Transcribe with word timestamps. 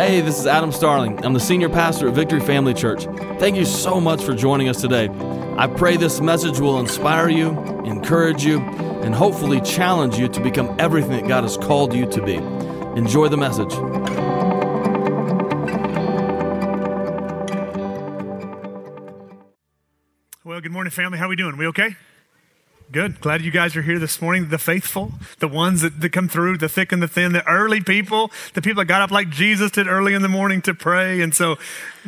Hey, 0.00 0.22
this 0.22 0.38
is 0.38 0.46
Adam 0.46 0.72
Starling. 0.72 1.22
I'm 1.26 1.34
the 1.34 1.40
senior 1.40 1.68
pastor 1.68 2.08
at 2.08 2.14
Victory 2.14 2.40
Family 2.40 2.72
Church. 2.72 3.04
Thank 3.38 3.56
you 3.56 3.66
so 3.66 4.00
much 4.00 4.24
for 4.24 4.34
joining 4.34 4.70
us 4.70 4.80
today. 4.80 5.10
I 5.58 5.66
pray 5.66 5.98
this 5.98 6.22
message 6.22 6.58
will 6.58 6.80
inspire 6.80 7.28
you, 7.28 7.50
encourage 7.84 8.42
you, 8.42 8.60
and 8.60 9.14
hopefully 9.14 9.60
challenge 9.60 10.16
you 10.16 10.26
to 10.28 10.40
become 10.40 10.74
everything 10.78 11.10
that 11.10 11.28
God 11.28 11.42
has 11.42 11.58
called 11.58 11.92
you 11.92 12.06
to 12.12 12.24
be. 12.24 12.36
Enjoy 12.98 13.28
the 13.28 13.36
message. 13.36 13.74
Well, 20.44 20.62
good 20.62 20.72
morning, 20.72 20.92
family. 20.92 21.18
How 21.18 21.26
are 21.26 21.28
we 21.28 21.36
doing? 21.36 21.58
We 21.58 21.66
okay? 21.66 21.96
Good. 22.92 23.20
Glad 23.20 23.42
you 23.42 23.52
guys 23.52 23.76
are 23.76 23.82
here 23.82 24.00
this 24.00 24.20
morning. 24.20 24.48
The 24.48 24.58
faithful, 24.58 25.12
the 25.38 25.46
ones 25.46 25.82
that, 25.82 26.00
that 26.00 26.10
come 26.10 26.28
through, 26.28 26.58
the 26.58 26.68
thick 26.68 26.90
and 26.90 27.00
the 27.00 27.06
thin, 27.06 27.32
the 27.32 27.46
early 27.46 27.80
people, 27.80 28.32
the 28.54 28.62
people 28.62 28.80
that 28.80 28.86
got 28.86 29.00
up 29.00 29.12
like 29.12 29.30
Jesus 29.30 29.70
did 29.70 29.86
early 29.86 30.12
in 30.12 30.22
the 30.22 30.28
morning 30.28 30.60
to 30.62 30.74
pray. 30.74 31.20
And 31.20 31.32
so 31.32 31.56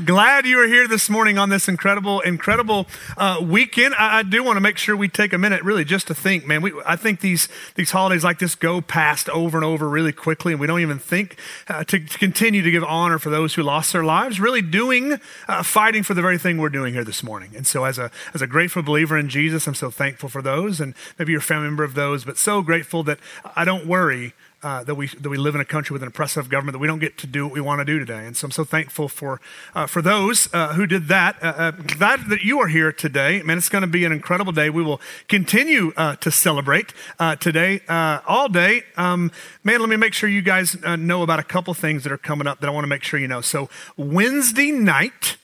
glad 0.05 0.47
you 0.47 0.59
are 0.59 0.67
here 0.67 0.89
this 0.89 1.11
morning 1.11 1.39
on 1.39 1.51
this 1.51 1.69
incredible, 1.69 2.21
incredible 2.21 2.87
uh, 3.17 3.41
weekend. 3.43 3.95
I, 3.95 4.19
I 4.19 4.23
do 4.23 4.43
want 4.43 4.57
to 4.57 4.61
make 4.61 4.79
sure 4.79 4.97
we 4.97 5.09
take 5.09 5.33
a 5.33 5.39
minute 5.39 5.63
really 5.63 5.85
just 5.85 6.07
to 6.07 6.15
think, 6.15 6.47
man. 6.47 6.63
We, 6.63 6.73
I 6.87 6.97
think 6.97 7.21
these, 7.21 7.49
these 7.75 7.91
holidays 7.91 8.25
like 8.25 8.39
this 8.39 8.55
go 8.55 8.81
past 8.81 9.29
over 9.29 9.59
and 9.59 9.65
over 9.65 9.89
really 9.89 10.13
quickly, 10.13 10.53
and 10.53 10.61
we 10.61 10.67
don't 10.67 10.81
even 10.81 10.99
think 10.99 11.39
uh, 11.69 11.85
to, 11.85 12.01
to, 12.01 12.19
continue 12.19 12.63
to 12.63 12.71
give 12.71 12.85
honor 12.85 13.19
for 13.19 13.31
those 13.31 13.55
who 13.55 13.63
lost 13.63 13.93
their 13.93 14.05
lives, 14.05 14.41
really 14.41 14.63
doing, 14.63 15.21
uh, 15.49 15.63
fighting 15.63 16.03
for 16.03 16.15
the 16.15 16.23
very 16.23 16.39
thing 16.39 16.59
we're 16.59 16.69
doing 16.69 16.95
here 16.95 17.05
this 17.05 17.23
morning. 17.23 17.53
And 17.57 17.67
so 17.67 17.85
as 17.85 17.99
a, 17.99 18.11
as 18.35 18.43
a 18.43 18.47
grateful 18.47 18.83
believer 18.83 19.19
in 19.19 19.29
Jesus, 19.29 19.67
I'm 19.67 19.75
so 19.75 19.91
thankful 19.91 20.29
for 20.29 20.43
those 20.43 20.81
and 20.81 20.95
maybe 21.19 21.33
you're 21.33 21.41
a 21.41 21.43
family 21.43 21.67
member 21.67 21.85
of 21.85 21.95
those, 21.95 22.25
but 22.25 22.39
so 22.39 22.63
grateful 22.63 23.03
that 23.05 23.19
I 23.57 23.65
don't 23.65 23.87
worry 23.87 24.35
uh, 24.63 24.85
that 24.85 24.95
we 24.95 25.09
that 25.09 25.29
we 25.29 25.37
live 25.37 25.55
in 25.55 25.61
a 25.61 25.65
country 25.65 25.95
with 25.95 26.03
an 26.03 26.09
oppressive 26.09 26.49
government 26.49 26.75
that 26.75 26.79
we 26.79 26.87
don't 26.87 26.99
get 26.99 27.19
to 27.19 27.27
do 27.27 27.47
what 27.47 27.53
we 27.53 27.61
want 27.61 27.81
to 27.81 27.85
do 27.85 27.99
today. 27.99 28.27
And 28.27 28.37
so 28.37 28.47
I'm 28.47 28.51
so 28.51 28.65
thankful 28.65 29.09
for 29.09 29.41
uh, 29.75 29.87
for 29.87 30.03
those 30.03 30.49
uh, 30.53 30.75
who 30.75 30.87
did 30.87 31.09
that. 31.09 31.43
Uh, 31.43 31.55
uh, 31.57 31.71
glad 31.73 32.29
that 32.29 32.43
you 32.43 32.61
are 32.61 32.69
here 32.69 32.93
today, 32.93 33.43
man. 33.43 33.59
It's 33.59 33.69
going 33.69 33.83
to 33.83 33.89
be 33.89 34.05
an 34.05 34.13
incredible 34.13 34.53
day. 34.53 34.71
We 34.71 34.83
will 34.83 35.01
continue 35.29 35.93
uh, 35.97 36.17
to 36.17 36.31
celebrate 36.31 36.93
today 37.41 37.81
all 37.89 38.49
day. 38.49 38.85
Um, 38.97 39.31
man, 39.65 39.81
let 39.81 39.89
me 39.89 39.97
make 39.97 40.15
sure 40.15 40.29
you 40.29 40.43
guys 40.43 40.77
know 40.83 41.23
about 41.23 41.39
a 41.39 41.45
couple 41.45 41.75
things 41.75 42.05
that 42.05 42.13
are 42.13 42.19
coming 42.19 42.47
up 42.47 42.61
that 42.61 42.69
I 42.69 42.71
want 42.71 42.85
to 42.85 42.89
make 42.89 43.03
sure 43.03 43.19
you 43.19 43.29
know. 43.29 43.41
So 43.41 43.69
Wednesday 43.97 44.71
night 44.71 45.37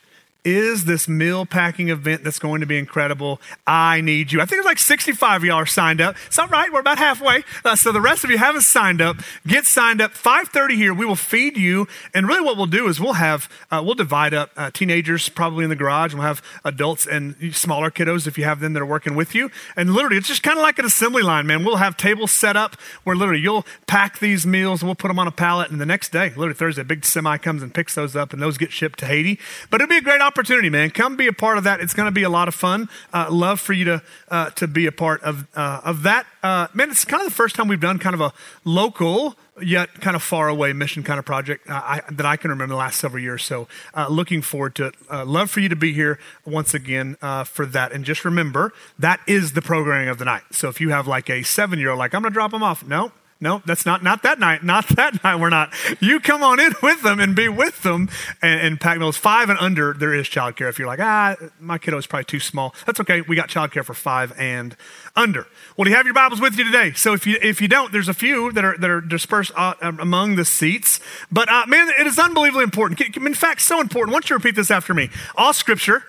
is 0.49 0.85
this 0.85 1.09
meal 1.09 1.45
packing 1.47 1.91
event 1.91 2.25
that's 2.25 2.39
going 2.39 2.61
to 2.61 2.67
be 2.67 2.79
incredible. 2.79 3.41
I 3.67 4.01
need 4.01 4.33
you. 4.33 4.41
I 4.41 4.47
think 4.47 4.61
it's 4.61 4.67
like 4.67 4.79
65 4.79 5.43
of 5.43 5.45
y'all 5.45 5.57
are 5.57 5.67
signed 5.67 6.01
up. 6.01 6.17
It's 6.27 6.39
all 6.39 6.49
right. 6.49 6.73
We're 6.73 6.81
about 6.81 6.99
halfway. 6.99 7.45
Uh, 7.65 7.77
so 7.77 7.93
the 7.93 8.01
rest 8.01 8.25
of 8.25 8.31
you 8.31 8.39
haven't 8.39 8.63
signed 8.63 9.01
up. 9.01 9.19
Get 9.47 9.67
signed 9.67 10.01
up. 10.01 10.13
5:30 10.13 10.77
here. 10.77 10.95
We 10.95 11.05
will 11.05 11.17
feed 11.17 11.57
you. 11.57 11.87
And 12.15 12.27
really, 12.27 12.41
what 12.41 12.57
we'll 12.57 12.67
do 12.67 12.89
is 12.89 12.99
we'll 12.99 13.15
have 13.15 13.49
uh, 13.71 13.83
we'll 13.85 13.95
divide 13.95 14.35
up 14.35 14.51
uh, 14.57 14.71
teenagers 14.73 15.29
probably 15.29 15.65
in 15.65 15.71
the 15.71 15.77
garage. 15.77 16.15
We'll 16.15 16.23
have 16.23 16.43
adults 16.65 17.07
and 17.07 17.55
smaller 17.55 17.91
kiddos 17.91 18.27
if 18.27 18.39
you 18.39 18.45
have 18.45 18.61
them 18.61 18.73
that 18.73 18.81
are 18.81 18.87
working 18.87 19.15
with 19.15 19.35
you. 19.35 19.51
And 19.77 19.93
literally, 19.93 20.17
it's 20.17 20.29
just 20.29 20.43
kind 20.43 20.59
of 20.59 20.63
like 20.63 20.79
an 20.79 20.85
assembly 20.85 21.23
line, 21.23 21.47
man. 21.47 21.65
We'll 21.65 21.77
have 21.77 21.97
tables 21.97 22.33
set 22.33 22.57
up 22.57 22.77
where 23.05 23.17
literally 23.17 23.43
you'll 23.43 23.67
pack 23.87 24.19
these 24.19 24.47
meals 24.47 24.83
and 24.83 24.89
we'll 24.89 24.95
put 24.97 25.09
them 25.09 25.19
on 25.19 25.27
a 25.27 25.33
pallet. 25.33 25.71
And 25.71 25.81
the 25.81 25.87
next 25.87 26.13
day, 26.13 26.31
literally 26.31 26.55
Thursday, 26.55 26.83
a 26.83 26.85
big 26.85 27.05
semi 27.05 27.37
comes 27.39 27.63
and 27.63 27.73
picks 27.75 27.95
those 27.95 28.17
up, 28.17 28.33
and 28.33 28.41
those 28.41 28.59
get 28.59 28.73
shipped 28.73 28.99
to 29.01 29.07
Haiti. 29.07 29.39
But 29.71 29.81
it'll 29.81 29.91
be 29.91 29.97
a 29.97 30.03
great 30.03 30.21
opportunity, 30.21 30.38
man. 30.71 30.91
Come 30.91 31.17
be 31.17 31.27
a 31.27 31.33
part 31.33 31.59
of 31.59 31.65
that. 31.65 31.81
It's 31.81 31.95
going 31.95 32.07
to 32.07 32.13
be 32.13 32.23
a 32.23 32.29
lot 32.29 32.49
of 32.49 32.55
fun. 32.55 32.89
Uh, 33.13 33.29
love 33.31 33.61
for 33.61 33.73
you 33.73 33.85
to 33.87 34.03
uh, 34.29 34.51
to 34.51 34.69
be 34.69 34.87
a 34.87 34.93
part 34.93 35.23
of 35.23 35.47
uh, 35.57 35.81
of 35.85 36.03
that. 36.05 36.27
Uh, 36.43 36.69
man, 36.75 36.91
it's 36.91 37.05
kind 37.05 37.21
of 37.21 37.29
the 37.29 37.35
first 37.35 37.57
time 37.57 37.67
we've 37.67 37.81
done 37.81 37.99
kind 37.99 38.15
of 38.15 38.21
a 38.21 38.33
local 38.65 39.37
yet 39.61 39.93
kind 40.01 40.15
of 40.15 40.23
far 40.23 40.49
away 40.49 40.73
mission 40.73 41.03
kind 41.03 41.19
of 41.19 41.25
project 41.25 41.69
uh, 41.69 41.73
I, 41.75 42.03
that 42.13 42.25
I 42.25 42.37
can 42.37 42.51
remember 42.51 42.75
the 42.75 42.79
last 42.79 43.01
several 43.01 43.21
years. 43.21 43.43
So, 43.43 43.67
looking 44.09 44.43
forward 44.43 44.77
to 44.77 44.87
it. 44.87 44.95
Love 45.11 45.51
for 45.51 45.59
you 45.59 45.69
to 45.69 45.77
be 45.77 45.93
here 45.93 46.21
once 46.45 46.75
again 46.75 47.17
for 47.47 47.67
that. 47.67 47.91
And 47.93 48.05
just 48.05 48.25
remember, 48.25 48.73
that 48.99 49.21
is 49.27 49.53
the 49.55 49.63
programming 49.63 50.09
of 50.09 50.19
the 50.19 50.25
night. 50.25 50.43
So, 50.53 50.69
if 50.69 50.81
you 50.81 50.91
have 50.91 51.09
like 51.09 51.29
a 51.29 51.43
seven 51.43 51.81
year 51.81 51.91
old, 51.91 51.99
like, 51.99 52.15
I'm 52.15 52.23
going 52.23 52.33
to 52.33 52.35
drop 52.35 52.53
them 52.53 52.63
off. 52.63 52.87
No, 52.87 53.11
no, 53.41 53.63
that's 53.65 53.87
not 53.87 54.03
not 54.03 54.25
that 54.25 54.41
night. 54.41 54.65
Not 54.65 54.89
that 54.97 55.23
night. 55.23 55.37
We're 55.37 55.49
not. 55.49 55.73
You 56.01 56.19
come 56.19 56.43
on 56.43 56.59
in 56.59 56.73
with 56.83 57.03
them 57.03 57.21
and 57.21 57.37
be 57.37 57.49
with 57.49 57.83
them 57.83 58.09
and, 58.43 58.61
and 58.61 58.81
pack 58.81 58.99
meals. 58.99 59.17
Five 59.17 59.49
and 59.49 59.59
under, 59.59 59.93
there 59.93 60.13
is 60.13 60.27
childcare. 60.27 60.69
If 60.69 60.79
you're 60.79 60.89
like, 60.89 61.01
ah, 61.01 61.37
my 61.61 61.79
kiddo 61.79 61.99
is 61.99 62.07
probably 62.07 62.25
too 62.25 62.41
small, 62.41 62.75
that's 62.85 62.99
okay. 63.01 63.21
We 63.21 63.37
got 63.37 63.49
childcare 63.49 63.85
for 63.85 63.95
five 63.95 64.33
and 64.39 64.77
under. 65.15 65.47
Well, 65.77 65.85
do 65.85 65.91
you 65.91 65.97
have 65.97 66.07
your 66.07 66.15
Bibles 66.15 66.41
with 66.41 66.59
you 66.59 66.65
today? 66.65 66.93
So 66.93 67.13
if 67.13 67.27
you 67.27 67.39
if 67.41 67.61
you 67.61 67.69
don't, 67.69 67.93
there's 67.93 68.09
a 68.09 68.15
few 68.15 68.51
that 68.53 68.65
are 68.65 68.77
that 68.77 68.91
are 68.91 69.01
dispersed 69.01 69.53
uh, 69.57 69.75
among 69.81 70.35
the 70.35 70.45
seats. 70.45 70.99
But 71.31 71.49
uh, 71.49 71.65
man, 71.67 71.91
it 71.99 72.07
is 72.09 72.19
unbelievably 72.19 72.65
important. 72.65 73.01
In 73.17 73.35
fact, 73.35 73.63
so 73.63 73.81
important. 73.81 74.11
I 74.11 74.15
want 74.15 74.31
you 74.31 74.37
repeat 74.37 74.57
this 74.57 74.71
after 74.71 74.95
me. 74.95 75.11
All 75.37 75.53
Scripture 75.53 76.03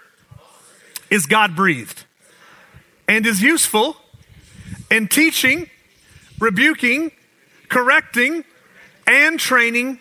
is 1.12 1.28
God 1.28 1.56
breathed 1.56 2.06
and 3.07 3.25
is 3.25 3.41
useful 3.41 3.97
in 4.89 5.07
teaching, 5.07 5.69
rebuking 6.39 7.12
correcting, 7.69 8.44
and 9.07 9.40
training 9.40 10.00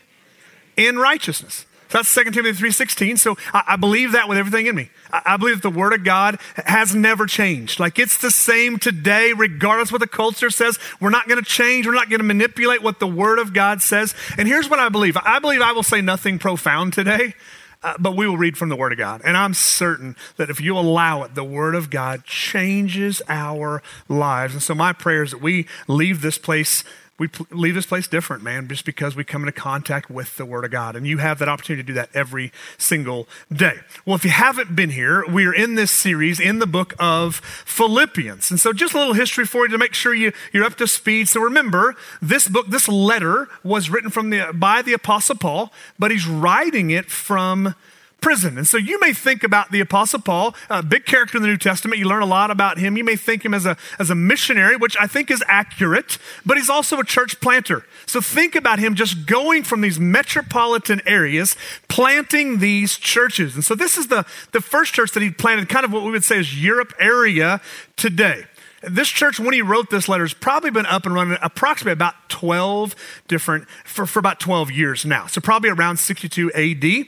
in 0.77 0.99
righteousness. 0.99 1.67
So 1.89 1.99
that's 1.99 2.15
2 2.15 2.25
Timothy 2.25 2.69
3.16. 2.69 3.19
So 3.19 3.37
I, 3.55 3.65
I, 3.69 3.77
believe 3.77 4.13
that 4.13 4.29
with 4.29 4.37
everything 4.37 4.67
in 4.67 4.77
me. 4.77 4.91
I, 5.11 5.23
I, 5.25 5.37
believe 5.39 5.63
that 5.63 5.71
the 5.71 5.77
Word 5.77 5.95
of 5.95 6.05
God 6.05 6.39
has 6.67 6.95
never 6.95 7.25
changed. 7.25 7.81
Like 7.81 7.99
it's 7.99 8.19
the 8.19 8.31
same 8.31 8.79
today, 8.79 9.33
regardless 9.33 9.91
what 9.91 10.03
the 10.03 10.07
culture 10.07 10.51
says. 10.51 10.79
We're 11.01 11.11
not 11.11 11.29
going 11.29 11.43
to 11.43 11.49
change. 11.49 11.87
We're 11.87 11.95
not 11.95 12.11
going 12.11 12.21
to 12.21 12.27
manipulate 12.27 12.83
what 12.83 13.01
the 13.01 13.07
Word 13.07 13.39
of 13.39 13.55
God 13.55 13.81
says. 13.81 14.15
And 14.37 14.47
here's 14.47 14.69
what 14.69 14.79
I 14.79 14.91
believe. 14.91 15.17
I 15.17 15.39
believe 15.39 15.63
I 15.63 15.73
will 15.73 15.83
say 15.83 16.03
nothing 16.03 16.39
profound 16.39 16.93
today. 16.93 17.35
Uh, 17.81 17.95
but 17.97 18.17
we 18.17 18.27
will 18.27 18.37
read 18.37 18.59
from 18.59 18.71
the 18.71 18.77
Word 18.77 18.91
of 18.91 18.99
God. 18.99 19.23
And 19.25 19.37
I'm 19.37 19.55
certain 19.55 20.17
that 20.37 20.51
if 20.51 20.61
you 20.61 20.77
allow 20.77 21.23
it, 21.23 21.37
the 21.37 21.45
Word 21.45 21.77
of 21.77 21.91
God 21.91 22.25
changes 22.25 23.23
our 23.29 23.85
lives. 24.09 24.53
And 24.53 24.63
so 24.63 24.75
my 24.75 24.93
prayer 24.93 25.23
is 25.23 25.31
that 25.31 25.41
we 25.41 25.69
leave 25.87 26.21
this 26.21 26.39
place 26.39 26.83
we 27.19 27.29
leave 27.51 27.75
this 27.75 27.87
place 27.87 28.07
different, 28.07 28.45
man, 28.45 28.69
just 28.69 28.85
because 28.85 29.17
we 29.17 29.25
come 29.25 29.43
into 29.43 29.53
contact 29.53 30.09
with 30.09 30.37
the 30.37 30.47
Word 30.47 30.65
of 30.65 30.71
God. 30.71 30.95
And 30.95 31.07
you 31.07 31.19
have 31.19 31.41
that 31.41 31.49
opportunity 31.49 31.83
to 31.83 31.87
do 31.87 31.93
that 31.95 32.11
every 32.15 32.53
single 32.79 33.27
day. 33.53 33.81
Well, 34.07 34.15
if 34.15 34.25
you 34.25 34.31
haven't 34.31 34.77
been 34.77 34.91
here, 34.91 35.27
we 35.27 35.45
are 35.47 35.53
in 35.53 35.75
this 35.75 35.91
series 35.91 36.39
in 36.39 36.61
the 36.61 36.67
book 36.67 36.95
of 36.99 37.37
Philippians. 37.37 38.51
And 38.53 38.61
so, 38.61 38.73
just 38.73 38.95
a 38.95 38.99
little 38.99 39.15
history 39.15 39.47
for 39.47 39.65
you 39.65 39.73
to 39.73 39.79
make 39.79 39.95
sure 39.95 40.15
you, 40.15 40.33
you're 40.53 40.65
up 40.65 40.77
to 40.77 40.87
speed. 40.87 41.29
So, 41.29 41.41
remember, 41.41 41.97
this 42.23 42.47
book, 42.47 42.69
this 42.69 42.89
letter 42.89 43.49
was 43.65 43.91
written 43.91 44.11
from 44.11 44.31
the, 44.31 44.53
by 44.55 44.83
the 44.83 44.93
Apostle 44.93 45.37
Paul, 45.37 45.73
but 45.99 46.13
he's 46.13 46.27
writing 46.27 46.91
it 46.91 47.07
from 47.07 47.75
prison. 48.21 48.59
And 48.59 48.67
so 48.67 48.77
you 48.77 48.99
may 49.01 49.13
think 49.13 49.45
about 49.45 49.71
the 49.71 49.81
Apostle 49.81 50.21
Paul, 50.21 50.55
a 50.69 50.83
big 50.83 51.07
character 51.07 51.37
in 51.37 51.43
the 51.43 51.49
New 51.49 51.57
Testament. 51.57 51.99
You 51.99 52.07
learn 52.07 52.23
a 52.23 52.27
lot 52.27 52.51
about 52.51 52.79
him. 52.79 52.97
You 52.97 53.05
may 53.05 53.17
think 53.17 53.45
him 53.45 53.55
as 53.55 53.65
a, 53.65 53.77
as 53.99 54.11
a 54.11 54.15
missionary, 54.15 54.77
which 54.77 54.97
I 54.99 55.07
think 55.07 55.31
is 55.31 55.43
accurate, 55.47 56.19
but 56.45 56.57
he's 56.57 56.69
also 56.69 56.99
a 56.99 57.05
church 57.05 57.41
planter. 57.41 57.85
So 58.07 58.21
think 58.21 58.55
about 58.55 58.79
him 58.79 58.95
just 58.95 59.27
going 59.27 59.63
from 59.63 59.81
these 59.81 60.01
metropolitan 60.01 61.01
areas, 61.07 61.57
planting 61.89 62.59
these 62.59 62.97
churches. 62.97 63.55
And 63.55 63.65
so 63.65 63.75
this 63.75 63.97
is 63.97 64.09
the, 64.09 64.27
the 64.53 64.61
first 64.61 64.95
church 64.95 65.13
that 65.13 65.23
he 65.23 65.31
planted, 65.31 65.69
kind 65.69 65.85
of 65.85 65.93
what 65.93 66.03
we 66.03 66.11
would 66.11 66.25
say 66.25 66.39
is 66.39 66.63
Europe 66.63 66.93
area 66.99 67.61
today. 67.97 68.45
This 68.83 69.09
church, 69.09 69.41
when 69.41 69.55
he 69.55 69.63
wrote 69.63 69.91
this 69.91 70.09
letter, 70.09 70.23
has 70.23 70.33
probably 70.33 70.71
been 70.71 70.87
up 70.87 71.05
and 71.05 71.13
running 71.13 71.37
approximately 71.43 71.93
about 71.93 72.15
12 72.29 72.95
different, 73.27 73.69
for, 73.85 74.07
for 74.07 74.21
about 74.21 74.39
12 74.39 74.71
years 74.71 75.05
now. 75.05 75.27
So 75.27 75.41
probably 75.41 75.71
around 75.71 75.97
62 75.97 76.53
AD. 76.53 77.07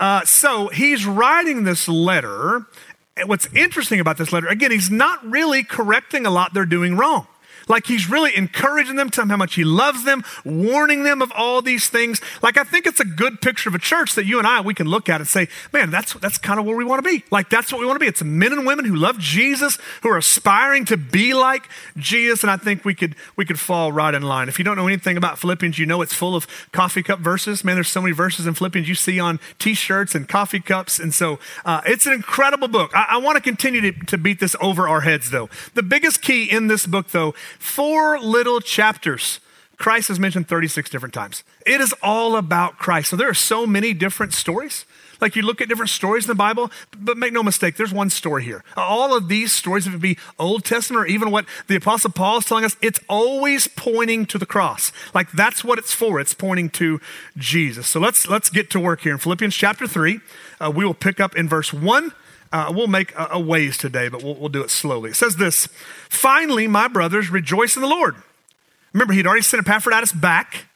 Uh, 0.00 0.24
so 0.24 0.68
he's 0.68 1.04
writing 1.04 1.64
this 1.64 1.86
letter. 1.86 2.66
What's 3.26 3.46
interesting 3.54 4.00
about 4.00 4.16
this 4.16 4.32
letter, 4.32 4.48
again, 4.48 4.70
he's 4.70 4.90
not 4.90 5.24
really 5.30 5.62
correcting 5.62 6.24
a 6.24 6.30
lot 6.30 6.54
they're 6.54 6.64
doing 6.64 6.96
wrong. 6.96 7.26
Like 7.70 7.86
he's 7.86 8.10
really 8.10 8.36
encouraging 8.36 8.96
them, 8.96 9.08
telling 9.08 9.28
them 9.28 9.38
how 9.38 9.44
much 9.44 9.54
he 9.54 9.64
loves 9.64 10.04
them, 10.04 10.24
warning 10.44 11.04
them 11.04 11.22
of 11.22 11.32
all 11.36 11.62
these 11.62 11.88
things. 11.88 12.20
Like 12.42 12.58
I 12.58 12.64
think 12.64 12.86
it's 12.86 13.00
a 13.00 13.04
good 13.04 13.40
picture 13.40 13.68
of 13.68 13.74
a 13.76 13.78
church 13.78 14.14
that 14.16 14.26
you 14.26 14.38
and 14.38 14.46
I 14.46 14.60
we 14.60 14.74
can 14.74 14.88
look 14.88 15.08
at 15.08 15.20
and 15.20 15.28
say, 15.28 15.48
man, 15.72 15.90
that's 15.90 16.14
that's 16.14 16.36
kind 16.36 16.58
of 16.58 16.66
where 16.66 16.76
we 16.76 16.84
want 16.84 17.02
to 17.02 17.08
be. 17.08 17.24
Like 17.30 17.48
that's 17.48 17.72
what 17.72 17.80
we 17.80 17.86
want 17.86 17.94
to 17.96 18.00
be. 18.00 18.08
It's 18.08 18.22
men 18.22 18.52
and 18.52 18.66
women 18.66 18.84
who 18.84 18.96
love 18.96 19.18
Jesus, 19.18 19.78
who 20.02 20.10
are 20.10 20.18
aspiring 20.18 20.84
to 20.86 20.96
be 20.96 21.32
like 21.32 21.68
Jesus, 21.96 22.42
and 22.42 22.50
I 22.50 22.56
think 22.56 22.84
we 22.84 22.94
could 22.94 23.14
we 23.36 23.44
could 23.44 23.60
fall 23.60 23.92
right 23.92 24.14
in 24.14 24.22
line. 24.22 24.48
If 24.48 24.58
you 24.58 24.64
don't 24.64 24.76
know 24.76 24.88
anything 24.88 25.16
about 25.16 25.38
Philippians, 25.38 25.78
you 25.78 25.86
know 25.86 26.02
it's 26.02 26.12
full 26.12 26.34
of 26.34 26.48
coffee 26.72 27.04
cup 27.04 27.20
verses. 27.20 27.62
Man, 27.62 27.76
there's 27.76 27.88
so 27.88 28.02
many 28.02 28.12
verses 28.12 28.46
in 28.46 28.54
Philippians 28.54 28.88
you 28.88 28.96
see 28.96 29.20
on 29.20 29.38
T-shirts 29.60 30.16
and 30.16 30.28
coffee 30.28 30.60
cups, 30.60 30.98
and 30.98 31.14
so 31.14 31.38
uh, 31.64 31.82
it's 31.86 32.06
an 32.06 32.12
incredible 32.12 32.68
book. 32.68 32.90
I, 32.94 33.06
I 33.10 33.16
want 33.18 33.36
to 33.36 33.42
continue 33.42 33.80
to, 33.80 33.92
to 34.06 34.18
beat 34.18 34.40
this 34.40 34.56
over 34.60 34.88
our 34.88 35.02
heads, 35.02 35.30
though. 35.30 35.48
The 35.74 35.82
biggest 35.82 36.20
key 36.20 36.50
in 36.50 36.66
this 36.66 36.86
book, 36.86 37.08
though, 37.08 37.34
four 37.60 38.18
little 38.18 38.60
chapters 38.60 39.40
Christ 39.80 40.10
is 40.10 40.20
mentioned 40.20 40.46
36 40.46 40.90
different 40.90 41.14
times. 41.14 41.42
It 41.64 41.80
is 41.80 41.94
all 42.02 42.36
about 42.36 42.76
Christ. 42.76 43.08
So 43.08 43.16
there 43.16 43.30
are 43.30 43.34
so 43.34 43.66
many 43.66 43.94
different 43.94 44.34
stories. 44.34 44.84
Like 45.22 45.36
you 45.36 45.42
look 45.42 45.62
at 45.62 45.70
different 45.70 45.88
stories 45.88 46.24
in 46.24 46.28
the 46.28 46.34
Bible, 46.34 46.70
but 46.94 47.16
make 47.16 47.32
no 47.32 47.42
mistake, 47.42 47.76
there's 47.76 47.92
one 47.92 48.10
story 48.10 48.44
here. 48.44 48.62
All 48.76 49.16
of 49.16 49.28
these 49.28 49.52
stories, 49.52 49.86
if 49.86 49.94
it 49.94 50.00
be 50.00 50.18
Old 50.38 50.66
Testament 50.66 51.02
or 51.02 51.06
even 51.06 51.30
what 51.30 51.46
the 51.66 51.76
Apostle 51.76 52.10
Paul 52.10 52.38
is 52.38 52.44
telling 52.44 52.66
us, 52.66 52.76
it's 52.82 53.00
always 53.08 53.68
pointing 53.68 54.26
to 54.26 54.36
the 54.36 54.44
cross. 54.44 54.92
Like 55.14 55.32
that's 55.32 55.64
what 55.64 55.78
it's 55.78 55.94
for. 55.94 56.20
It's 56.20 56.34
pointing 56.34 56.68
to 56.70 57.00
Jesus. 57.38 57.86
So 57.86 58.00
let's 58.00 58.28
let's 58.28 58.50
get 58.50 58.68
to 58.70 58.80
work 58.80 59.00
here 59.00 59.12
in 59.12 59.18
Philippians 59.18 59.56
chapter 59.56 59.86
three. 59.86 60.20
Uh, 60.60 60.70
we 60.70 60.84
will 60.84 60.92
pick 60.92 61.20
up 61.20 61.34
in 61.36 61.48
verse 61.48 61.72
one. 61.72 62.12
Uh, 62.52 62.72
we'll 62.74 62.88
make 62.88 63.14
a, 63.14 63.28
a 63.32 63.40
ways 63.40 63.76
today, 63.76 64.08
but 64.08 64.22
we'll, 64.22 64.34
we'll 64.34 64.48
do 64.48 64.62
it 64.62 64.70
slowly. 64.70 65.10
It 65.10 65.16
says 65.16 65.36
this 65.36 65.68
Finally, 66.08 66.66
my 66.66 66.88
brothers, 66.88 67.30
rejoice 67.30 67.76
in 67.76 67.82
the 67.82 67.88
Lord. 67.88 68.16
Remember, 68.92 69.12
he'd 69.12 69.26
already 69.26 69.42
sent 69.42 69.66
Epaphroditus 69.66 70.12
back 70.12 70.66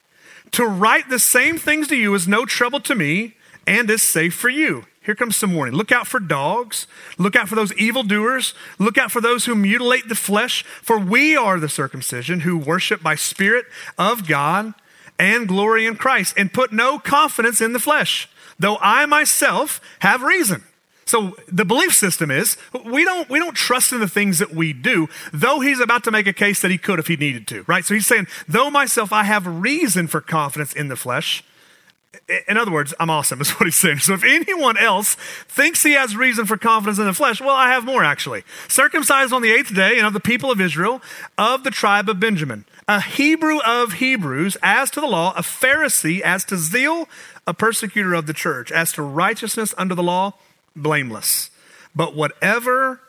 to 0.52 0.64
write 0.66 1.08
the 1.08 1.18
same 1.18 1.58
things 1.58 1.88
to 1.88 1.96
you 1.96 2.14
is 2.14 2.28
no 2.28 2.44
trouble 2.46 2.78
to 2.80 2.94
me 2.94 3.34
and 3.66 3.90
is 3.90 4.02
safe 4.02 4.34
for 4.34 4.48
you. 4.48 4.86
Here 5.00 5.16
comes 5.16 5.36
some 5.36 5.54
warning. 5.54 5.74
Look 5.74 5.90
out 5.90 6.06
for 6.06 6.20
dogs. 6.20 6.86
Look 7.18 7.34
out 7.34 7.48
for 7.48 7.56
those 7.56 7.74
evildoers. 7.74 8.54
Look 8.78 8.96
out 8.96 9.10
for 9.10 9.20
those 9.20 9.44
who 9.44 9.54
mutilate 9.54 10.08
the 10.08 10.14
flesh. 10.14 10.62
For 10.80 10.98
we 10.98 11.36
are 11.36 11.58
the 11.58 11.68
circumcision 11.68 12.40
who 12.40 12.56
worship 12.56 13.02
by 13.02 13.16
spirit 13.16 13.66
of 13.98 14.28
God 14.28 14.74
and 15.18 15.48
glory 15.48 15.86
in 15.86 15.96
Christ 15.96 16.34
and 16.36 16.52
put 16.52 16.72
no 16.72 16.98
confidence 16.98 17.60
in 17.60 17.72
the 17.72 17.80
flesh, 17.80 18.28
though 18.58 18.78
I 18.80 19.06
myself 19.06 19.80
have 19.98 20.22
reason. 20.22 20.62
So 21.06 21.36
the 21.48 21.64
belief 21.64 21.94
system 21.94 22.30
is 22.30 22.56
we 22.84 23.04
don't 23.04 23.28
we 23.28 23.38
don't 23.38 23.54
trust 23.54 23.92
in 23.92 24.00
the 24.00 24.08
things 24.08 24.38
that 24.38 24.54
we 24.54 24.72
do, 24.72 25.08
though 25.32 25.60
he's 25.60 25.80
about 25.80 26.04
to 26.04 26.10
make 26.10 26.26
a 26.26 26.32
case 26.32 26.60
that 26.62 26.70
he 26.70 26.78
could 26.78 26.98
if 26.98 27.06
he 27.06 27.16
needed 27.16 27.46
to, 27.48 27.64
right? 27.66 27.84
So 27.84 27.94
he's 27.94 28.06
saying, 28.06 28.26
though 28.48 28.70
myself 28.70 29.12
I 29.12 29.24
have 29.24 29.46
reason 29.46 30.06
for 30.06 30.20
confidence 30.20 30.72
in 30.72 30.88
the 30.88 30.96
flesh, 30.96 31.44
in 32.48 32.56
other 32.56 32.70
words, 32.70 32.94
I'm 32.98 33.10
awesome, 33.10 33.40
is 33.42 33.50
what 33.52 33.66
he's 33.66 33.76
saying. 33.76 33.98
So 33.98 34.14
if 34.14 34.24
anyone 34.24 34.76
else 34.76 35.14
thinks 35.48 35.82
he 35.82 35.92
has 35.92 36.16
reason 36.16 36.46
for 36.46 36.56
confidence 36.56 36.98
in 36.98 37.06
the 37.06 37.12
flesh, 37.12 37.40
well, 37.40 37.54
I 37.54 37.70
have 37.70 37.84
more 37.84 38.04
actually. 38.04 38.44
Circumcised 38.68 39.32
on 39.32 39.42
the 39.42 39.52
eighth 39.52 39.74
day, 39.74 39.98
and 39.98 40.06
of 40.06 40.12
the 40.12 40.20
people 40.20 40.50
of 40.50 40.60
Israel, 40.60 41.02
of 41.36 41.64
the 41.64 41.70
tribe 41.70 42.08
of 42.08 42.20
Benjamin, 42.20 42.64
a 42.88 43.00
Hebrew 43.00 43.60
of 43.60 43.94
Hebrews, 43.94 44.56
as 44.62 44.90
to 44.92 45.00
the 45.00 45.06
law, 45.06 45.34
a 45.36 45.42
Pharisee, 45.42 46.20
as 46.20 46.44
to 46.46 46.56
zeal, 46.56 47.08
a 47.46 47.54
persecutor 47.54 48.14
of 48.14 48.26
the 48.26 48.32
church, 48.32 48.72
as 48.72 48.92
to 48.92 49.02
righteousness 49.02 49.74
under 49.76 49.94
the 49.94 50.02
law, 50.02 50.34
blameless. 50.76 51.50
But 51.94 52.14
whatever 52.14 53.00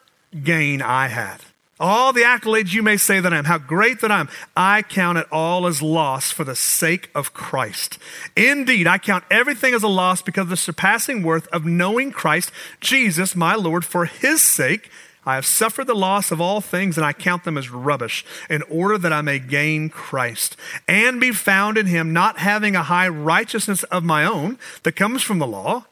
gain 0.43 0.81
I 0.81 1.07
had, 1.07 1.37
all 1.79 2.13
the 2.13 2.21
accolades 2.21 2.73
you 2.73 2.81
may 2.81 2.95
say 2.95 3.19
that 3.19 3.33
I 3.33 3.37
am, 3.37 3.45
how 3.45 3.57
great 3.57 3.99
that 3.99 4.11
I 4.11 4.21
am, 4.21 4.29
I 4.55 4.81
count 4.81 5.17
it 5.17 5.27
all 5.31 5.67
as 5.67 5.81
loss 5.81 6.31
for 6.31 6.45
the 6.45 6.55
sake 6.55 7.09
of 7.13 7.33
Christ. 7.33 7.97
Indeed, 8.35 8.87
I 8.87 8.97
count 8.97 9.25
everything 9.29 9.73
as 9.73 9.83
a 9.83 9.89
loss 9.89 10.21
because 10.21 10.43
of 10.43 10.49
the 10.49 10.57
surpassing 10.57 11.21
worth 11.21 11.47
of 11.47 11.65
knowing 11.65 12.11
Christ, 12.11 12.51
Jesus, 12.79 13.35
my 13.35 13.55
Lord, 13.55 13.83
for 13.83 14.05
his 14.05 14.41
sake. 14.41 14.89
I 15.25 15.35
have 15.35 15.45
suffered 15.45 15.87
the 15.87 15.95
loss 15.95 16.31
of 16.31 16.39
all 16.39 16.61
things, 16.61 16.97
and 16.97 17.05
I 17.05 17.11
count 17.11 17.43
them 17.43 17.57
as 17.57 17.69
rubbish, 17.69 18.23
in 18.49 18.61
order 18.63 18.97
that 18.99 19.11
I 19.11 19.21
may 19.21 19.39
gain 19.39 19.89
Christ 19.89 20.55
and 20.87 21.19
be 21.19 21.31
found 21.31 21.77
in 21.77 21.87
him, 21.87 22.13
not 22.13 22.37
having 22.37 22.75
a 22.75 22.83
high 22.83 23.09
righteousness 23.09 23.83
of 23.83 24.03
my 24.03 24.23
own 24.23 24.59
that 24.83 24.95
comes 24.95 25.23
from 25.23 25.39
the 25.39 25.47
law. 25.47 25.85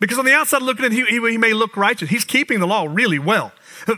Because 0.00 0.18
on 0.18 0.24
the 0.24 0.34
outside 0.34 0.62
looking 0.62 0.84
in, 0.84 0.92
he, 0.92 1.04
he, 1.04 1.30
he 1.30 1.38
may 1.38 1.52
look 1.52 1.76
righteous. 1.76 2.10
He's 2.10 2.24
keeping 2.24 2.60
the 2.60 2.66
law 2.66 2.86
really 2.90 3.18
well 3.18 3.52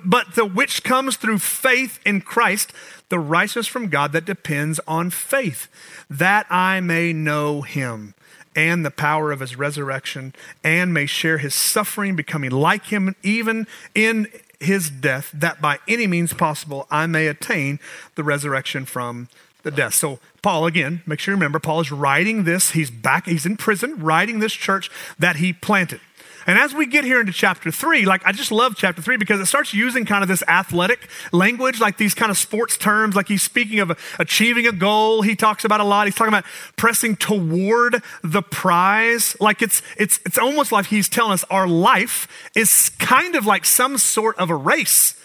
but 0.04 0.34
the 0.34 0.44
which 0.44 0.82
comes 0.82 1.16
through 1.16 1.38
faith 1.38 2.00
in 2.04 2.20
Christ, 2.20 2.72
the 3.08 3.18
righteousness 3.18 3.66
from 3.66 3.88
God 3.88 4.12
that 4.12 4.24
depends 4.24 4.80
on 4.86 5.10
faith, 5.10 5.68
that 6.10 6.46
I 6.50 6.80
may 6.80 7.12
know 7.12 7.62
him 7.62 8.14
and 8.54 8.84
the 8.84 8.90
power 8.90 9.32
of 9.32 9.40
his 9.40 9.56
resurrection, 9.56 10.34
and 10.64 10.94
may 10.94 11.04
share 11.04 11.38
his 11.38 11.54
suffering, 11.54 12.16
becoming 12.16 12.50
like 12.50 12.86
him 12.86 13.14
even 13.22 13.66
in 13.94 14.28
his 14.58 14.88
death, 14.88 15.30
that 15.34 15.60
by 15.60 15.78
any 15.86 16.06
means 16.06 16.32
possible 16.32 16.86
I 16.90 17.06
may 17.06 17.26
attain 17.26 17.78
the 18.14 18.24
resurrection 18.24 18.86
from 18.86 19.28
the 19.66 19.70
death. 19.72 19.94
So, 19.94 20.20
Paul, 20.42 20.64
again, 20.64 21.02
make 21.06 21.18
sure 21.18 21.32
you 21.32 21.36
remember, 21.36 21.58
Paul 21.58 21.80
is 21.80 21.90
writing 21.90 22.44
this. 22.44 22.70
He's 22.70 22.90
back, 22.90 23.26
he's 23.26 23.44
in 23.44 23.56
prison, 23.56 23.98
writing 23.98 24.38
this 24.38 24.52
church 24.52 24.90
that 25.18 25.36
he 25.36 25.52
planted. 25.52 26.00
And 26.46 26.56
as 26.56 26.72
we 26.72 26.86
get 26.86 27.02
here 27.02 27.18
into 27.18 27.32
chapter 27.32 27.72
three, 27.72 28.04
like 28.04 28.24
I 28.24 28.30
just 28.30 28.52
love 28.52 28.76
chapter 28.76 29.02
three 29.02 29.16
because 29.16 29.40
it 29.40 29.46
starts 29.46 29.74
using 29.74 30.04
kind 30.04 30.22
of 30.22 30.28
this 30.28 30.44
athletic 30.46 31.08
language, 31.32 31.80
like 31.80 31.96
these 31.96 32.14
kind 32.14 32.30
of 32.30 32.38
sports 32.38 32.76
terms, 32.76 33.16
like 33.16 33.26
he's 33.26 33.42
speaking 33.42 33.80
of 33.80 33.98
achieving 34.20 34.68
a 34.68 34.72
goal. 34.72 35.22
He 35.22 35.34
talks 35.34 35.64
about 35.64 35.80
a 35.80 35.84
lot. 35.84 36.06
He's 36.06 36.14
talking 36.14 36.32
about 36.32 36.44
pressing 36.76 37.16
toward 37.16 38.00
the 38.22 38.42
prize. 38.42 39.36
Like 39.40 39.60
it's, 39.60 39.82
it's, 39.98 40.20
it's 40.24 40.38
almost 40.38 40.70
like 40.70 40.86
he's 40.86 41.08
telling 41.08 41.32
us 41.32 41.44
our 41.50 41.66
life 41.66 42.28
is 42.54 42.90
kind 43.00 43.34
of 43.34 43.44
like 43.44 43.64
some 43.64 43.98
sort 43.98 44.38
of 44.38 44.48
a 44.48 44.54
race. 44.54 45.15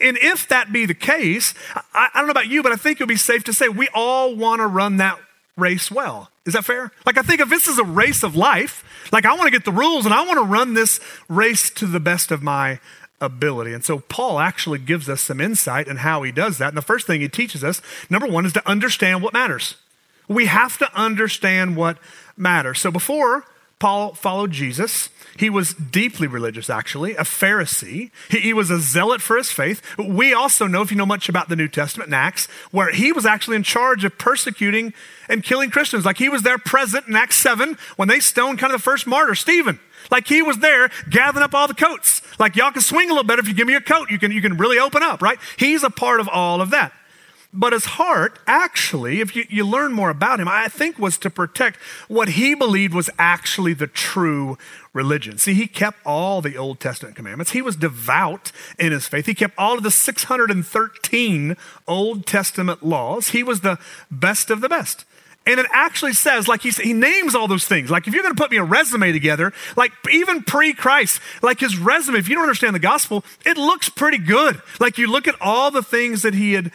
And 0.00 0.18
if 0.20 0.48
that 0.48 0.72
be 0.72 0.86
the 0.86 0.94
case, 0.94 1.54
I, 1.74 2.08
I 2.14 2.18
don't 2.18 2.26
know 2.26 2.32
about 2.32 2.48
you, 2.48 2.62
but 2.62 2.72
I 2.72 2.76
think 2.76 3.00
it 3.00 3.04
would 3.04 3.08
be 3.08 3.16
safe 3.16 3.44
to 3.44 3.52
say 3.52 3.68
we 3.68 3.88
all 3.94 4.34
want 4.34 4.60
to 4.60 4.66
run 4.66 4.98
that 4.98 5.18
race 5.56 5.90
well. 5.90 6.30
Is 6.46 6.54
that 6.54 6.64
fair? 6.64 6.90
Like, 7.04 7.18
I 7.18 7.22
think 7.22 7.40
if 7.40 7.48
this 7.48 7.68
is 7.68 7.78
a 7.78 7.84
race 7.84 8.22
of 8.22 8.34
life, 8.34 8.84
like, 9.12 9.24
I 9.24 9.34
want 9.34 9.44
to 9.44 9.50
get 9.50 9.64
the 9.64 9.72
rules 9.72 10.06
and 10.06 10.14
I 10.14 10.24
want 10.26 10.38
to 10.38 10.44
run 10.44 10.74
this 10.74 11.00
race 11.28 11.70
to 11.70 11.86
the 11.86 12.00
best 12.00 12.30
of 12.30 12.42
my 12.42 12.80
ability. 13.20 13.74
And 13.74 13.84
so, 13.84 14.00
Paul 14.00 14.38
actually 14.38 14.78
gives 14.78 15.08
us 15.08 15.20
some 15.20 15.40
insight 15.40 15.86
in 15.86 15.98
how 15.98 16.22
he 16.22 16.32
does 16.32 16.58
that. 16.58 16.68
And 16.68 16.76
the 16.76 16.82
first 16.82 17.06
thing 17.06 17.20
he 17.20 17.28
teaches 17.28 17.62
us, 17.62 17.82
number 18.08 18.26
one, 18.26 18.46
is 18.46 18.52
to 18.54 18.68
understand 18.68 19.22
what 19.22 19.34
matters. 19.34 19.76
We 20.28 20.46
have 20.46 20.78
to 20.78 20.90
understand 20.98 21.76
what 21.76 21.98
matters. 22.36 22.80
So, 22.80 22.90
before 22.90 23.44
Paul 23.80 24.14
followed 24.14 24.52
Jesus. 24.52 25.08
He 25.36 25.48
was 25.48 25.72
deeply 25.72 26.26
religious, 26.26 26.68
actually, 26.68 27.12
a 27.12 27.22
Pharisee. 27.22 28.10
He, 28.28 28.40
he, 28.40 28.52
was 28.52 28.70
a 28.70 28.78
zealot 28.78 29.22
for 29.22 29.36
his 29.36 29.50
faith. 29.50 29.80
We 29.98 30.34
also 30.34 30.66
know, 30.66 30.82
if 30.82 30.90
you 30.90 30.98
know 30.98 31.06
much 31.06 31.30
about 31.30 31.48
the 31.48 31.56
New 31.56 31.66
Testament 31.66 32.08
in 32.08 32.14
Acts, 32.14 32.46
where 32.70 32.92
he 32.92 33.10
was 33.10 33.24
actually 33.24 33.56
in 33.56 33.62
charge 33.62 34.04
of 34.04 34.18
persecuting 34.18 34.92
and 35.30 35.42
killing 35.42 35.70
Christians. 35.70 36.04
Like 36.04 36.18
he 36.18 36.28
was 36.28 36.42
there 36.42 36.58
present 36.58 37.08
in 37.08 37.16
Acts 37.16 37.36
7 37.36 37.78
when 37.96 38.06
they 38.06 38.20
stoned 38.20 38.58
kind 38.58 38.72
of 38.72 38.80
the 38.80 38.84
first 38.84 39.06
martyr, 39.06 39.34
Stephen. 39.34 39.80
Like 40.10 40.28
he 40.28 40.42
was 40.42 40.58
there 40.58 40.90
gathering 41.08 41.42
up 41.42 41.54
all 41.54 41.66
the 41.66 41.74
coats. 41.74 42.20
Like 42.38 42.56
y'all 42.56 42.72
can 42.72 42.82
swing 42.82 43.08
a 43.08 43.14
little 43.14 43.26
better 43.26 43.40
if 43.40 43.48
you 43.48 43.54
give 43.54 43.66
me 43.66 43.74
a 43.74 43.80
coat. 43.80 44.10
You 44.10 44.18
can, 44.18 44.32
you 44.32 44.42
can 44.42 44.58
really 44.58 44.78
open 44.78 45.02
up, 45.02 45.22
right? 45.22 45.38
He's 45.56 45.82
a 45.82 45.90
part 45.90 46.20
of 46.20 46.28
all 46.28 46.60
of 46.60 46.70
that. 46.70 46.92
But 47.52 47.72
his 47.72 47.84
heart, 47.84 48.38
actually, 48.46 49.20
if 49.20 49.34
you, 49.34 49.44
you 49.48 49.66
learn 49.66 49.92
more 49.92 50.10
about 50.10 50.38
him, 50.38 50.46
I 50.46 50.68
think 50.68 51.00
was 51.00 51.18
to 51.18 51.30
protect 51.30 51.78
what 52.06 52.30
he 52.30 52.54
believed 52.54 52.94
was 52.94 53.10
actually 53.18 53.74
the 53.74 53.88
true 53.88 54.56
religion. 54.92 55.36
See, 55.36 55.54
he 55.54 55.66
kept 55.66 55.98
all 56.06 56.40
the 56.40 56.56
Old 56.56 56.78
Testament 56.78 57.16
commandments. 57.16 57.50
He 57.50 57.62
was 57.62 57.74
devout 57.74 58.52
in 58.78 58.92
his 58.92 59.08
faith. 59.08 59.26
He 59.26 59.34
kept 59.34 59.54
all 59.58 59.76
of 59.76 59.82
the 59.82 59.90
613 59.90 61.56
Old 61.88 62.26
Testament 62.26 62.84
laws. 62.84 63.30
He 63.30 63.42
was 63.42 63.62
the 63.62 63.78
best 64.10 64.50
of 64.50 64.60
the 64.60 64.68
best. 64.68 65.04
And 65.46 65.58
it 65.58 65.66
actually 65.72 66.12
says, 66.12 66.48
like 66.48 66.60
he, 66.62 66.70
he 66.70 66.92
names 66.92 67.34
all 67.34 67.48
those 67.48 67.64
things. 67.64 67.90
Like 67.90 68.06
if 68.06 68.12
you're 68.12 68.22
going 68.22 68.34
to 68.34 68.40
put 68.40 68.50
me 68.50 68.58
a 68.58 68.62
resume 68.62 69.10
together, 69.10 69.54
like 69.74 69.90
even 70.12 70.42
pre 70.42 70.74
Christ, 70.74 71.18
like 71.42 71.60
his 71.60 71.78
resume, 71.78 72.18
if 72.18 72.28
you 72.28 72.34
don't 72.34 72.44
understand 72.44 72.74
the 72.74 72.80
gospel, 72.80 73.24
it 73.46 73.56
looks 73.56 73.88
pretty 73.88 74.18
good. 74.18 74.60
Like 74.78 74.98
you 74.98 75.10
look 75.10 75.26
at 75.26 75.34
all 75.40 75.70
the 75.70 75.82
things 75.82 76.22
that 76.22 76.34
he 76.34 76.52
had 76.52 76.72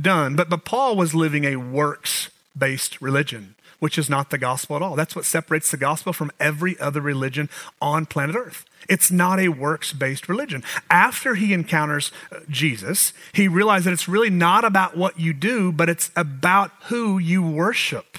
done. 0.00 0.36
But, 0.36 0.48
but 0.48 0.64
Paul 0.64 0.96
was 0.96 1.14
living 1.14 1.44
a 1.44 1.56
works 1.56 2.30
based 2.56 3.00
religion, 3.00 3.54
which 3.78 3.98
is 3.98 4.08
not 4.08 4.30
the 4.30 4.38
gospel 4.38 4.76
at 4.76 4.82
all. 4.82 4.96
That's 4.96 5.16
what 5.16 5.24
separates 5.24 5.70
the 5.70 5.76
gospel 5.76 6.12
from 6.12 6.30
every 6.38 6.78
other 6.78 7.00
religion 7.00 7.48
on 7.80 8.06
planet 8.06 8.36
Earth. 8.36 8.64
It's 8.88 9.10
not 9.10 9.40
a 9.40 9.48
works 9.48 9.92
based 9.92 10.28
religion. 10.28 10.62
After 10.90 11.34
he 11.34 11.52
encounters 11.52 12.12
uh, 12.30 12.40
Jesus, 12.48 13.12
he 13.32 13.48
realized 13.48 13.86
that 13.86 13.92
it's 13.92 14.08
really 14.08 14.30
not 14.30 14.64
about 14.64 14.96
what 14.96 15.18
you 15.18 15.32
do, 15.32 15.72
but 15.72 15.88
it's 15.88 16.10
about 16.16 16.70
who 16.84 17.18
you 17.18 17.42
worship. 17.42 18.18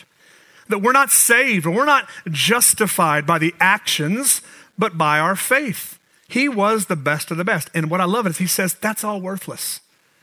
That 0.67 0.79
we're 0.79 0.91
not 0.91 1.11
saved 1.11 1.65
or 1.65 1.71
we're 1.71 1.85
not 1.85 2.09
justified 2.31 3.27
by 3.27 3.37
the 3.37 3.53
actions, 3.59 4.41
but 4.77 4.97
by 4.97 5.19
our 5.19 5.35
faith. 5.35 5.99
He 6.27 6.49
was 6.49 6.87
the 6.87 6.95
best 6.95 7.29
of 7.29 7.37
the 7.37 7.45
best. 7.45 7.69
And 7.75 7.91
what 7.91 8.01
I 8.01 8.05
love 8.05 8.25
is 8.25 8.39
he 8.39 8.47
says 8.47 8.73
that's 8.73 9.03
all 9.03 9.21
worthless. 9.21 9.79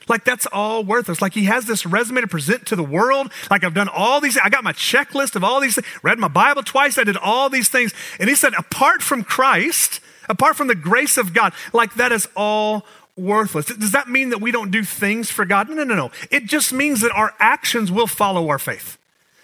Like 0.08 0.24
that's 0.24 0.46
all 0.46 0.84
worthless. 0.84 1.22
Like 1.22 1.34
he 1.34 1.44
has 1.44 1.66
this 1.66 1.86
resume 1.86 2.20
to 2.20 2.26
present 2.26 2.66
to 2.66 2.76
the 2.76 2.82
world. 2.82 3.32
Like 3.50 3.64
I've 3.64 3.74
done 3.74 3.88
all 3.88 4.20
these, 4.20 4.38
I 4.38 4.48
got 4.48 4.64
my 4.64 4.72
checklist 4.72 5.36
of 5.36 5.44
all 5.44 5.60
these 5.60 5.74
things, 5.74 5.86
read 6.02 6.18
my 6.18 6.28
Bible 6.28 6.62
twice, 6.62 6.98
I 6.98 7.04
did 7.04 7.16
all 7.16 7.48
these 7.48 7.68
things. 7.68 7.92
And 8.18 8.28
he 8.28 8.34
said, 8.34 8.54
apart 8.54 9.02
from 9.02 9.24
Christ, 9.24 10.00
apart 10.28 10.56
from 10.56 10.68
the 10.68 10.74
grace 10.74 11.16
of 11.16 11.34
God, 11.34 11.52
like 11.72 11.94
that 11.94 12.12
is 12.12 12.28
all 12.36 12.86
worthless. 13.16 13.66
Does 13.66 13.92
that 13.92 14.08
mean 14.08 14.30
that 14.30 14.40
we 14.40 14.50
don't 14.50 14.70
do 14.70 14.84
things 14.84 15.30
for 15.30 15.44
God? 15.44 15.68
No, 15.68 15.74
no, 15.74 15.84
no, 15.84 15.94
no. 15.94 16.10
It 16.30 16.46
just 16.46 16.72
means 16.72 17.00
that 17.02 17.12
our 17.12 17.34
actions 17.38 17.92
will 17.92 18.06
follow 18.06 18.48
our 18.48 18.58
faith. 18.58 18.98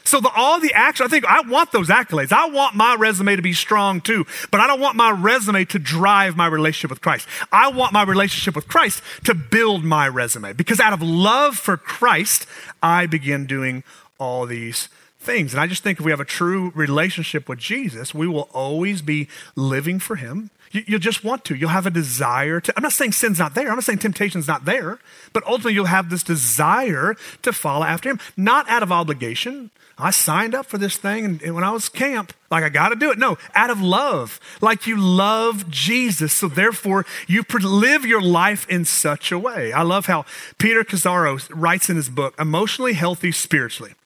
So 0.09 0.21
the, 0.21 0.31
all 0.35 0.59
the 0.59 0.73
action, 0.73 1.05
I 1.05 1.09
think 1.11 1.27
I 1.27 1.43
want 1.43 1.71
those 1.71 1.89
accolades. 1.89 2.33
I 2.33 2.47
want 2.49 2.75
my 2.75 2.95
resume 2.95 3.37
to 3.37 3.43
be 3.43 3.53
strong 3.53 4.01
too, 4.01 4.25
but 4.51 4.59
I 4.59 4.67
don't 4.67 4.81
want 4.81 4.97
my 4.97 5.11
resume 5.11 5.67
to 5.67 5.79
drive 5.79 6.35
my 6.35 6.47
relationship 6.47 6.89
with 6.89 7.03
Christ. 7.03 7.29
I 7.53 7.69
want 7.69 7.93
my 7.93 8.05
relationship 8.05 8.57
with 8.57 8.69
Christ 8.69 9.03
to 9.25 9.35
build 9.35 9.85
my 9.85 10.09
resume 10.09 10.55
because 10.55 10.81
out 10.81 10.95
of 10.95 11.03
love 11.03 11.59
for 11.59 11.77
Christ, 11.77 12.47
I 12.83 13.05
begin 13.05 13.45
doing 13.45 13.85
all 14.19 14.47
these 14.47 14.89
things. 15.21 15.53
And 15.53 15.61
I 15.61 15.67
just 15.67 15.83
think 15.83 15.99
if 15.99 16.07
we 16.07 16.11
have 16.11 16.21
a 16.21 16.25
true 16.25 16.73
relationship 16.75 17.47
with 17.47 17.59
Jesus, 17.59 18.15
we 18.15 18.27
will 18.27 18.49
always 18.55 19.03
be 19.03 19.29
living 19.57 19.99
for 19.99 20.17
Him. 20.17 20.49
You, 20.73 20.85
will 20.89 20.99
just 20.99 21.25
want 21.25 21.45
to. 21.47 21.55
You'll 21.55 21.71
have 21.71 21.87
a 21.87 21.91
desire 21.91 22.61
to. 22.61 22.73
I'm 22.77 22.83
not 22.83 22.93
saying 22.93 23.13
sin's 23.13 23.39
not 23.39 23.55
there. 23.55 23.69
I'm 23.69 23.77
not 23.77 23.85
saying 23.85 23.99
temptation's 23.99 24.47
not 24.47 24.65
there. 24.65 24.99
But 25.33 25.45
ultimately, 25.47 25.75
you'll 25.75 25.87
have 25.87 26.11
this 26.11 26.23
desire 26.23 27.17
to 27.43 27.53
follow 27.53 27.85
after 27.85 28.11
Him, 28.11 28.21
not 28.37 28.69
out 28.69 28.83
of 28.83 28.93
obligation. 28.93 29.71
I 30.01 30.11
signed 30.11 30.55
up 30.55 30.67
for 30.67 30.79
this 30.79 30.97
thing 30.97 31.25
and, 31.25 31.43
and 31.43 31.55
when 31.57 31.65
I 31.65 31.73
was 31.73 31.89
camp, 31.89 32.33
like 32.53 32.63
I 32.63 32.69
got 32.69 32.91
to 32.91 32.97
do 32.97 33.11
it. 33.11 33.19
No, 33.19 33.37
out 33.55 33.69
of 33.69 33.81
love, 33.83 34.39
like 34.61 34.87
you 34.87 34.97
love 34.97 35.69
Jesus. 35.71 36.33
So 36.33 36.47
therefore, 36.47 37.05
you 37.27 37.45
live 37.61 38.07
your 38.07 38.23
life 38.23 38.69
in 38.69 38.85
such 38.85 39.33
a 39.33 39.39
way. 39.39 39.73
I 39.73 39.83
love 39.83 40.07
how 40.07 40.25
Peter 40.57 40.85
Scazzero 40.85 41.51
writes 41.53 41.91
in 41.91 41.97
his 41.97 42.09
book, 42.09 42.35
Emotionally 42.39 42.93
Healthy 42.93 43.33
Spirituality. 43.33 43.97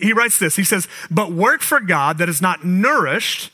He 0.00 0.12
writes 0.12 0.38
this 0.38 0.56
He 0.56 0.64
says, 0.64 0.86
But 1.10 1.32
work 1.32 1.60
for 1.60 1.80
God 1.80 2.18
that 2.18 2.28
is 2.28 2.40
not 2.40 2.64
nourished 2.64 3.50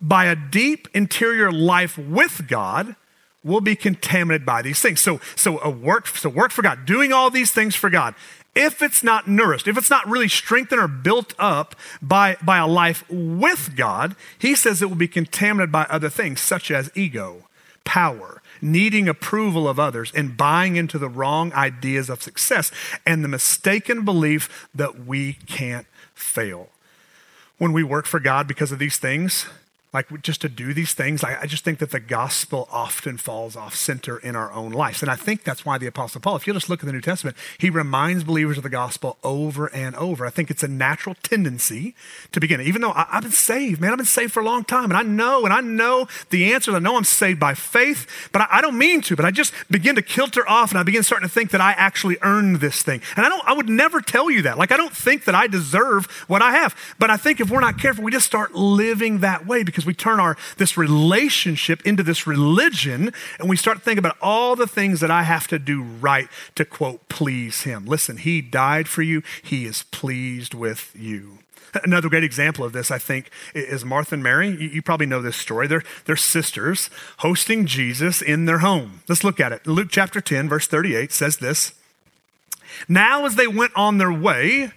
by 0.00 0.26
a 0.26 0.36
deep 0.36 0.88
interior 0.94 1.50
life 1.50 1.98
with 1.98 2.46
God 2.48 2.96
will 3.44 3.60
be 3.60 3.76
contaminated 3.76 4.46
by 4.46 4.62
these 4.62 4.80
things. 4.80 5.00
So, 5.00 5.20
so 5.36 5.60
a 5.60 5.70
work, 5.70 6.06
so 6.08 6.28
work 6.28 6.50
for 6.50 6.62
God, 6.62 6.86
doing 6.86 7.12
all 7.12 7.30
these 7.30 7.50
things 7.50 7.74
for 7.74 7.90
God. 7.90 8.14
If 8.54 8.82
it's 8.82 9.04
not 9.04 9.28
nourished, 9.28 9.68
if 9.68 9.78
it's 9.78 9.90
not 9.90 10.08
really 10.08 10.28
strengthened 10.28 10.80
or 10.80 10.88
built 10.88 11.34
up 11.38 11.76
by, 12.02 12.36
by 12.42 12.58
a 12.58 12.66
life 12.66 13.04
with 13.08 13.76
God, 13.76 14.16
he 14.38 14.54
says 14.54 14.82
it 14.82 14.88
will 14.88 14.96
be 14.96 15.08
contaminated 15.08 15.70
by 15.70 15.84
other 15.84 16.08
things 16.08 16.40
such 16.40 16.70
as 16.70 16.90
ego, 16.96 17.44
power, 17.84 18.42
needing 18.60 19.08
approval 19.08 19.68
of 19.68 19.78
others, 19.78 20.12
and 20.14 20.36
buying 20.36 20.74
into 20.74 20.98
the 20.98 21.08
wrong 21.08 21.52
ideas 21.52 22.10
of 22.10 22.22
success 22.22 22.72
and 23.06 23.22
the 23.22 23.28
mistaken 23.28 24.04
belief 24.04 24.68
that 24.74 25.06
we 25.06 25.34
can't 25.46 25.86
fail. 26.14 26.68
When 27.58 27.72
we 27.72 27.84
work 27.84 28.06
for 28.06 28.18
God 28.18 28.48
because 28.48 28.72
of 28.72 28.80
these 28.80 28.98
things, 28.98 29.46
like 29.92 30.22
just 30.22 30.42
to 30.42 30.48
do 30.50 30.74
these 30.74 30.92
things. 30.92 31.24
I, 31.24 31.40
I, 31.40 31.46
just 31.46 31.64
think 31.64 31.78
that 31.78 31.92
the 31.92 32.00
gospel 32.00 32.68
often 32.70 33.16
falls 33.16 33.56
off 33.56 33.74
center 33.74 34.18
in 34.18 34.36
our 34.36 34.52
own 34.52 34.70
lives. 34.70 35.00
And 35.00 35.10
I 35.10 35.16
think 35.16 35.44
that's 35.44 35.64
why 35.64 35.78
the 35.78 35.86
Apostle 35.86 36.20
Paul, 36.20 36.36
if 36.36 36.46
you 36.46 36.52
just 36.52 36.68
look 36.68 36.80
at 36.80 36.86
the 36.86 36.92
New 36.92 37.00
Testament, 37.00 37.38
he 37.56 37.70
reminds 37.70 38.22
believers 38.22 38.58
of 38.58 38.62
the 38.64 38.68
gospel 38.68 39.16
over 39.24 39.66
and 39.68 39.96
over. 39.96 40.26
I 40.26 40.30
think 40.30 40.50
it's 40.50 40.62
a 40.62 40.68
natural 40.68 41.16
tendency 41.22 41.94
to 42.32 42.40
begin. 42.40 42.60
Even 42.60 42.82
though 42.82 42.92
I, 42.92 43.06
have 43.12 43.22
been 43.22 43.32
saved, 43.32 43.80
man, 43.80 43.92
I've 43.92 43.96
been 43.96 44.04
saved 44.04 44.32
for 44.32 44.40
a 44.40 44.44
long 44.44 44.62
time. 44.62 44.90
And 44.90 44.94
I 44.94 45.02
know, 45.02 45.44
and 45.44 45.54
I 45.54 45.62
know 45.62 46.06
the 46.28 46.52
answer. 46.52 46.74
I 46.74 46.80
know 46.80 46.96
I'm 46.96 47.04
saved 47.04 47.40
by 47.40 47.54
faith, 47.54 48.28
but 48.30 48.42
I, 48.42 48.58
I 48.58 48.60
don't 48.60 48.76
mean 48.76 49.00
to. 49.02 49.16
But 49.16 49.24
I 49.24 49.30
just 49.30 49.54
begin 49.70 49.94
to 49.94 50.02
kilter 50.02 50.46
off 50.46 50.70
and 50.70 50.78
I 50.78 50.82
begin 50.82 51.02
starting 51.02 51.26
to 51.26 51.32
think 51.34 51.50
that 51.52 51.62
I 51.62 51.72
actually 51.72 52.18
earned 52.20 52.56
this 52.56 52.82
thing. 52.82 53.00
And 53.16 53.24
I 53.24 53.30
don't, 53.30 53.44
I 53.48 53.54
would 53.54 53.70
never 53.70 54.02
tell 54.02 54.30
you 54.30 54.42
that. 54.42 54.58
Like, 54.58 54.70
I 54.70 54.76
don't 54.76 54.94
think 54.94 55.24
that 55.24 55.34
I 55.34 55.46
deserve 55.46 56.04
what 56.28 56.42
I 56.42 56.52
have. 56.52 56.76
But 56.98 57.08
I 57.08 57.16
think 57.16 57.40
if 57.40 57.50
we're 57.50 57.60
not 57.60 57.78
careful, 57.78 58.04
we 58.04 58.12
just 58.12 58.26
start 58.26 58.54
living 58.54 59.20
that 59.20 59.46
way 59.46 59.62
because 59.62 59.77
because 59.78 59.86
we 59.86 59.94
turn 59.94 60.18
our 60.18 60.36
this 60.56 60.76
relationship 60.76 61.86
into 61.86 62.02
this 62.02 62.26
religion 62.26 63.12
and 63.38 63.48
we 63.48 63.56
start 63.56 63.80
thinking 63.80 63.98
about 63.98 64.16
all 64.20 64.56
the 64.56 64.66
things 64.66 64.98
that 64.98 65.10
I 65.10 65.22
have 65.22 65.46
to 65.48 65.58
do 65.58 65.82
right 65.82 66.26
to 66.56 66.64
quote 66.64 67.08
please 67.08 67.62
him. 67.62 67.86
Listen, 67.86 68.16
he 68.16 68.40
died 68.40 68.88
for 68.88 69.02
you. 69.02 69.22
He 69.40 69.66
is 69.66 69.84
pleased 69.84 70.52
with 70.52 70.90
you. 70.98 71.38
Another 71.84 72.08
great 72.08 72.24
example 72.24 72.64
of 72.64 72.72
this, 72.72 72.90
I 72.90 72.98
think, 72.98 73.30
is 73.54 73.84
Martha 73.84 74.14
and 74.16 74.22
Mary. 74.22 74.48
You, 74.48 74.82
probably 74.82 75.06
know 75.06 75.22
this 75.22 75.36
story. 75.36 75.68
They're, 75.68 75.84
they're 76.06 76.16
sisters 76.16 76.90
hosting 77.18 77.66
Jesus 77.66 78.20
in 78.20 78.46
their 78.46 78.58
home. 78.58 79.02
Let's 79.06 79.22
look 79.22 79.38
at 79.38 79.52
it. 79.52 79.64
Luke 79.64 79.88
chapter 79.90 80.20
10, 80.20 80.48
verse 80.48 80.66
38 80.66 81.12
says 81.12 81.36
this 81.36 81.72
Now, 82.88 83.26
as 83.26 83.36
they 83.36 83.46
went 83.46 83.72
on 83.76 83.98
their 83.98 84.12
way, 84.12 84.72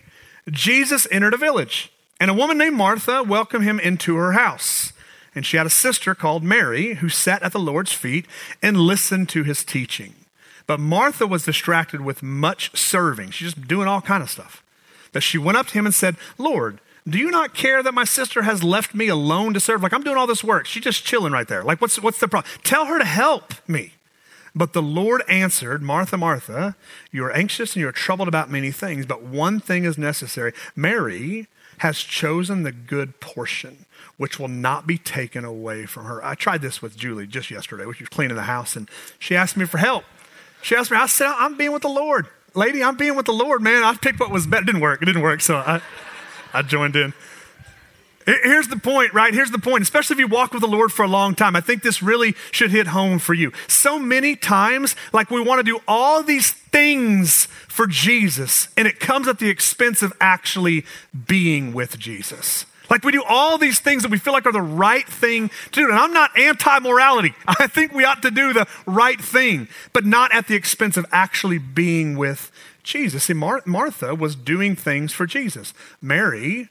Jesus 0.51 1.07
entered 1.09 1.33
a 1.33 1.37
village, 1.37 1.91
and 2.21 2.29
a 2.29 2.35
woman 2.35 2.59
named 2.59 2.77
Martha 2.77 3.23
welcomed 3.23 3.63
him 3.63 3.79
into 3.79 4.15
her 4.15 4.33
house. 4.33 4.93
And 5.33 5.43
she 5.43 5.57
had 5.57 5.65
a 5.65 5.71
sister 5.71 6.13
called 6.13 6.43
Mary 6.43 6.93
who 6.93 7.09
sat 7.09 7.41
at 7.41 7.51
the 7.51 7.57
Lord's 7.57 7.93
feet 7.93 8.27
and 8.61 8.77
listened 8.77 9.27
to 9.29 9.41
his 9.41 9.63
teaching. 9.63 10.13
But 10.67 10.79
Martha 10.79 11.25
was 11.25 11.45
distracted 11.45 12.01
with 12.01 12.21
much 12.21 12.77
serving. 12.77 13.31
She's 13.31 13.55
just 13.55 13.67
doing 13.67 13.87
all 13.87 14.01
kind 14.01 14.21
of 14.21 14.29
stuff. 14.29 14.63
But 15.11 15.23
she 15.23 15.39
went 15.39 15.57
up 15.57 15.65
to 15.67 15.73
him 15.73 15.87
and 15.87 15.95
said, 15.95 16.15
Lord, 16.37 16.79
do 17.09 17.17
you 17.17 17.31
not 17.31 17.55
care 17.55 17.81
that 17.81 17.93
my 17.95 18.03
sister 18.03 18.43
has 18.43 18.63
left 18.63 18.93
me 18.93 19.07
alone 19.07 19.55
to 19.55 19.59
serve? 19.59 19.81
Like 19.81 19.91
I'm 19.91 20.03
doing 20.03 20.17
all 20.17 20.27
this 20.27 20.43
work. 20.43 20.67
She's 20.67 20.83
just 20.83 21.03
chilling 21.03 21.33
right 21.33 21.47
there. 21.47 21.63
Like 21.63 21.81
what's 21.81 21.99
what's 21.99 22.19
the 22.19 22.27
problem? 22.27 22.53
Tell 22.63 22.85
her 22.85 22.99
to 22.99 23.05
help 23.05 23.55
me. 23.67 23.93
But 24.53 24.73
the 24.73 24.81
Lord 24.83 25.23
answered, 25.27 25.81
Martha, 25.81 26.17
Martha, 26.17 26.75
you 27.11 27.25
are 27.25 27.31
anxious 27.31 27.73
and 27.73 27.81
you 27.81 27.87
are 27.87 27.91
troubled 27.91 28.27
about 28.27 28.51
many 28.51 28.69
things, 28.69 29.07
but 29.07 29.23
one 29.23 29.59
thing 29.59 29.85
is 29.85 29.97
necessary. 29.97 30.53
Mary 30.75 31.47
has 31.81 31.97
chosen 31.97 32.61
the 32.61 32.71
good 32.71 33.19
portion, 33.19 33.87
which 34.17 34.39
will 34.39 34.47
not 34.47 34.85
be 34.85 34.99
taken 34.99 35.43
away 35.43 35.87
from 35.87 36.05
her. 36.05 36.23
I 36.23 36.35
tried 36.35 36.61
this 36.61 36.79
with 36.79 36.95
Julie 36.95 37.25
just 37.25 37.49
yesterday, 37.49 37.87
which 37.87 37.99
was 37.99 38.07
cleaning 38.07 38.35
the 38.35 38.43
house, 38.43 38.75
and 38.75 38.87
she 39.17 39.35
asked 39.35 39.57
me 39.57 39.65
for 39.65 39.79
help. 39.79 40.03
She 40.61 40.75
asked 40.75 40.91
me, 40.91 40.97
I 40.97 41.07
said, 41.07 41.33
I'm 41.39 41.57
being 41.57 41.71
with 41.71 41.81
the 41.81 41.89
Lord. 41.89 42.27
Lady, 42.53 42.83
I'm 42.83 42.97
being 42.97 43.15
with 43.15 43.25
the 43.25 43.33
Lord, 43.33 43.63
man. 43.63 43.83
I 43.83 43.95
picked 43.95 44.19
what 44.19 44.29
was 44.29 44.45
better. 44.45 44.61
It 44.61 44.67
didn't 44.67 44.81
work. 44.81 45.01
It 45.01 45.05
didn't 45.05 45.23
work, 45.23 45.41
so 45.41 45.55
I, 45.55 45.81
I 46.53 46.61
joined 46.61 46.95
in. 46.95 47.15
Here's 48.25 48.67
the 48.67 48.77
point, 48.77 49.13
right? 49.13 49.33
Here's 49.33 49.51
the 49.51 49.59
point, 49.59 49.83
especially 49.83 50.15
if 50.15 50.19
you 50.19 50.27
walk 50.27 50.53
with 50.53 50.61
the 50.61 50.67
Lord 50.67 50.91
for 50.91 51.03
a 51.03 51.07
long 51.07 51.35
time. 51.35 51.55
I 51.55 51.61
think 51.61 51.83
this 51.83 52.01
really 52.01 52.35
should 52.51 52.71
hit 52.71 52.87
home 52.87 53.19
for 53.19 53.33
you. 53.33 53.51
So 53.67 53.97
many 53.99 54.35
times, 54.35 54.95
like 55.13 55.31
we 55.31 55.41
want 55.41 55.59
to 55.59 55.63
do 55.63 55.79
all 55.87 56.23
these 56.23 56.51
things 56.51 57.47
for 57.67 57.87
Jesus, 57.87 58.67
and 58.77 58.87
it 58.87 58.99
comes 58.99 59.27
at 59.27 59.39
the 59.39 59.49
expense 59.49 60.01
of 60.01 60.13
actually 60.19 60.85
being 61.27 61.73
with 61.73 61.97
Jesus. 61.97 62.65
Like 62.91 63.05
we 63.05 63.13
do 63.13 63.23
all 63.23 63.57
these 63.57 63.79
things 63.79 64.03
that 64.03 64.11
we 64.11 64.17
feel 64.17 64.33
like 64.33 64.45
are 64.45 64.51
the 64.51 64.61
right 64.61 65.07
thing 65.07 65.49
to 65.71 65.81
do. 65.81 65.89
And 65.89 65.97
I'm 65.97 66.13
not 66.13 66.37
anti 66.37 66.79
morality. 66.79 67.33
I 67.47 67.67
think 67.67 67.93
we 67.93 68.03
ought 68.03 68.21
to 68.21 68.31
do 68.31 68.51
the 68.51 68.67
right 68.85 69.19
thing, 69.19 69.69
but 69.93 70.05
not 70.05 70.35
at 70.35 70.47
the 70.47 70.55
expense 70.55 70.97
of 70.97 71.05
actually 71.11 71.57
being 71.57 72.17
with 72.17 72.51
Jesus. 72.83 73.23
See, 73.23 73.33
Mar- 73.33 73.63
Martha 73.65 74.13
was 74.13 74.35
doing 74.35 74.75
things 74.75 75.13
for 75.13 75.25
Jesus. 75.25 75.73
Mary, 76.01 76.67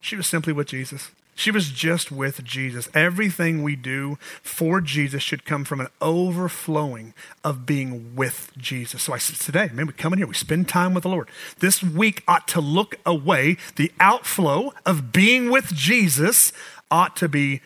she 0.00 0.16
was 0.16 0.26
simply 0.26 0.52
with 0.52 0.68
Jesus. 0.68 1.10
She 1.38 1.52
was 1.52 1.70
just 1.70 2.10
with 2.10 2.42
Jesus. 2.42 2.88
Everything 2.94 3.62
we 3.62 3.76
do 3.76 4.18
for 4.42 4.80
Jesus 4.80 5.22
should 5.22 5.44
come 5.44 5.64
from 5.64 5.80
an 5.80 5.86
overflowing 6.00 7.14
of 7.44 7.64
being 7.64 8.16
with 8.16 8.50
Jesus. 8.58 9.04
So 9.04 9.12
I 9.12 9.18
said 9.18 9.36
today, 9.36 9.70
man, 9.72 9.86
we 9.86 9.92
come 9.92 10.12
in 10.12 10.18
here, 10.18 10.26
we 10.26 10.34
spend 10.34 10.68
time 10.68 10.94
with 10.94 11.04
the 11.04 11.08
Lord. 11.08 11.28
This 11.60 11.80
week 11.80 12.24
ought 12.26 12.48
to 12.48 12.60
look 12.60 12.96
away. 13.06 13.56
The 13.76 13.92
outflow 14.00 14.72
of 14.84 15.12
being 15.12 15.48
with 15.48 15.72
Jesus 15.72 16.52
ought 16.90 17.14
to 17.18 17.28
be 17.28 17.60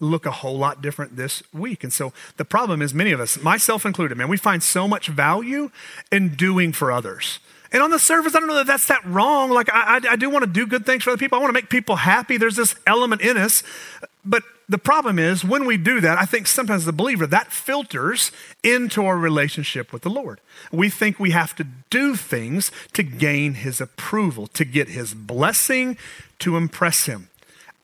look 0.00 0.24
a 0.24 0.30
whole 0.30 0.56
lot 0.56 0.80
different 0.80 1.16
this 1.16 1.42
week. 1.52 1.84
And 1.84 1.92
so 1.92 2.14
the 2.38 2.46
problem 2.46 2.80
is 2.80 2.94
many 2.94 3.12
of 3.12 3.20
us, 3.20 3.38
myself 3.42 3.84
included, 3.84 4.16
man, 4.16 4.28
we 4.28 4.38
find 4.38 4.62
so 4.62 4.88
much 4.88 5.08
value 5.08 5.70
in 6.10 6.30
doing 6.36 6.72
for 6.72 6.90
others. 6.90 7.38
And 7.72 7.82
on 7.82 7.90
the 7.90 7.98
surface, 7.98 8.34
I 8.34 8.40
don't 8.40 8.48
know 8.48 8.56
that 8.56 8.66
that's 8.66 8.88
that 8.88 9.04
wrong. 9.04 9.50
Like, 9.50 9.72
I, 9.72 9.96
I, 9.96 10.12
I 10.12 10.16
do 10.16 10.28
want 10.28 10.44
to 10.44 10.50
do 10.50 10.66
good 10.66 10.84
things 10.84 11.04
for 11.04 11.10
other 11.10 11.18
people. 11.18 11.38
I 11.38 11.40
want 11.40 11.50
to 11.50 11.54
make 11.54 11.70
people 11.70 11.96
happy. 11.96 12.36
There's 12.36 12.56
this 12.56 12.74
element 12.86 13.20
in 13.20 13.36
us. 13.36 13.62
But 14.24 14.42
the 14.68 14.78
problem 14.78 15.18
is, 15.18 15.44
when 15.44 15.66
we 15.66 15.76
do 15.76 16.00
that, 16.00 16.18
I 16.18 16.24
think 16.24 16.46
sometimes 16.46 16.84
the 16.84 16.92
believer, 16.92 17.26
that 17.26 17.52
filters 17.52 18.32
into 18.62 19.04
our 19.04 19.16
relationship 19.16 19.92
with 19.92 20.02
the 20.02 20.10
Lord. 20.10 20.40
We 20.70 20.90
think 20.90 21.18
we 21.18 21.30
have 21.30 21.56
to 21.56 21.66
do 21.90 22.16
things 22.16 22.70
to 22.92 23.02
gain 23.02 23.54
his 23.54 23.80
approval, 23.80 24.46
to 24.48 24.64
get 24.64 24.88
his 24.88 25.14
blessing, 25.14 25.96
to 26.40 26.56
impress 26.56 27.06
him. 27.06 27.28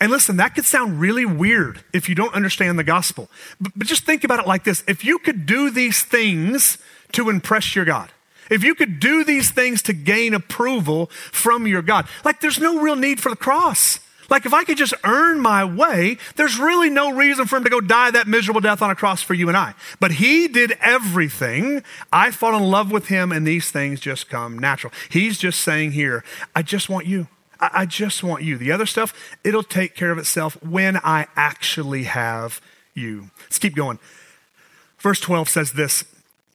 And 0.00 0.12
listen, 0.12 0.36
that 0.36 0.54
could 0.54 0.64
sound 0.64 1.00
really 1.00 1.24
weird 1.24 1.82
if 1.92 2.08
you 2.08 2.14
don't 2.14 2.34
understand 2.34 2.78
the 2.78 2.84
gospel. 2.84 3.30
But, 3.60 3.72
but 3.74 3.86
just 3.86 4.04
think 4.04 4.24
about 4.24 4.40
it 4.40 4.46
like 4.46 4.64
this 4.64 4.84
if 4.86 5.04
you 5.04 5.18
could 5.18 5.46
do 5.46 5.70
these 5.70 6.02
things 6.02 6.78
to 7.12 7.30
impress 7.30 7.74
your 7.74 7.84
God, 7.84 8.10
if 8.50 8.64
you 8.64 8.74
could 8.74 9.00
do 9.00 9.24
these 9.24 9.50
things 9.50 9.82
to 9.82 9.92
gain 9.92 10.34
approval 10.34 11.06
from 11.06 11.66
your 11.66 11.82
God, 11.82 12.06
like 12.24 12.40
there's 12.40 12.58
no 12.58 12.80
real 12.80 12.96
need 12.96 13.20
for 13.20 13.30
the 13.30 13.36
cross. 13.36 14.00
Like 14.28 14.46
if 14.46 14.52
I 14.52 14.64
could 14.64 14.76
just 14.76 14.94
earn 15.04 15.40
my 15.40 15.64
way, 15.64 16.18
there's 16.36 16.58
really 16.58 16.90
no 16.90 17.12
reason 17.12 17.46
for 17.46 17.56
him 17.56 17.64
to 17.64 17.70
go 17.70 17.80
die 17.80 18.10
that 18.10 18.26
miserable 18.26 18.60
death 18.60 18.82
on 18.82 18.90
a 18.90 18.94
cross 18.94 19.22
for 19.22 19.34
you 19.34 19.48
and 19.48 19.56
I. 19.56 19.74
But 20.00 20.12
he 20.12 20.48
did 20.48 20.76
everything. 20.80 21.82
I 22.12 22.30
fall 22.30 22.56
in 22.56 22.64
love 22.64 22.90
with 22.90 23.08
him 23.08 23.32
and 23.32 23.46
these 23.46 23.70
things 23.70 24.00
just 24.00 24.28
come 24.28 24.58
natural. 24.58 24.92
He's 25.08 25.38
just 25.38 25.60
saying 25.60 25.92
here, 25.92 26.24
I 26.54 26.62
just 26.62 26.88
want 26.88 27.06
you. 27.06 27.28
I, 27.58 27.86
just 27.86 28.22
want 28.22 28.42
you. 28.42 28.58
The 28.58 28.70
other 28.70 28.84
stuff, 28.84 29.14
it'll 29.42 29.62
take 29.62 29.94
care 29.94 30.10
of 30.10 30.18
itself 30.18 30.62
when 30.62 30.98
I 30.98 31.26
actually 31.36 32.02
have 32.02 32.60
you. 32.92 33.30
Let's 33.44 33.58
keep 33.58 33.74
going. 33.74 33.98
Verse 34.98 35.20
12 35.20 35.48
says 35.48 35.72
this 35.72 36.04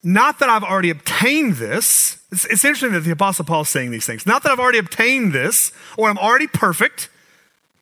not 0.04 0.40
that 0.40 0.50
I've 0.50 0.64
already 0.64 0.90
obtained 0.90 1.56
this. 1.56 2.18
It's, 2.32 2.46
it's, 2.46 2.66
interesting 2.66 2.94
that 2.94 3.02
the 3.02 3.12
Apostle 3.12 3.46
Paul 3.46 3.62
is 3.62 3.70
saying 3.70 3.92
these 3.92 4.06
things. 4.06 4.26
Not 4.26 4.44
that 4.44 4.52
I've 4.52 4.60
already 4.60 4.80
obtained 4.80 5.34
this 5.34 5.72
or 5.98 6.10
I'm 6.10 6.18
already 6.18 6.48
perfect, 6.48 7.10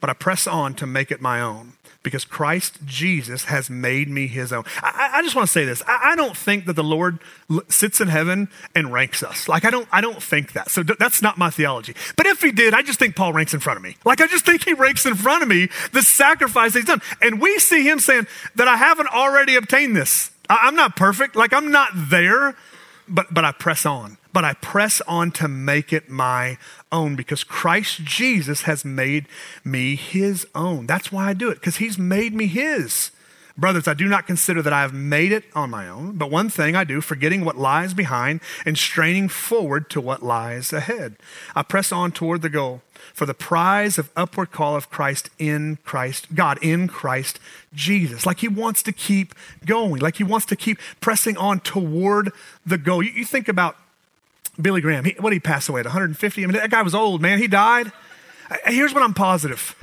but 0.02 0.10
I 0.10 0.14
press 0.14 0.48
on 0.48 0.74
to 0.76 0.88
make 0.88 1.12
it 1.12 1.22
my 1.22 1.40
own 1.42 1.74
because 2.02 2.24
Christ 2.24 2.80
Jesus 2.86 3.46
has 3.46 3.70
made 3.70 4.10
me 4.10 4.28
his 4.28 4.54
own. 4.54 4.64
I, 4.82 5.12
I 5.16 5.22
just 5.22 5.36
want 5.36 5.48
to 5.48 5.52
say 5.52 5.66
this. 5.66 5.84
I, 5.86 6.12
I, 6.12 6.16
don't 6.16 6.36
think 6.36 6.66
that 6.66 6.74
the 6.74 6.84
Lord 6.84 7.20
sits 7.68 8.00
in 8.00 8.08
heaven 8.08 8.48
and 8.74 8.92
ranks 8.94 9.22
us. 9.22 9.50
Like, 9.50 9.66
I 9.66 9.70
don't, 9.70 9.88
I 9.92 10.00
don't 10.00 10.22
think 10.24 10.54
that. 10.54 10.72
So 10.72 10.82
that's 10.82 11.22
not 11.22 11.38
my 11.38 11.50
theology. 11.50 11.94
But 12.16 12.26
if 12.26 12.42
he 12.42 12.52
did, 12.52 12.74
I 12.74 12.82
just 12.84 13.00
think 13.00 13.16
Paul 13.16 13.34
ranks 13.34 13.54
in 13.54 13.60
front 13.60 13.78
of 13.78 13.84
me. 13.84 13.98
Like, 14.06 14.22
I 14.22 14.28
just 14.28 14.46
think 14.46 14.64
he 14.64 14.74
ranks 14.74 15.06
in 15.06 15.16
front 15.16 15.44
of 15.44 15.50
me 15.50 15.70
the 15.92 16.02
sacrifice 16.02 16.74
he's 16.74 16.86
done. 16.86 17.02
And 17.22 17.42
we 17.42 17.60
see 17.60 17.88
him 17.88 18.00
saying 18.00 18.28
that 18.56 18.68
I 18.68 18.78
haven't 18.78 19.08
already 19.08 19.56
obtained 19.56 19.96
this. 19.96 20.32
I, 20.50 20.60
I'm 20.64 20.76
not 20.76 20.96
perfect. 20.96 21.36
Like, 21.36 21.54
I'm 21.54 21.72
not 21.72 21.92
there, 21.94 22.56
but, 23.08 23.34
but 23.34 23.46
I 23.46 23.52
press 23.52 23.86
on 23.86 24.18
but 24.34 24.46
I 24.46 24.54
press 24.54 25.02
on 25.02 25.32
to 25.32 25.48
make 25.48 25.92
it 25.92 26.10
my 26.10 26.58
own 26.92 27.16
because 27.16 27.44
Christ 27.44 28.04
Jesus 28.04 28.64
has 28.64 28.86
made 28.86 29.28
me 29.64 29.96
his 29.96 30.48
own. 30.54 30.86
That's 30.86 31.12
why 31.12 31.30
I 31.30 31.34
do 31.34 31.50
it, 31.50 31.56
because 31.56 31.78
he's 31.78 31.98
made 31.98 32.34
me 32.34 32.48
his. 32.48 33.12
Brothers, 33.60 33.88
I 33.88 33.94
do 33.94 34.08
not 34.08 34.26
consider 34.26 34.62
that 34.62 34.72
I 34.72 34.82
have 34.82 34.94
made 34.94 35.32
it 35.32 35.44
on 35.54 35.70
my 35.70 35.88
own, 35.90 36.14
but 36.14 36.32
one 36.32 36.50
thing 36.50 36.76
I 36.76 36.86
do, 36.86 37.02
forgetting 37.02 37.44
what 37.44 37.58
lies 37.58 37.94
behind 37.94 38.40
and 38.66 38.78
straining 38.78 39.28
forward 39.28 39.90
to 39.90 40.00
what 40.00 40.24
lies 40.24 40.72
ahead. 40.72 41.18
I 41.56 41.64
press 41.64 41.92
on 41.92 42.12
toward 42.12 42.42
the 42.42 42.50
goal 42.50 42.82
for 43.14 43.26
the 43.26 43.34
prize 43.34 43.98
of 43.98 44.10
upward 44.16 44.52
call 44.52 44.76
of 44.76 44.90
Christ 44.90 45.30
in 45.38 45.78
Christ, 45.84 46.34
God 46.34 46.58
in 46.62 46.88
Christ 46.88 47.40
Jesus. 47.74 48.26
Like 48.26 48.40
he 48.40 48.48
wants 48.48 48.82
to 48.84 48.94
keep 48.94 49.36
going, 49.66 50.02
like 50.02 50.18
he 50.18 50.24
wants 50.24 50.46
to 50.48 50.56
keep 50.56 50.80
pressing 51.02 51.36
on 51.36 51.60
toward 51.60 52.32
the 52.66 52.78
goal. 52.78 53.04
You, 53.04 53.12
you 53.12 53.26
think 53.26 53.50
about 53.50 53.76
Billy 54.62 54.80
Graham. 54.80 55.04
He, 55.04 55.16
what 55.20 55.32
did 55.32 55.38
he 55.38 55.42
pass 55.42 55.68
away 55.68 55.82
at 55.82 55.86
150? 55.86 56.44
I 56.44 56.46
mean, 56.46 56.54
that 56.54 56.70
guy 56.70 56.82
was 56.82 56.96
old, 56.96 57.22
man. 57.22 57.40
He 57.40 57.48
died. 57.48 57.92
Here's 58.66 58.94
what 58.94 59.04
I'm 59.04 59.14
positive. 59.14 59.76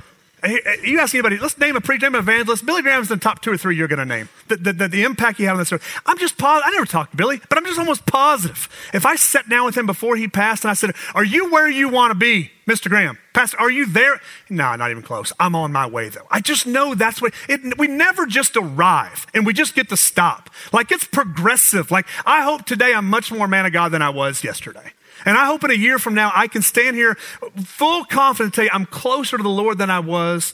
You 0.45 0.99
ask 0.99 1.15
anybody, 1.15 1.39
let's 1.39 1.57
name 1.57 1.75
a 1.75 1.81
preacher, 1.81 2.05
name 2.05 2.13
an 2.13 2.19
evangelist. 2.19 2.63
Billy 2.63 2.83
Graham's 2.83 3.07
the 3.07 3.17
top 3.17 3.41
two 3.41 3.51
or 3.51 3.57
three 3.57 3.75
you're 3.75 3.87
going 3.87 3.97
to 3.97 4.05
name. 4.05 4.29
The, 4.49 4.57
the, 4.57 4.73
the, 4.73 4.87
the, 4.87 5.03
impact 5.03 5.39
he 5.39 5.45
had 5.45 5.53
on 5.53 5.57
this 5.57 5.71
earth. 5.73 6.01
I'm 6.05 6.17
just 6.19 6.37
positive. 6.37 6.67
I 6.67 6.71
never 6.75 6.85
talked 6.85 7.11
to 7.11 7.17
Billy, 7.17 7.41
but 7.49 7.57
I'm 7.57 7.65
just 7.65 7.79
almost 7.79 8.05
positive. 8.05 8.69
If 8.93 9.03
I 9.07 9.15
sat 9.15 9.49
down 9.49 9.65
with 9.65 9.75
him 9.75 9.87
before 9.87 10.15
he 10.15 10.27
passed 10.27 10.63
and 10.63 10.69
I 10.69 10.75
said, 10.75 10.93
Are 11.15 11.23
you 11.23 11.51
where 11.51 11.67
you 11.67 11.89
want 11.89 12.11
to 12.11 12.15
be, 12.15 12.51
Mr. 12.67 12.87
Graham? 12.87 13.17
Pastor, 13.33 13.59
are 13.59 13.71
you 13.71 13.87
there? 13.87 14.21
No, 14.47 14.75
not 14.75 14.91
even 14.91 15.01
close. 15.01 15.33
I'm 15.39 15.55
on 15.55 15.71
my 15.71 15.87
way, 15.87 16.09
though. 16.09 16.27
I 16.29 16.39
just 16.39 16.67
know 16.67 16.93
that's 16.93 17.19
what 17.19 17.33
it, 17.49 17.75
we 17.79 17.87
never 17.87 18.27
just 18.27 18.55
arrive 18.55 19.25
and 19.33 19.43
we 19.43 19.53
just 19.53 19.73
get 19.73 19.89
to 19.89 19.97
stop. 19.97 20.51
Like 20.71 20.91
it's 20.91 21.05
progressive. 21.05 21.89
Like 21.89 22.05
I 22.27 22.43
hope 22.43 22.65
today 22.65 22.93
I'm 22.93 23.09
much 23.09 23.31
more 23.31 23.47
man 23.47 23.65
of 23.65 23.73
God 23.73 23.89
than 23.89 24.03
I 24.03 24.11
was 24.11 24.43
yesterday. 24.43 24.93
And 25.25 25.37
I 25.37 25.45
hope 25.45 25.63
in 25.63 25.71
a 25.71 25.75
year 25.75 25.99
from 25.99 26.13
now, 26.13 26.31
I 26.35 26.47
can 26.47 26.61
stand 26.61 26.95
here 26.95 27.15
full 27.63 28.05
confidence 28.05 28.55
tell 28.55 28.65
you 28.65 28.71
I'm 28.73 28.85
closer 28.85 29.37
to 29.37 29.43
the 29.43 29.49
Lord 29.49 29.77
than 29.77 29.89
I 29.89 29.99
was 29.99 30.53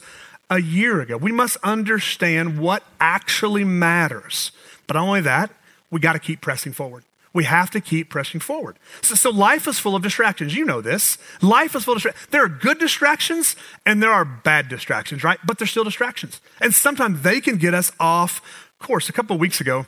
a 0.50 0.60
year 0.60 1.00
ago. 1.00 1.16
We 1.16 1.32
must 1.32 1.56
understand 1.62 2.58
what 2.58 2.82
actually 3.00 3.64
matters. 3.64 4.52
But 4.86 4.94
not 4.94 5.02
only 5.02 5.20
that, 5.22 5.50
we 5.90 6.00
got 6.00 6.14
to 6.14 6.18
keep 6.18 6.40
pressing 6.40 6.72
forward. 6.72 7.04
We 7.32 7.44
have 7.44 7.70
to 7.70 7.80
keep 7.80 8.10
pressing 8.10 8.38
forward. 8.38 8.76
So, 9.02 9.16
so, 9.16 9.30
life 9.30 9.66
is 9.66 9.80
full 9.80 9.96
of 9.96 10.02
distractions. 10.02 10.54
You 10.54 10.64
know 10.64 10.80
this. 10.80 11.18
Life 11.42 11.74
is 11.74 11.82
full 11.82 11.94
of 11.94 11.96
distractions. 11.96 12.28
There 12.30 12.44
are 12.44 12.48
good 12.48 12.78
distractions 12.78 13.56
and 13.84 14.00
there 14.00 14.12
are 14.12 14.24
bad 14.24 14.68
distractions, 14.68 15.24
right? 15.24 15.38
But 15.44 15.58
they're 15.58 15.66
still 15.66 15.82
distractions. 15.82 16.40
And 16.60 16.72
sometimes 16.72 17.22
they 17.22 17.40
can 17.40 17.56
get 17.56 17.74
us 17.74 17.90
off 17.98 18.40
course. 18.78 19.08
A 19.08 19.12
couple 19.12 19.34
of 19.34 19.40
weeks 19.40 19.60
ago, 19.60 19.86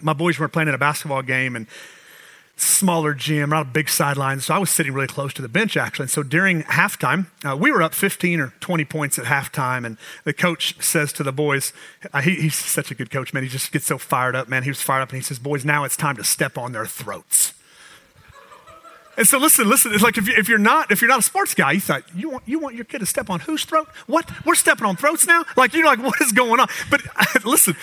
my 0.00 0.12
boys 0.12 0.38
were 0.38 0.48
playing 0.48 0.68
at 0.68 0.74
a 0.74 0.78
basketball 0.78 1.22
game 1.22 1.56
and 1.56 1.66
smaller 2.56 3.14
gym, 3.14 3.50
not 3.50 3.62
a 3.62 3.70
big 3.70 3.88
sideline. 3.88 4.40
So 4.40 4.54
I 4.54 4.58
was 4.58 4.70
sitting 4.70 4.92
really 4.92 5.06
close 5.06 5.32
to 5.34 5.42
the 5.42 5.48
bench, 5.48 5.76
actually. 5.76 6.04
And 6.04 6.10
so 6.10 6.22
during 6.22 6.62
halftime, 6.62 7.26
uh, 7.44 7.56
we 7.56 7.70
were 7.72 7.82
up 7.82 7.94
15 7.94 8.40
or 8.40 8.52
20 8.60 8.84
points 8.84 9.18
at 9.18 9.24
halftime. 9.24 9.84
And 9.84 9.96
the 10.24 10.32
coach 10.32 10.80
says 10.80 11.12
to 11.14 11.22
the 11.22 11.32
boys, 11.32 11.72
uh, 12.12 12.20
he, 12.20 12.34
he's 12.34 12.54
such 12.54 12.90
a 12.90 12.94
good 12.94 13.10
coach, 13.10 13.32
man. 13.32 13.42
He 13.42 13.48
just 13.48 13.72
gets 13.72 13.86
so 13.86 13.98
fired 13.98 14.36
up, 14.36 14.48
man. 14.48 14.62
He 14.62 14.70
was 14.70 14.82
fired 14.82 15.02
up 15.02 15.10
and 15.10 15.16
he 15.16 15.22
says, 15.22 15.38
Boys, 15.38 15.64
now 15.64 15.84
it's 15.84 15.96
time 15.96 16.16
to 16.16 16.24
step 16.24 16.56
on 16.56 16.72
their 16.72 16.86
throats. 16.86 17.54
And 19.16 19.28
so 19.28 19.38
listen, 19.38 19.68
listen. 19.68 19.92
It's 19.92 20.02
like 20.02 20.16
if, 20.16 20.26
you, 20.26 20.34
if 20.36 20.48
you're 20.48 20.58
not 20.58 20.90
if 20.90 21.02
you're 21.02 21.08
not 21.10 21.18
a 21.18 21.22
sports 21.22 21.54
guy, 21.54 21.72
you 21.72 21.80
thought 21.80 22.02
you 22.14 22.30
want 22.30 22.44
you 22.46 22.58
want 22.58 22.74
your 22.74 22.86
kid 22.86 23.00
to 23.00 23.06
step 23.06 23.28
on 23.28 23.40
whose 23.40 23.64
throat? 23.64 23.88
What? 24.06 24.30
We're 24.46 24.54
stepping 24.54 24.86
on 24.86 24.96
throats 24.96 25.26
now? 25.26 25.44
Like 25.54 25.74
you're 25.74 25.84
like 25.84 25.98
what 25.98 26.18
is 26.22 26.32
going 26.32 26.60
on? 26.60 26.68
But 26.90 27.02
listen, 27.44 27.76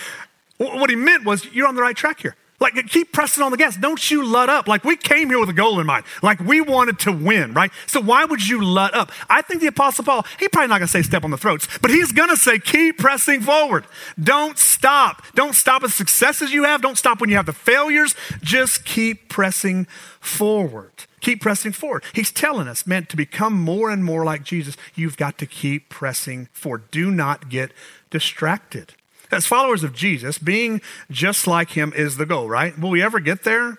what 0.56 0.90
he 0.90 0.96
meant 0.96 1.24
was 1.24 1.46
you're 1.52 1.68
on 1.68 1.76
the 1.76 1.82
right 1.82 1.96
track 1.96 2.20
here. 2.20 2.34
Like, 2.60 2.74
keep 2.88 3.12
pressing 3.12 3.42
on 3.42 3.50
the 3.50 3.56
gas. 3.56 3.76
Don't 3.76 4.10
you 4.10 4.22
let 4.24 4.50
up. 4.50 4.68
Like, 4.68 4.84
we 4.84 4.94
came 4.96 5.30
here 5.30 5.40
with 5.40 5.48
a 5.48 5.54
goal 5.54 5.80
in 5.80 5.86
mind. 5.86 6.04
Like, 6.22 6.40
we 6.40 6.60
wanted 6.60 6.98
to 7.00 7.12
win, 7.12 7.54
right? 7.54 7.70
So, 7.86 8.00
why 8.00 8.26
would 8.26 8.46
you 8.46 8.62
let 8.62 8.92
up? 8.94 9.10
I 9.30 9.40
think 9.40 9.62
the 9.62 9.68
Apostle 9.68 10.04
Paul, 10.04 10.26
he 10.38 10.46
probably 10.48 10.68
not 10.68 10.78
going 10.78 10.86
to 10.86 10.92
say 10.92 11.00
step 11.00 11.24
on 11.24 11.30
the 11.30 11.38
throats, 11.38 11.66
but 11.80 11.90
he's 11.90 12.12
going 12.12 12.28
to 12.28 12.36
say 12.36 12.58
keep 12.58 12.98
pressing 12.98 13.40
forward. 13.40 13.86
Don't 14.22 14.58
stop. 14.58 15.22
Don't 15.34 15.54
stop 15.54 15.82
at 15.84 15.90
successes 15.90 16.52
you 16.52 16.64
have. 16.64 16.82
Don't 16.82 16.98
stop 16.98 17.20
when 17.20 17.30
you 17.30 17.36
have 17.36 17.46
the 17.46 17.54
failures. 17.54 18.14
Just 18.42 18.84
keep 18.84 19.30
pressing 19.30 19.86
forward. 20.20 20.92
Keep 21.20 21.40
pressing 21.40 21.72
forward. 21.72 22.04
He's 22.12 22.30
telling 22.30 22.68
us, 22.68 22.86
man, 22.86 23.06
to 23.06 23.16
become 23.16 23.54
more 23.54 23.90
and 23.90 24.04
more 24.04 24.24
like 24.24 24.42
Jesus, 24.42 24.76
you've 24.94 25.16
got 25.16 25.38
to 25.38 25.46
keep 25.46 25.88
pressing 25.88 26.48
forward. 26.52 26.90
Do 26.90 27.10
not 27.10 27.48
get 27.48 27.72
distracted. 28.10 28.94
As 29.30 29.46
followers 29.46 29.84
of 29.84 29.94
Jesus, 29.94 30.38
being 30.38 30.80
just 31.10 31.46
like 31.46 31.70
him 31.70 31.92
is 31.94 32.16
the 32.16 32.26
goal, 32.26 32.48
right? 32.48 32.76
Will 32.78 32.90
we 32.90 33.02
ever 33.02 33.20
get 33.20 33.44
there? 33.44 33.78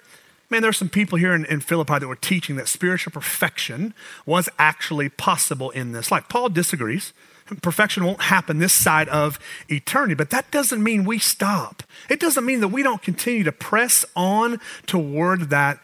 Man, 0.49 0.61
there's 0.61 0.77
some 0.77 0.89
people 0.89 1.17
here 1.17 1.33
in, 1.33 1.45
in, 1.45 1.61
Philippi 1.61 1.99
that 1.99 2.07
were 2.07 2.15
teaching 2.15 2.57
that 2.57 2.67
spiritual 2.67 3.11
perfection 3.11 3.93
was 4.25 4.49
actually 4.59 5.07
possible 5.07 5.69
in 5.69 5.93
this 5.93 6.11
life. 6.11 6.25
Paul 6.27 6.49
disagrees. 6.49 7.13
Perfection 7.61 8.05
won't 8.05 8.23
happen 8.23 8.59
this 8.59 8.73
side 8.73 9.09
of 9.09 9.39
eternity, 9.69 10.13
but 10.13 10.29
that 10.29 10.51
doesn't 10.51 10.81
mean 10.81 11.03
we 11.03 11.19
stop. 11.19 11.83
It 12.09 12.19
doesn't 12.19 12.45
mean 12.45 12.61
that 12.61 12.69
we 12.69 12.83
don't 12.83 13.01
continue 13.01 13.43
to 13.43 13.51
press 13.51 14.05
on 14.15 14.59
toward 14.85 15.49
that 15.49 15.79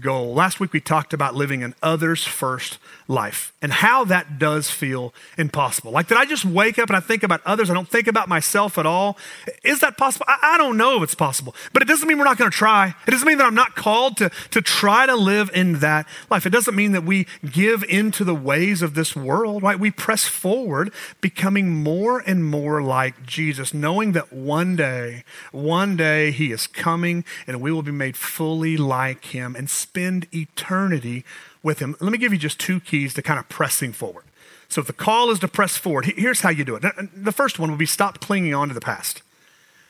goal. 0.00 0.34
Last 0.34 0.60
week 0.60 0.72
we 0.72 0.80
talked 0.80 1.12
about 1.12 1.34
living 1.34 1.62
an 1.62 1.74
others 1.82 2.24
first 2.24 2.78
life 3.06 3.52
and 3.60 3.72
how 3.72 4.04
that 4.04 4.38
does 4.38 4.70
feel 4.70 5.12
impossible. 5.36 5.92
Like, 5.92 6.08
did 6.08 6.16
I 6.16 6.24
just 6.24 6.44
wake 6.44 6.78
up 6.78 6.88
and 6.88 6.96
I 6.96 7.00
think 7.00 7.22
about 7.22 7.40
others? 7.44 7.70
I 7.70 7.74
don't 7.74 7.88
think 7.88 8.06
about 8.06 8.28
myself 8.28 8.78
at 8.78 8.86
all. 8.86 9.18
Is 9.62 9.80
that 9.80 9.96
possible? 9.96 10.26
I, 10.28 10.54
I 10.54 10.58
don't 10.58 10.76
know 10.76 10.96
if 10.96 11.02
it's 11.02 11.14
possible, 11.14 11.54
but 11.72 11.82
it 11.82 11.86
doesn't 11.86 12.08
mean 12.08 12.18
we're 12.18 12.24
not 12.24 12.38
going 12.38 12.50
to 12.50 12.56
try. 12.56 12.94
It 13.06 13.10
doesn't 13.10 13.26
mean 13.26 13.38
that 13.38 13.46
I'm 13.46 13.54
not 13.54 13.74
called 13.74 14.16
to, 14.18 14.30
to 14.50 14.60
try 14.62 15.06
to 15.06 15.16
live 15.16 15.50
in 15.54 15.80
that 15.80 16.06
life. 16.30 16.46
It 16.46 16.50
doesn't 16.50 16.74
mean 16.74 16.92
that 16.92 17.04
we 17.04 17.26
give 17.50 17.84
into 17.84 18.24
the 18.24 18.34
ways 18.34 18.82
of 18.82 18.94
this 18.94 19.14
world, 19.14 19.62
right? 19.62 19.78
We 19.78 19.90
press 19.90 20.24
forward, 20.24 20.92
becoming 21.20 21.70
more 21.70 22.20
and 22.20 22.44
more 22.44 22.82
like 22.82 23.26
Jesus, 23.26 23.74
knowing 23.74 24.12
that 24.12 24.32
one 24.32 24.76
day, 24.76 25.24
one 25.52 25.96
day 25.96 26.30
he 26.30 26.52
is 26.52 26.66
coming 26.66 27.24
and 27.46 27.60
we 27.60 27.70
will 27.70 27.82
be 27.82 27.92
made 27.92 28.16
fully 28.16 28.76
like 28.76 29.26
him 29.26 29.54
and 29.56 29.68
spend 29.68 30.26
eternity 30.34 31.24
with 31.64 31.80
him. 31.80 31.96
Let 32.00 32.12
me 32.12 32.18
give 32.18 32.32
you 32.32 32.38
just 32.38 32.60
two 32.60 32.78
keys 32.78 33.14
to 33.14 33.22
kind 33.22 33.40
of 33.40 33.48
pressing 33.48 33.92
forward. 33.92 34.24
So 34.68 34.80
if 34.80 34.86
the 34.86 34.92
call 34.92 35.30
is 35.30 35.38
to 35.40 35.48
press 35.48 35.76
forward, 35.76 36.04
here's 36.04 36.40
how 36.40 36.50
you 36.50 36.64
do 36.64 36.76
it. 36.76 36.84
The 37.14 37.32
first 37.32 37.58
one 37.58 37.70
will 37.70 37.78
be 37.78 37.86
stop 37.86 38.20
clinging 38.20 38.54
on 38.54 38.68
to 38.68 38.74
the 38.74 38.80
past. 38.80 39.22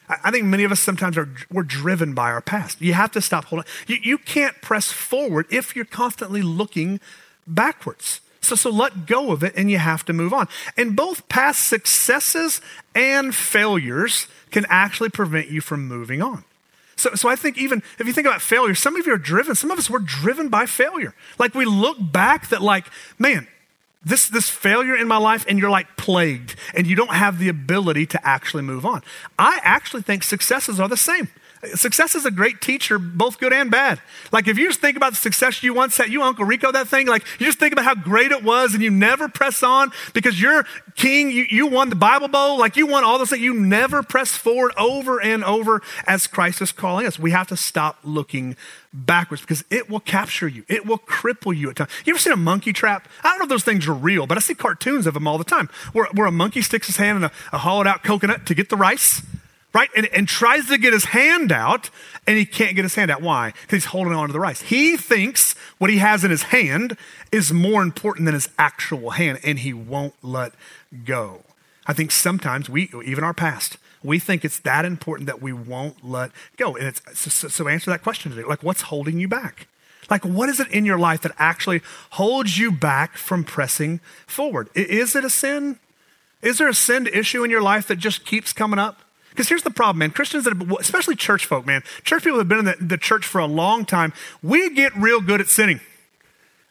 I 0.09 0.31
think 0.31 0.45
many 0.45 0.65
of 0.65 0.73
us 0.73 0.81
sometimes 0.81 1.17
are 1.17 1.29
we're 1.51 1.63
driven 1.63 2.13
by 2.13 2.31
our 2.31 2.43
past. 2.43 2.81
You 2.81 2.93
have 2.93 3.13
to 3.13 3.23
stop 3.23 3.47
holding. 3.47 3.67
You, 3.87 3.97
you 4.03 4.19
can't 4.19 4.61
press 4.61 4.93
forward 4.93 5.47
if 5.51 5.75
you're 5.75 5.87
constantly 5.87 6.43
looking 6.43 7.01
backwards. 7.47 8.21
So, 8.43 8.55
so 8.55 8.69
let 8.69 9.07
go 9.07 9.33
of 9.33 9.43
it 9.43 9.55
and 9.57 9.71
you 9.71 9.79
have 9.79 10.05
to 10.05 10.13
move 10.13 10.35
on. 10.35 10.49
And 10.77 10.95
both 10.95 11.27
past 11.31 11.67
successes 11.67 12.61
and 12.95 13.35
failures 13.35 14.27
can 14.51 14.67
actually 14.69 15.09
prevent 15.09 15.49
you 15.49 15.63
from 15.63 15.89
moving 15.89 16.21
on. 16.21 16.45
So, 16.97 17.15
so 17.15 17.29
I 17.29 17.37
think 17.37 17.59
even 17.59 17.83
if 17.99 18.07
you 18.07 18.13
think 18.13 18.27
about 18.27 18.43
failure, 18.43 18.75
some 18.75 18.97
of 18.97 19.07
you 19.07 19.13
are 19.13 19.19
driven, 19.19 19.55
some 19.55 19.71
of 19.71 19.79
us 19.79 19.91
were 19.91 19.99
driven 19.99 20.49
by 20.49 20.67
failure. 20.67 21.15
Like 21.39 21.55
we 21.55 21.65
look 21.65 21.97
back 22.01 22.49
that 22.49 22.63
like, 22.63 22.87
man, 23.19 23.49
this, 24.05 24.29
this 24.29 24.51
failure 24.51 24.95
in 24.95 25.09
my 25.09 25.17
life 25.17 25.45
and 25.49 25.59
you're 25.59 25.71
like 25.71 25.97
plagued 25.97 26.57
and 26.75 26.87
you 26.87 26.95
don't 26.95 27.15
have 27.15 27.39
the 27.39 27.49
ability 27.49 28.07
to 28.07 28.27
actually 28.27 28.63
move 28.63 28.85
on. 28.85 29.03
I 29.39 29.61
actually 29.63 30.03
think 30.03 30.23
successes 30.23 30.79
are 30.79 30.89
the 30.89 30.97
same. 30.97 31.29
Success 31.75 32.15
is 32.15 32.27
a 32.27 32.31
great 32.31 32.61
teacher, 32.61 32.99
both 32.99 33.39
good 33.39 33.53
and 33.53 33.71
bad. 33.71 34.01
Like 34.33 34.49
if 34.49 34.59
you 34.59 34.69
just 34.69 34.81
think 34.81 34.97
about 34.97 35.13
the 35.13 35.17
success 35.17 35.63
you 35.63 35.75
once 35.75 35.97
had, 35.97 36.11
you 36.11 36.23
Uncle 36.23 36.45
Rico 36.45 36.71
that 36.73 36.89
thing, 36.89 37.07
like 37.07 37.25
you 37.39 37.47
just 37.47 37.59
think 37.59 37.73
about 37.73 37.85
how 37.85 37.95
great 37.95 38.33
it 38.33 38.43
was 38.43 38.75
and 38.75 38.83
you 38.83 38.91
never 38.91 39.29
press 39.29 39.63
on 39.63 39.91
because 40.13 40.41
you're 40.41 40.65
king, 40.95 41.31
you, 41.31 41.47
you 41.49 41.67
won 41.67 41.91
the 41.91 41.97
Bible 41.97 42.29
Bowl, 42.29 42.59
like 42.59 42.77
you 42.77 42.87
won 42.87 43.05
all 43.05 43.19
those 43.19 43.31
things. 43.31 43.43
You 43.43 43.55
never 43.55 44.03
press 44.03 44.33
forward 44.33 44.73
over 44.77 45.21
and 45.21 45.45
over 45.45 45.83
as 46.07 46.27
Christ 46.27 46.61
is 46.61 46.73
calling 46.73 47.07
us. 47.07 47.19
We 47.19 47.31
have 47.31 47.49
to 47.49 47.57
stop 47.57 47.99
looking 48.05 48.57
backwards 48.93 49.43
because 49.43 49.65
it 49.71 49.91
will 49.91 50.01
capture 50.01 50.49
you. 50.49 50.65
It 50.69 50.87
will 50.87 50.99
cripple 50.99 51.57
you 51.57 51.71
at 51.71 51.77
times. 51.77 51.91
You 52.05 52.13
ever 52.13 52.21
seen 52.21 52.33
a 52.33 52.37
monkey 52.37 52.73
trap? 52.73 53.09
I 53.23 53.31
don't 53.31 53.39
know 53.39 53.45
if 53.45 53.49
those 53.49 53.65
things 53.65 53.89
are 53.89 53.95
real, 53.95 54.27
but 54.27 54.39
I 54.39 54.41
see 54.41 54.55
cartoons 54.55 55.07
of 55.07 55.15
them 55.15 55.27
all 55.27 55.39
the 55.39 55.45
time 55.45 55.69
where, 55.93 56.07
where 56.13 56.27
a 56.27 56.33
monkey 56.33 56.63
sticks 56.63 56.87
his 56.87 56.97
hand 56.97 57.19
in 57.19 57.25
a, 57.25 57.33
a 57.53 57.59
hollowed 57.59 57.87
out 57.87 58.05
coconut 58.05 58.47
to 58.47 58.55
get 58.55 58.69
the 58.69 58.77
rice 58.77 59.23
right? 59.75 59.91
And, 59.95 60.07
and 60.07 60.27
tries 60.27 60.69
to 60.69 60.79
get 60.79 60.93
his 60.93 61.07
hand 61.07 61.53
out, 61.53 61.91
and 62.27 62.39
he 62.39 62.47
can't 62.47 62.77
get 62.77 62.85
his 62.85 62.95
hand 62.95 63.11
out. 63.11 63.21
Why? 63.21 63.53
Because 63.63 63.85
he's 63.85 63.91
holding 63.93 64.15
on 64.15 64.29
to 64.29 64.33
the 64.33 64.41
rice. 64.41 64.63
He 64.63 64.97
thinks 64.97 65.55
what 65.79 65.91
he 65.91 65.99
has 65.99 66.25
in 66.25 66.31
his 66.31 66.45
hand 66.45 66.97
is 67.33 67.53
more 67.53 67.83
important 67.83 68.25
than 68.25 68.35
his 68.35 68.49
actual 68.59 69.11
hand, 69.11 69.41
and 69.43 69.59
he 69.59 69.75
won't 69.75 70.15
let 70.23 70.53
go. 71.05 71.43
I 71.87 71.93
think 71.93 72.13
sometimes 72.13 72.71
we, 72.71 72.91
even 73.05 73.25
our 73.25 73.35
past, 73.35 73.77
we 74.03 74.19
think 74.19 74.45
it's 74.45 74.61
that 74.61 74.85
important 74.85 75.27
that 75.27 75.43
we 75.43 75.53
won't 75.53 76.05
let 76.05 76.31
go. 76.57 76.77
And 76.77 76.87
it's 76.87 77.03
so, 77.19 77.49
so 77.49 77.69
answer 77.69 77.91
that 77.91 78.03
question 78.03 78.31
today. 78.31 78.47
Like, 78.47 78.63
what's 78.63 78.83
holding 78.83 79.19
you 79.19 79.29
back? 79.29 79.67
Like, 80.11 80.25
what 80.25 80.49
is 80.49 80.61
it 80.61 80.69
in 80.69 80.85
your 80.85 80.99
life 80.99 81.23
that 81.23 81.33
actually 81.39 81.81
holds 82.11 82.59
you 82.59 82.71
back 82.71 83.17
from 83.17 83.43
pressing 83.43 84.01
forward? 84.27 84.69
Is 84.75 85.17
it 85.17 85.25
a 85.25 85.31
sin? 85.31 85.79
Is 86.43 86.59
there 86.59 86.69
a 86.69 86.75
sin 86.75 87.07
issue 87.07 87.43
in 87.43 87.51
your 87.51 87.63
life 87.63 87.89
that 87.89 87.97
just 87.97 88.27
keeps 88.27 88.53
coming 88.53 88.79
up? 88.79 89.01
Because 89.35 89.49
here's 89.49 89.65
the 89.65 89.71
problem, 89.71 89.99
man. 89.99 90.13
Christians, 90.13 90.45
that 90.45 90.57
have, 90.57 90.71
especially 90.79 91.17
church 91.17 91.45
folk, 91.45 91.67
man, 91.67 91.83
church 92.05 92.23
people 92.23 92.39
that 92.39 92.43
have 92.43 92.49
been 92.49 92.61
in 92.61 92.65
the, 92.67 92.77
the 92.81 92.97
church 92.97 93.27
for 93.27 93.41
a 93.41 93.47
long 93.47 93.85
time, 93.85 94.13
we 94.45 94.71
get 94.71 94.95
real 94.97 95.21
good 95.21 95.41
at 95.41 95.49
sinning. 95.49 95.81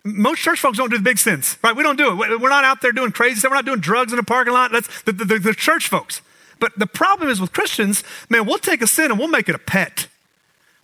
Most 0.06 0.40
church 0.40 0.62
folks 0.62 0.78
don't 0.78 0.90
do 0.90 0.96
the 0.96 1.04
big 1.04 1.18
sins, 1.18 1.58
right? 1.62 1.76
We 1.76 1.84
don't 1.84 1.98
do 1.98 2.24
it. 2.24 2.40
We're 2.40 2.50
not 2.50 2.64
out 2.64 2.82
there 2.82 2.94
doing 2.94 3.12
crazy 3.12 3.40
stuff. 3.40 3.52
We're 3.52 3.58
not 3.58 3.66
doing 3.66 3.82
drugs 3.82 4.14
in 4.14 4.20
a 4.20 4.24
parking 4.24 4.54
lot. 4.54 4.72
That's 4.72 5.02
the, 5.04 5.12
the, 5.12 5.40
the 5.40 5.54
church 5.54 5.90
folks. 5.90 6.22
But 6.60 6.80
the 6.80 6.88
problem 6.88 7.30
is 7.30 7.42
with 7.42 7.52
Christians, 7.52 8.02
man, 8.30 8.46
we'll 8.46 8.60
take 8.60 8.82
a 8.82 8.88
sin 8.88 9.12
and 9.12 9.20
we'll 9.20 9.28
make 9.28 9.50
it 9.50 9.56
a 9.56 9.60
pet. 9.60 10.08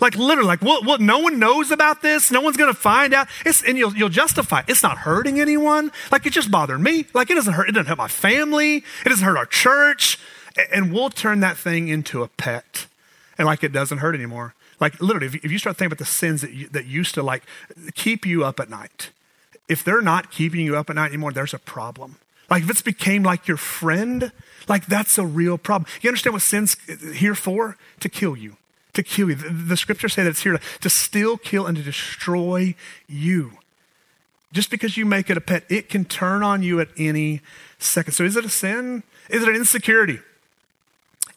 Like 0.01 0.15
literally, 0.15 0.47
like 0.47 0.61
we'll, 0.61 0.83
we'll, 0.83 0.97
no 0.97 1.19
one 1.19 1.39
knows 1.39 1.71
about 1.71 2.01
this. 2.01 2.29
No 2.29 2.41
one's 2.41 2.57
going 2.57 2.73
to 2.73 2.77
find 2.79 3.13
out. 3.13 3.27
It's, 3.45 3.63
and 3.63 3.77
you'll, 3.77 3.95
you'll 3.95 4.09
justify 4.09 4.59
it. 4.59 4.65
It's 4.67 4.83
not 4.83 4.99
hurting 4.99 5.39
anyone. 5.39 5.91
Like 6.11 6.25
it 6.25 6.33
just 6.33 6.51
bothered 6.51 6.81
me. 6.81 7.05
Like 7.13 7.29
it 7.29 7.35
doesn't 7.35 7.53
hurt. 7.53 7.69
It 7.69 7.73
doesn't 7.73 7.87
hurt 7.87 7.97
my 7.97 8.07
family. 8.09 8.77
It 9.05 9.09
doesn't 9.09 9.25
hurt 9.25 9.37
our 9.37 9.45
church 9.45 10.19
and 10.71 10.93
we'll 10.93 11.09
turn 11.09 11.39
that 11.41 11.57
thing 11.57 11.87
into 11.87 12.23
a 12.23 12.27
pet 12.27 12.87
and 13.37 13.45
like 13.45 13.63
it 13.63 13.71
doesn't 13.71 13.99
hurt 13.99 14.15
anymore. 14.15 14.53
Like 14.79 15.01
literally 15.01 15.27
if 15.27 15.51
you, 15.51 15.57
start 15.57 15.77
thinking 15.77 15.93
about 15.93 15.99
the 15.99 16.05
sins 16.05 16.41
that, 16.41 16.53
you, 16.53 16.67
that 16.69 16.85
used 16.85 17.13
to 17.15 17.23
like 17.23 17.43
keep 17.95 18.25
you 18.25 18.43
up 18.43 18.59
at 18.59 18.69
night 18.69 19.11
if 19.67 19.83
they're 19.83 20.01
not 20.01 20.31
keeping 20.31 20.61
you 20.61 20.75
up 20.75 20.89
at 20.89 20.95
night 20.95 21.07
anymore 21.07 21.31
there's 21.31 21.53
a 21.53 21.59
problem. 21.59 22.17
Like 22.49 22.63
if 22.63 22.69
it's 22.69 22.81
became 22.81 23.23
like 23.23 23.47
your 23.47 23.57
friend 23.57 24.31
like 24.67 24.85
that's 24.85 25.17
a 25.17 25.25
real 25.25 25.57
problem. 25.57 25.89
You 26.01 26.09
understand 26.09 26.33
what 26.33 26.41
sin's 26.41 26.77
here 27.13 27.35
for? 27.35 27.77
To 28.01 28.09
kill 28.09 28.37
you. 28.37 28.57
To 28.93 29.03
kill 29.03 29.29
you. 29.29 29.35
The, 29.35 29.49
the 29.49 29.77
scriptures 29.77 30.13
say 30.13 30.23
that 30.23 30.29
it's 30.29 30.43
here 30.43 30.57
to, 30.57 30.89
to 30.89 31.37
kill 31.43 31.65
and 31.65 31.75
to 31.77 31.83
destroy 31.83 32.75
you. 33.07 33.53
Just 34.51 34.71
because 34.71 34.97
you 34.97 35.05
make 35.05 35.29
it 35.29 35.37
a 35.37 35.41
pet 35.41 35.63
it 35.69 35.89
can 35.89 36.05
turn 36.05 36.43
on 36.43 36.63
you 36.63 36.79
at 36.79 36.89
any 36.97 37.41
second. 37.77 38.13
So 38.13 38.23
is 38.23 38.35
it 38.35 38.45
a 38.45 38.49
sin? 38.49 39.03
Is 39.29 39.43
it 39.43 39.49
an 39.49 39.55
insecurity 39.55 40.19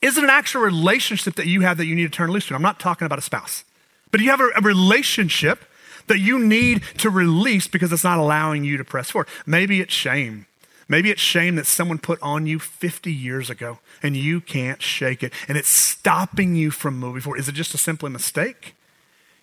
is 0.03 0.19
it 0.19 0.25
an 0.25 0.31
actual 0.31 0.62
relationship 0.62 1.37
that 1.37 1.47
you 1.47 1.62
have 1.62 1.79
that 1.79 1.87
you 1.87 1.95
need 1.95 2.03
to 2.03 2.17
turn 2.17 2.31
loose 2.31 2.47
to? 2.49 2.55
I'm 2.55 2.62
not 2.62 2.81
talking 2.81 3.07
about 3.07 3.19
a 3.19 3.23
spouse, 3.23 3.65
but 4.11 4.21
you 4.21 4.31
have 4.31 4.41
a, 4.41 4.51
a 4.57 4.61
relationship 4.61 5.65
that 6.09 6.19
you 6.19 6.38
need 6.38 6.83
to 6.99 7.09
release 7.09 7.69
because 7.69 7.93
it's 7.93 8.05
not 8.05 8.19
allowing 8.19 8.65
you 8.65 8.77
to 8.77 8.85
press 8.85 9.11
forward. 9.11 9.29
Maybe 9.47 9.81
it's 9.81 9.95
shame. 9.95 10.47
Maybe 10.88 11.11
it's 11.11 11.21
shame 11.21 11.55
that 11.55 11.67
someone 11.67 11.99
put 11.99 12.21
on 12.21 12.47
you 12.47 12.59
50 12.59 13.12
years 13.12 13.49
ago 13.49 13.79
and 14.03 14.17
you 14.17 14.41
can't 14.41 14.83
shake 14.83 15.23
it 15.23 15.33
and 15.49 15.57
it's 15.57 15.69
stopping 15.69 16.57
you 16.57 16.71
from 16.71 16.99
moving 16.99 17.23
forward. 17.23 17.38
Is 17.38 17.49
it 17.49 17.55
just 17.55 17.73
a 17.73 17.79
simple 17.79 18.11
mistake? 18.11 18.75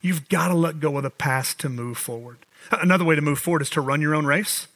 You've 0.01 0.29
got 0.29 0.49
to 0.49 0.53
let 0.53 0.79
go 0.79 0.97
of 0.97 1.03
the 1.03 1.09
past 1.09 1.59
to 1.61 1.69
move 1.69 1.97
forward. 1.97 2.37
Another 2.71 3.05
way 3.05 3.15
to 3.15 3.21
move 3.21 3.39
forward 3.39 3.61
is 3.61 3.69
to 3.71 3.81
run 3.81 4.01
your 4.01 4.13
own 4.13 4.25
race. 4.25 4.67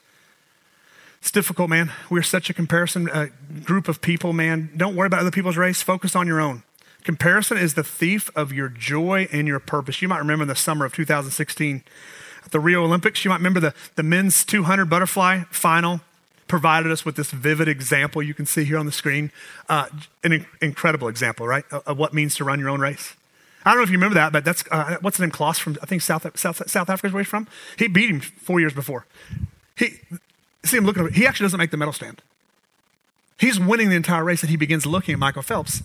It's 1.23 1.31
difficult, 1.31 1.69
man. 1.69 1.89
We're 2.09 2.21
such 2.21 2.49
a 2.49 2.53
comparison 2.53 3.09
uh, 3.09 3.27
group 3.63 3.87
of 3.87 4.01
people, 4.01 4.33
man. 4.33 4.71
Don't 4.75 4.93
worry 4.93 5.07
about 5.07 5.21
other 5.21 5.31
people's 5.31 5.55
race. 5.55 5.81
Focus 5.81 6.17
on 6.17 6.27
your 6.27 6.41
own. 6.41 6.63
Comparison 7.05 7.57
is 7.57 7.75
the 7.75 7.83
thief 7.83 8.29
of 8.35 8.51
your 8.51 8.67
joy 8.67 9.29
and 9.31 9.47
your 9.47 9.61
purpose. 9.61 10.01
You 10.01 10.09
might 10.09 10.17
remember 10.17 10.43
the 10.43 10.53
summer 10.53 10.83
of 10.83 10.93
2016 10.93 11.81
at 12.43 12.51
the 12.51 12.59
Rio 12.59 12.83
Olympics, 12.83 13.23
you 13.23 13.29
might 13.29 13.37
remember 13.37 13.61
the, 13.61 13.73
the 13.95 14.03
men's 14.03 14.43
200 14.43 14.89
butterfly 14.89 15.43
final 15.49 16.01
provided 16.49 16.91
us 16.91 17.05
with 17.05 17.15
this 17.15 17.31
vivid 17.31 17.69
example 17.69 18.21
you 18.21 18.33
can 18.33 18.45
see 18.45 18.65
here 18.65 18.77
on 18.77 18.85
the 18.85 18.91
screen. 18.91 19.31
Uh, 19.69 19.87
an 20.25 20.33
in- 20.33 20.45
incredible 20.61 21.07
example, 21.07 21.47
right, 21.47 21.63
of, 21.71 21.87
of, 21.87 21.97
what 21.97 22.13
means 22.13 22.35
to 22.35 22.43
run 22.43 22.59
your 22.59 22.67
own 22.67 22.81
race. 22.81 23.15
I 23.63 23.69
don't 23.69 23.77
know 23.77 23.83
if 23.83 23.89
you 23.89 23.97
remember 23.97 24.15
that, 24.15 24.33
but 24.33 24.43
that's 24.43 24.65
uh, 24.71 24.97
what's 24.99 25.15
the 25.15 25.23
name? 25.23 25.31
Klaus 25.31 25.57
from 25.57 25.77
I 25.81 25.85
think 25.85 26.01
South 26.01 26.27
South 26.37 26.69
South 26.69 26.89
Africa 26.89 27.07
is 27.07 27.13
where 27.13 27.23
he's 27.23 27.29
from. 27.29 27.47
He 27.79 27.87
beat 27.87 28.09
him 28.09 28.19
four 28.19 28.59
years 28.59 28.73
before. 28.73 29.05
He 29.77 30.01
see 30.63 30.77
him 30.77 30.85
looking, 30.85 31.11
he 31.11 31.27
actually 31.27 31.45
doesn't 31.45 31.59
make 31.59 31.71
the 31.71 31.77
medal 31.77 31.93
stand. 31.93 32.21
He's 33.37 33.59
winning 33.59 33.89
the 33.89 33.95
entire 33.95 34.23
race, 34.23 34.41
and 34.41 34.49
he 34.49 34.57
begins 34.57 34.85
looking 34.85 35.13
at 35.13 35.19
Michael 35.19 35.41
Phelps 35.41 35.83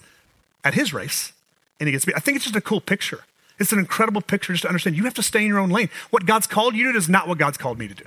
at 0.64 0.74
his 0.74 0.92
race, 0.92 1.32
and 1.80 1.88
he 1.88 1.92
gets 1.92 2.04
beat. 2.04 2.16
I 2.16 2.20
think 2.20 2.36
it's 2.36 2.44
just 2.44 2.56
a 2.56 2.60
cool 2.60 2.80
picture. 2.80 3.24
It's 3.58 3.72
an 3.72 3.78
incredible 3.78 4.20
picture 4.20 4.52
just 4.52 4.62
to 4.62 4.68
understand 4.68 4.96
you 4.96 5.04
have 5.04 5.14
to 5.14 5.22
stay 5.22 5.40
in 5.40 5.48
your 5.48 5.58
own 5.58 5.70
lane. 5.70 5.90
What 6.10 6.26
God's 6.26 6.46
called 6.46 6.74
you 6.74 6.84
to 6.84 6.92
do 6.92 6.98
is 6.98 7.08
not 7.08 7.26
what 7.26 7.38
God's 7.38 7.58
called 7.58 7.78
me 7.78 7.88
to 7.88 7.94
do. 7.94 8.04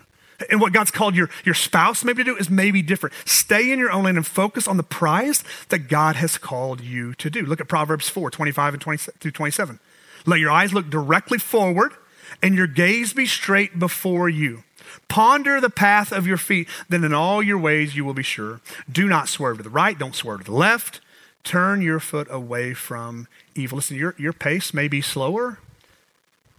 And 0.50 0.60
what 0.60 0.74
God's 0.74 0.92
called 0.92 1.16
your, 1.16 1.30
your 1.44 1.54
spouse 1.54 2.04
maybe 2.04 2.24
to 2.24 2.32
do 2.32 2.38
is 2.38 2.50
maybe 2.50 2.82
different. 2.82 3.14
Stay 3.26 3.72
in 3.72 3.78
your 3.78 3.92
own 3.92 4.06
lane 4.06 4.16
and 4.16 4.26
focus 4.26 4.68
on 4.68 4.78
the 4.78 4.84
prize 4.84 5.44
that 5.70 5.88
God 5.88 6.16
has 6.16 6.38
called 6.38 6.82
you 6.82 7.14
to 7.16 7.30
do. 7.30 7.46
Look 7.46 7.62
at 7.62 7.68
Proverbs 7.68 8.10
4 8.10 8.32
25 8.32 8.74
and 8.74 8.82
20 8.82 8.98
through 9.20 9.32
27. 9.32 9.80
Let 10.26 10.40
your 10.40 10.52
eyes 10.52 10.74
look 10.74 10.90
directly 10.90 11.38
forward 11.38 11.94
and 12.42 12.56
your 12.56 12.68
gaze 12.68 13.14
be 13.14 13.26
straight 13.26 13.78
before 13.78 14.30
you. 14.30 14.64
Ponder 15.08 15.60
the 15.60 15.70
path 15.70 16.12
of 16.12 16.28
your 16.28 16.38
feet, 16.38 16.68
then 16.90 17.04
in 17.04 17.14
all 17.14 17.42
your 17.42 17.58
ways 17.58 17.96
you 17.96 18.06
will 18.06 18.14
be 18.14 18.24
sure. 18.24 18.62
Do 18.92 19.08
not 19.08 19.30
swerve 19.30 19.58
to 19.58 19.64
the 19.64 19.70
right, 19.70 19.98
don't 19.98 20.16
swerve 20.16 20.40
to 20.42 20.52
the 20.52 20.58
left. 20.58 21.02
Turn 21.44 21.82
your 21.82 22.00
foot 22.00 22.28
away 22.30 22.74
from 22.74 23.28
evil. 23.56 23.78
Listen, 23.78 23.98
your, 23.98 24.16
your 24.18 24.34
pace 24.34 24.74
may 24.74 24.88
be 24.88 25.02
slower, 25.02 25.60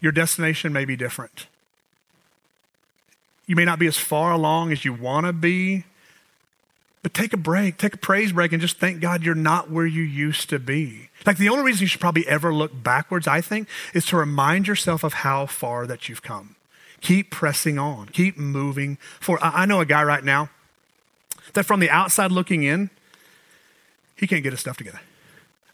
your 0.01 0.13
destination 0.13 0.73
may 0.73 0.85
be 0.85 0.97
different. 0.97 1.47
You 3.47 3.57
may 3.57 3.65
not 3.65 3.79
be 3.79 3.87
as 3.87 3.97
far 3.97 4.33
along 4.33 4.73
as 4.73 4.85
you 4.85 4.93
want 4.93 5.27
to 5.27 5.33
be, 5.33 5.85
but 7.03 7.13
take 7.13 7.33
a 7.33 7.37
break, 7.37 7.79
take 7.79 7.95
a 7.95 7.99
praise 7.99 8.33
break, 8.33 8.53
and 8.53 8.61
just 8.61 8.79
thank 8.79 9.01
God 9.01 9.25
you're 9.25 9.35
not 9.35 9.71
where 9.71 9.87
you 9.87 10.03
used 10.03 10.49
to 10.51 10.59
be. 10.59 11.09
Like 11.27 11.37
the 11.37 11.49
only 11.49 11.65
reason 11.65 11.83
you 11.83 11.89
should 11.89 12.01
probably 12.01 12.27
ever 12.29 12.55
look 12.55 12.71
backwards, 12.83 13.27
I 13.27 13.41
think, 13.41 13.69
is 13.93 14.07
to 14.07 14.17
remind 14.17 14.69
yourself 14.69 15.03
of 15.03 15.13
how 15.15 15.47
far 15.47 15.87
that 15.87 16.09
you've 16.09 16.23
come. 16.23 16.55
Keep 17.03 17.31
pressing 17.31 17.79
on, 17.79 18.07
keep 18.07 18.39
moving 18.39 18.97
forward. 19.21 19.41
I, 19.43 19.67
know 19.67 19.81
a 19.81 19.87
guy 19.87 20.03
right 20.03 20.25
now 20.25 20.49
that 21.55 21.65
from 21.65 21.81
the 21.81 21.91
outside 21.91 22.33
looking 22.33 22.63
in, 22.63 22.91
he 24.17 24.27
can't 24.27 24.43
get 24.43 24.53
his 24.53 24.61
stuff 24.61 24.77
together. 24.77 25.01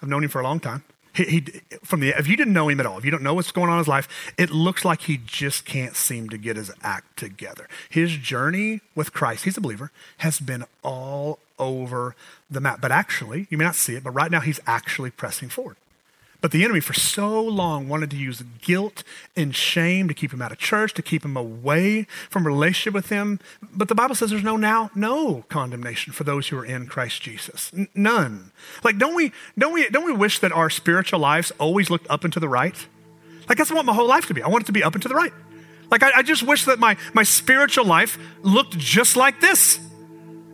I've 0.03 0.09
known 0.09 0.25
him 0.25 0.31
for 0.31 0.41
a 0.41 0.45
long 0.45 0.59
time. 0.59 0.85
He, 1.15 1.25
he, 1.25 1.41
from 1.85 2.01
the, 2.01 2.11
if 2.11 2.29
you 2.29 2.37
didn't 2.37 2.53
know 2.53 2.69
him 2.69 2.81
at 2.81 2.87
all, 2.87 2.99
if 2.99 3.05
you 3.05 3.11
don't 3.11 3.23
know 3.23 3.35
what's 3.35 3.53
going 3.53 3.69
on 3.69 3.75
in 3.75 3.79
his 3.79 3.89
life, 3.89 4.33
it 4.39 4.51
looks 4.51 4.85
like 4.85 5.03
he 5.03 5.19
just 5.19 5.65
can't 5.65 5.97
seem 5.97 6.29
to 6.31 6.39
get 6.39 6.57
his 6.57 6.71
act 6.83 7.19
together. 7.19 7.69
His 7.89 8.17
journey 8.17 8.81
with 8.95 9.13
Christ, 9.13 9.45
he's 9.45 9.57
a 9.57 9.61
believer, 9.61 9.91
has 10.19 10.41
been 10.41 10.65
all 10.83 11.41
over 11.59 12.15
the 12.51 12.61
map. 12.61 12.81
But 12.81 12.93
actually, 12.93 13.49
you 13.51 13.59
may 13.59 13.65
not 13.65 13.75
see 13.75 13.97
it, 13.97 14.05
but 14.05 14.13
right 14.13 14.31
now 14.31 14.41
he's 14.41 14.61
actually 14.67 15.11
pressing 15.11 15.49
forward. 15.49 15.77
But 16.41 16.53
the 16.53 16.63
enemy, 16.63 16.79
for 16.79 16.93
so 16.93 17.43
long, 17.43 17.89
wanted 17.89 18.13
to 18.13 18.17
use 18.17 18.43
guilt 18.63 19.03
and 19.37 19.55
shame 19.55 20.07
to 20.07 20.15
keep 20.15 20.33
him 20.33 20.41
out 20.41 20.53
of 20.53 20.59
church, 20.59 20.95
to 20.95 21.03
keep 21.03 21.25
him 21.25 21.37
away 21.37 22.07
from 22.31 22.47
relationship 22.47 22.95
with 22.95 23.09
him. 23.09 23.41
But 23.61 23.89
the 23.89 23.97
Bible 23.97 24.15
says 24.15 24.31
there's 24.31 24.45
no 24.45 24.57
now, 24.57 24.91
no 24.95 25.45
condemnation 25.49 26.13
for 26.13 26.23
those 26.23 26.49
who 26.49 26.59
are 26.59 26.65
in 26.65 26.87
Christ 26.87 27.23
Jesus. 27.23 27.73
N- 27.77 27.89
none. 27.93 28.53
Like, 28.85 28.99
don't 28.99 29.17
we, 29.17 29.33
don't 29.59 29.73
we, 29.73 29.89
don't 29.89 30.05
we 30.05 30.13
wish 30.13 30.39
that 30.39 30.53
our 30.53 30.71
spiritual 30.71 31.19
lives 31.19 31.51
always 31.59 31.91
looked 31.91 32.09
up 32.09 32.23
and 32.23 32.33
to 32.33 32.39
the 32.39 32.49
right? 32.49 32.87
Like, 33.49 33.59
that's 33.59 33.71
what 33.71 33.77
I 33.77 33.79
want 33.79 33.87
my 33.87 33.95
whole 33.95 34.07
life 34.07 34.27
to 34.27 34.35
be. 34.35 34.43
I 34.43 34.49
want 34.49 34.63
it 34.63 34.67
to 34.67 34.73
be 34.73 34.85
up 34.85 34.95
and 34.95 35.03
to 35.03 35.09
the 35.09 35.17
right. 35.17 35.33
Like, 35.91 36.05
I, 36.05 36.19
I 36.19 36.23
just 36.23 36.45
wish 36.45 36.67
that 36.67 36.79
my, 36.79 36.97
my 37.15 37.25
spiritual 37.25 37.85
life 37.85 38.17
looked 38.43 38.79
just 38.79 39.17
like 39.17 39.41
this. 39.41 39.79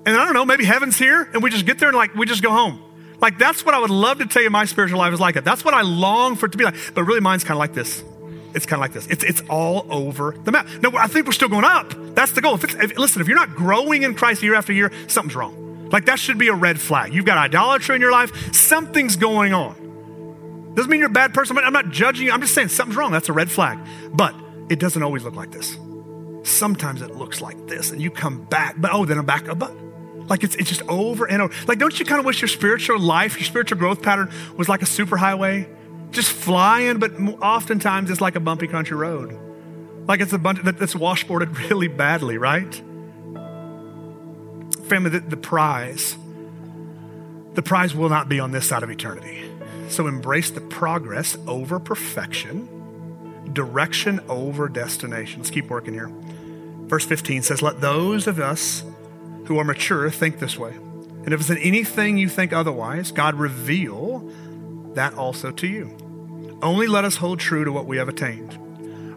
And 0.07 0.17
I 0.17 0.25
don't 0.25 0.35
know, 0.35 0.47
maybe 0.47 0.65
heaven's 0.65 0.99
here 0.99 1.29
and 1.33 1.43
we 1.43 1.51
just 1.51 1.67
get 1.67 1.79
there 1.79 1.89
and 1.89 1.97
like, 1.97 2.15
we 2.15 2.25
just 2.25 2.43
go 2.43 2.51
home. 2.51 2.84
Like, 3.25 3.39
that's 3.39 3.65
what 3.65 3.75
I 3.75 3.79
would 3.79 3.89
love 3.89 4.19
to 4.19 4.27
tell 4.27 4.43
you 4.43 4.51
my 4.51 4.67
spiritual 4.67 4.99
life 4.99 5.15
is 5.15 5.19
like. 5.19 5.37
It. 5.37 5.47
That's 5.47 5.65
what 5.65 5.73
I 5.73 5.81
long 5.81 6.37
for 6.37 6.45
it 6.45 6.53
to 6.53 6.59
be 6.59 6.65
like. 6.65 6.75
But 6.93 7.05
really, 7.05 7.21
mine's 7.21 7.43
kind 7.43 7.57
of 7.57 7.59
like 7.59 7.73
this. 7.73 8.05
It's 8.55 8.67
kind 8.67 8.75
of 8.75 8.81
like 8.81 8.93
this. 8.93 9.07
It's, 9.07 9.25
it's 9.25 9.41
all 9.49 9.87
over 9.89 10.37
the 10.45 10.53
map. 10.53 10.69
No, 10.83 10.91
I 10.95 11.07
think 11.07 11.25
we're 11.25 11.33
still 11.33 11.49
going 11.49 11.65
up. 11.65 11.95
That's 12.15 12.33
the 12.33 12.43
goal. 12.43 12.57
If 12.57 12.79
if, 12.79 12.99
listen, 12.99 13.23
if 13.23 13.29
you're 13.29 13.39
not 13.39 13.55
growing 13.55 14.03
in 14.03 14.15
Christ 14.15 14.43
year 14.43 14.55
after 14.55 14.75
year, 14.75 14.93
something's 15.07 15.35
wrong. 15.35 15.89
Like, 15.89 16.05
that 16.05 16.19
should 16.19 16.37
be 16.37 16.49
a 16.49 16.55
red 16.55 16.79
flag. 16.79 17.15
You've 17.15 17.25
got 17.25 17.39
idolatry 17.39 17.95
in 17.95 18.03
your 18.03 18.13
life, 18.13 18.55
something's 18.55 19.17
going 19.17 19.55
on. 19.55 20.75
Doesn't 20.75 20.91
mean 20.91 21.01
you're 21.01 21.09
a 21.09 21.13
bad 21.13 21.33
person. 21.33 21.57
I'm 21.57 21.73
not 21.73 21.89
judging 21.89 22.27
you. 22.27 22.33
I'm 22.33 22.43
just 22.43 22.53
saying 22.53 22.69
something's 22.69 22.99
wrong. 22.99 23.11
That's 23.11 23.31
a 23.31 23.33
red 23.33 23.51
flag. 23.51 23.79
But 24.13 24.35
it 24.69 24.79
doesn't 24.79 25.03
always 25.03 25.25
look 25.25 25.35
like 25.35 25.51
this. 25.51 25.79
Sometimes 26.43 27.01
it 27.01 27.13
looks 27.17 27.41
like 27.41 27.69
this, 27.69 27.91
and 27.91 28.03
you 28.03 28.11
come 28.11 28.45
back, 28.45 28.75
but 28.77 28.93
oh, 28.93 29.07
then 29.07 29.17
I'm 29.17 29.25
back. 29.25 29.47
But 29.57 29.75
like 30.29 30.43
it's, 30.43 30.55
it's 30.57 30.69
just 30.69 30.83
over 30.83 31.27
and 31.27 31.43
over. 31.43 31.55
Like, 31.67 31.79
don't 31.79 31.99
you 31.99 32.05
kind 32.07 32.19
of 32.19 32.25
wish 32.25 32.41
your 32.41 32.49
spiritual 32.49 32.99
life, 32.99 33.37
your 33.37 33.45
spiritual 33.45 33.79
growth 33.79 34.03
pattern 34.03 34.31
was 34.57 34.69
like 34.69 34.83
a 34.83 34.87
superhighway? 34.87 35.69
Just 36.11 36.31
flying, 36.31 36.99
but 36.99 37.13
oftentimes 37.43 38.11
it's 38.11 38.21
like 38.21 38.37
a 38.37 38.41
bumpy 38.41 38.69
country 38.69 38.97
road. 38.97 39.39
Like 40.07 40.21
it's 40.21 40.33
a 40.33 40.39
bunch 40.39 40.61
that's 40.63 40.95
washboarded 40.95 41.69
really 41.71 41.89
badly, 41.89 42.39
right? 42.39 42.75
Family, 44.87 45.11
the, 45.11 45.21
the 45.21 45.37
prize, 45.37 46.17
the 47.55 47.63
prize 47.63 47.95
will 47.95 48.11
not 48.11 48.29
be 48.29 48.39
on 48.39 48.53
this 48.53 48.69
side 48.69 48.83
of 48.83 48.91
eternity. 48.91 49.51
So 49.89 50.07
embrace 50.07 50.51
the 50.51 50.61
progress 50.61 51.37
over 51.47 51.79
perfection, 51.79 53.51
direction 53.53 54.21
over 54.29 54.69
destination. 54.69 55.41
Let's 55.41 55.51
keep 55.51 55.69
working 55.69 55.95
here. 55.95 56.11
Verse 56.87 57.05
15 57.05 57.43
says, 57.43 57.63
Let 57.63 57.81
those 57.81 58.27
of 58.27 58.39
us 58.39 58.83
who 59.47 59.59
are 59.59 59.65
mature 59.65 60.11
think 60.11 60.39
this 60.39 60.59
way. 60.59 60.73
And 61.25 61.33
if 61.33 61.41
it's 61.41 61.51
in 61.51 61.59
anything 61.59 62.19
you 62.19 62.29
think 62.29 62.53
otherwise, 62.53 63.11
God 63.11 63.35
reveal 63.35 64.31
that 64.95 65.15
also 65.15 65.51
to 65.53 65.67
you. 65.67 65.97
Only 66.63 66.87
let 66.87 67.05
us 67.05 67.17
hold 67.17 67.41
true 67.41 67.65
to 67.65 67.73
what 67.73 67.87
we 67.87 67.97
have 67.97 68.09
attained. 68.09 68.59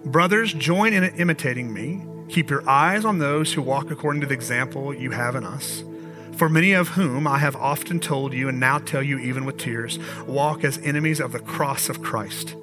Brothers, 0.04 0.54
join 0.54 0.94
in 0.94 1.04
imitating 1.04 1.74
me. 1.74 2.06
Keep 2.30 2.50
your 2.50 2.68
eyes 2.68 3.06
on 3.06 3.20
those 3.20 3.54
who 3.54 3.62
walk 3.62 3.92
according 3.92 4.22
to 4.22 4.28
the 4.28 4.34
example 4.34 4.94
you 4.94 5.12
have 5.12 5.36
in 5.36 5.44
us. 5.44 5.84
For 6.38 6.50
many 6.50 6.74
of 6.74 6.90
whom 6.90 7.26
I 7.26 7.40
have 7.40 7.56
often 7.56 8.00
told 8.00 8.34
you, 8.34 8.48
and 8.48 8.60
now 8.60 8.78
tell 8.80 9.02
you 9.02 9.18
even 9.18 9.44
with 9.44 9.58
tears, 9.58 9.98
walk 10.28 10.64
as 10.64 10.78
enemies 10.80 11.20
of 11.20 11.32
the 11.32 11.40
cross 11.40 11.90
of 11.90 12.02
Christ. 12.02 12.56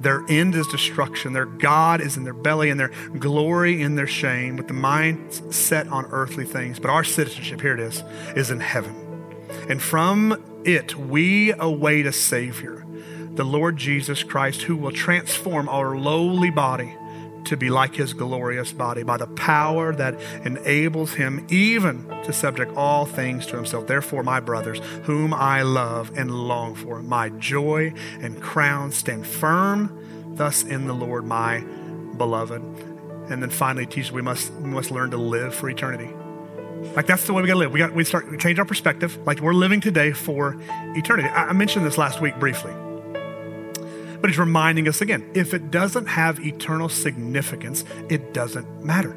Their 0.00 0.24
end 0.28 0.54
is 0.54 0.66
destruction. 0.66 1.32
Their 1.32 1.46
God 1.46 2.00
is 2.00 2.16
in 2.16 2.24
their 2.24 2.34
belly, 2.34 2.70
and 2.70 2.80
their 2.80 2.92
glory 3.18 3.82
in 3.82 3.96
their 3.96 4.06
shame, 4.06 4.56
with 4.56 4.68
the 4.68 4.74
mind 4.74 5.32
set 5.54 5.86
on 5.88 6.06
earthly 6.06 6.44
things. 6.44 6.78
But 6.78 6.90
our 6.90 7.04
citizenship, 7.04 7.60
here 7.60 7.74
it 7.74 7.80
is, 7.80 8.02
is 8.34 8.50
in 8.50 8.60
heaven. 8.60 8.94
And 9.68 9.82
from 9.82 10.42
it 10.64 10.96
we 10.96 11.52
await 11.52 12.06
a 12.06 12.12
Savior, 12.12 12.84
the 13.34 13.44
Lord 13.44 13.76
Jesus 13.76 14.22
Christ, 14.22 14.62
who 14.62 14.76
will 14.76 14.92
transform 14.92 15.68
our 15.68 15.96
lowly 15.96 16.50
body 16.50 16.96
to 17.44 17.56
be 17.56 17.70
like 17.70 17.94
his 17.94 18.12
glorious 18.12 18.72
body 18.72 19.02
by 19.02 19.16
the 19.16 19.26
power 19.26 19.94
that 19.94 20.20
enables 20.44 21.14
him 21.14 21.46
even 21.48 22.06
to 22.24 22.32
subject 22.32 22.76
all 22.76 23.06
things 23.06 23.46
to 23.46 23.56
himself. 23.56 23.86
Therefore, 23.86 24.22
my 24.22 24.40
brothers, 24.40 24.78
whom 25.04 25.32
I 25.34 25.62
love 25.62 26.12
and 26.16 26.30
long 26.30 26.74
for, 26.74 27.02
my 27.02 27.30
joy 27.30 27.92
and 28.20 28.40
crown, 28.40 28.92
stand 28.92 29.26
firm 29.26 29.96
thus 30.36 30.62
in 30.62 30.86
the 30.86 30.94
Lord, 30.94 31.26
my 31.26 31.60
beloved. 32.16 32.62
And 33.30 33.42
then 33.42 33.50
finally, 33.50 33.86
teach 33.86 34.10
we 34.10 34.22
must 34.22 34.52
we 34.54 34.70
must 34.70 34.90
learn 34.90 35.10
to 35.10 35.16
live 35.16 35.54
for 35.54 35.68
eternity. 35.70 36.12
Like 36.96 37.06
that's 37.06 37.26
the 37.26 37.32
way 37.32 37.42
we 37.42 37.48
gotta 37.48 37.58
live. 37.58 37.72
We 37.72 37.78
got 37.78 37.92
we 37.92 38.04
start 38.04 38.30
we 38.30 38.36
change 38.36 38.58
our 38.58 38.64
perspective. 38.64 39.18
Like 39.26 39.40
we're 39.40 39.54
living 39.54 39.80
today 39.80 40.12
for 40.12 40.56
eternity. 40.96 41.28
I, 41.28 41.48
I 41.48 41.52
mentioned 41.52 41.86
this 41.86 41.98
last 41.98 42.20
week 42.20 42.38
briefly. 42.38 42.72
But 44.20 44.30
he's 44.30 44.38
reminding 44.38 44.88
us 44.88 45.00
again 45.00 45.30
if 45.34 45.54
it 45.54 45.70
doesn't 45.70 46.06
have 46.06 46.44
eternal 46.44 46.88
significance, 46.88 47.84
it 48.08 48.34
doesn't 48.34 48.84
matter. 48.84 49.16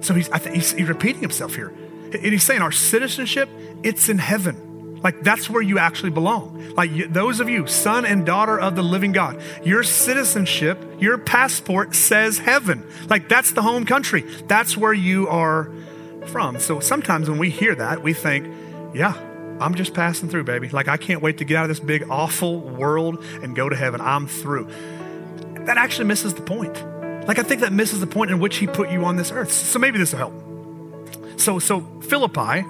So 0.00 0.14
he's, 0.14 0.28
he's, 0.46 0.72
he's 0.72 0.88
repeating 0.88 1.20
himself 1.20 1.54
here. 1.54 1.72
And 2.12 2.24
he's 2.24 2.42
saying 2.42 2.62
our 2.62 2.72
citizenship, 2.72 3.48
it's 3.82 4.08
in 4.08 4.18
heaven. 4.18 5.00
Like 5.02 5.22
that's 5.22 5.48
where 5.48 5.62
you 5.62 5.78
actually 5.78 6.10
belong. 6.10 6.74
Like 6.74 6.90
you, 6.90 7.06
those 7.06 7.40
of 7.40 7.48
you, 7.48 7.66
son 7.66 8.04
and 8.04 8.26
daughter 8.26 8.58
of 8.58 8.76
the 8.76 8.82
living 8.82 9.12
God, 9.12 9.40
your 9.64 9.82
citizenship, 9.82 10.78
your 10.98 11.18
passport 11.18 11.94
says 11.94 12.38
heaven. 12.38 12.86
Like 13.08 13.28
that's 13.28 13.52
the 13.52 13.62
home 13.62 13.86
country. 13.86 14.22
That's 14.46 14.76
where 14.76 14.92
you 14.92 15.28
are 15.28 15.70
from. 16.26 16.58
So 16.58 16.80
sometimes 16.80 17.30
when 17.30 17.38
we 17.38 17.50
hear 17.50 17.74
that, 17.74 18.02
we 18.02 18.12
think, 18.12 18.46
yeah, 18.94 19.14
I'm 19.60 19.74
just 19.74 19.92
passing 19.92 20.28
through, 20.28 20.44
baby. 20.44 20.68
Like, 20.70 20.88
I 20.88 20.96
can't 20.96 21.22
wait 21.22 21.38
to 21.38 21.44
get 21.44 21.58
out 21.58 21.64
of 21.64 21.68
this 21.68 21.80
big, 21.80 22.08
awful 22.10 22.60
world 22.60 23.22
and 23.42 23.54
go 23.54 23.68
to 23.68 23.76
heaven. 23.76 24.00
I'm 24.00 24.26
through. 24.26 24.70
That 25.66 25.76
actually 25.76 26.06
misses 26.06 26.34
the 26.34 26.42
point. 26.42 26.74
Like, 27.28 27.38
I 27.38 27.42
think 27.42 27.60
that 27.60 27.72
misses 27.72 28.00
the 28.00 28.06
point 28.06 28.30
in 28.30 28.40
which 28.40 28.56
He 28.56 28.66
put 28.66 28.90
you 28.90 29.04
on 29.04 29.16
this 29.16 29.30
earth. 29.30 29.52
So 29.52 29.78
maybe 29.78 29.98
this 29.98 30.12
will 30.12 30.30
help. 30.30 31.38
So, 31.38 31.58
so 31.58 31.80
Philippi 32.00 32.64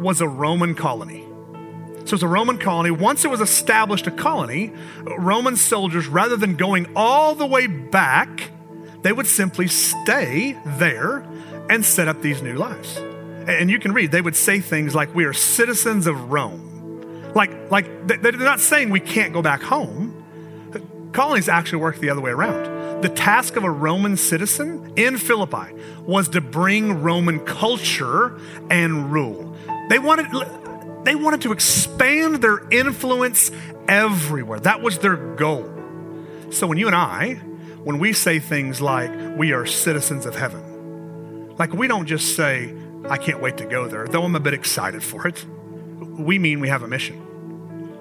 was 0.00 0.20
a 0.20 0.28
Roman 0.28 0.74
colony. 0.74 1.26
So 2.06 2.14
it's 2.14 2.22
a 2.22 2.28
Roman 2.28 2.58
colony. 2.58 2.90
Once 2.90 3.24
it 3.24 3.30
was 3.30 3.42
established 3.42 4.06
a 4.06 4.10
colony, 4.10 4.72
Roman 5.02 5.56
soldiers, 5.56 6.08
rather 6.08 6.36
than 6.36 6.56
going 6.56 6.88
all 6.96 7.34
the 7.34 7.46
way 7.46 7.66
back, 7.66 8.50
they 9.02 9.12
would 9.12 9.26
simply 9.26 9.68
stay 9.68 10.58
there 10.64 11.18
and 11.68 11.84
set 11.84 12.08
up 12.08 12.22
these 12.22 12.42
new 12.42 12.54
lives. 12.54 13.00
And 13.50 13.70
you 13.70 13.78
can 13.78 13.92
read, 13.92 14.10
they 14.12 14.20
would 14.20 14.36
say 14.36 14.60
things 14.60 14.94
like, 14.94 15.14
We 15.14 15.24
are 15.24 15.32
citizens 15.32 16.06
of 16.06 16.30
Rome. 16.30 17.32
Like, 17.34 17.70
like 17.70 18.06
they're 18.06 18.32
not 18.32 18.60
saying 18.60 18.90
we 18.90 19.00
can't 19.00 19.32
go 19.32 19.42
back 19.42 19.62
home. 19.62 20.16
Colonies 21.12 21.48
actually 21.48 21.78
work 21.78 21.98
the 21.98 22.10
other 22.10 22.20
way 22.20 22.30
around. 22.30 23.02
The 23.02 23.08
task 23.08 23.56
of 23.56 23.64
a 23.64 23.70
Roman 23.70 24.16
citizen 24.16 24.92
in 24.96 25.16
Philippi 25.16 25.74
was 26.02 26.28
to 26.30 26.40
bring 26.40 27.02
Roman 27.02 27.40
culture 27.40 28.38
and 28.70 29.12
rule. 29.12 29.56
They 29.88 29.98
wanted, 29.98 30.26
they 31.04 31.14
wanted 31.14 31.40
to 31.42 31.52
expand 31.52 32.36
their 32.36 32.68
influence 32.70 33.50
everywhere. 33.88 34.60
That 34.60 34.82
was 34.82 34.98
their 34.98 35.16
goal. 35.16 35.68
So 36.50 36.66
when 36.66 36.78
you 36.78 36.86
and 36.86 36.96
I, 36.96 37.34
when 37.82 37.98
we 37.98 38.12
say 38.12 38.38
things 38.38 38.80
like, 38.80 39.10
we 39.36 39.52
are 39.52 39.66
citizens 39.66 40.26
of 40.26 40.36
heaven, 40.36 41.56
like 41.56 41.72
we 41.72 41.88
don't 41.88 42.06
just 42.06 42.36
say, 42.36 42.74
I 43.10 43.18
can't 43.18 43.42
wait 43.42 43.56
to 43.56 43.66
go 43.66 43.88
there, 43.88 44.06
though 44.06 44.22
I'm 44.22 44.36
a 44.36 44.40
bit 44.40 44.54
excited 44.54 45.02
for 45.02 45.26
it. 45.26 45.44
We 45.44 46.38
mean 46.38 46.60
we 46.60 46.68
have 46.68 46.84
a 46.84 46.88
mission. 46.88 47.26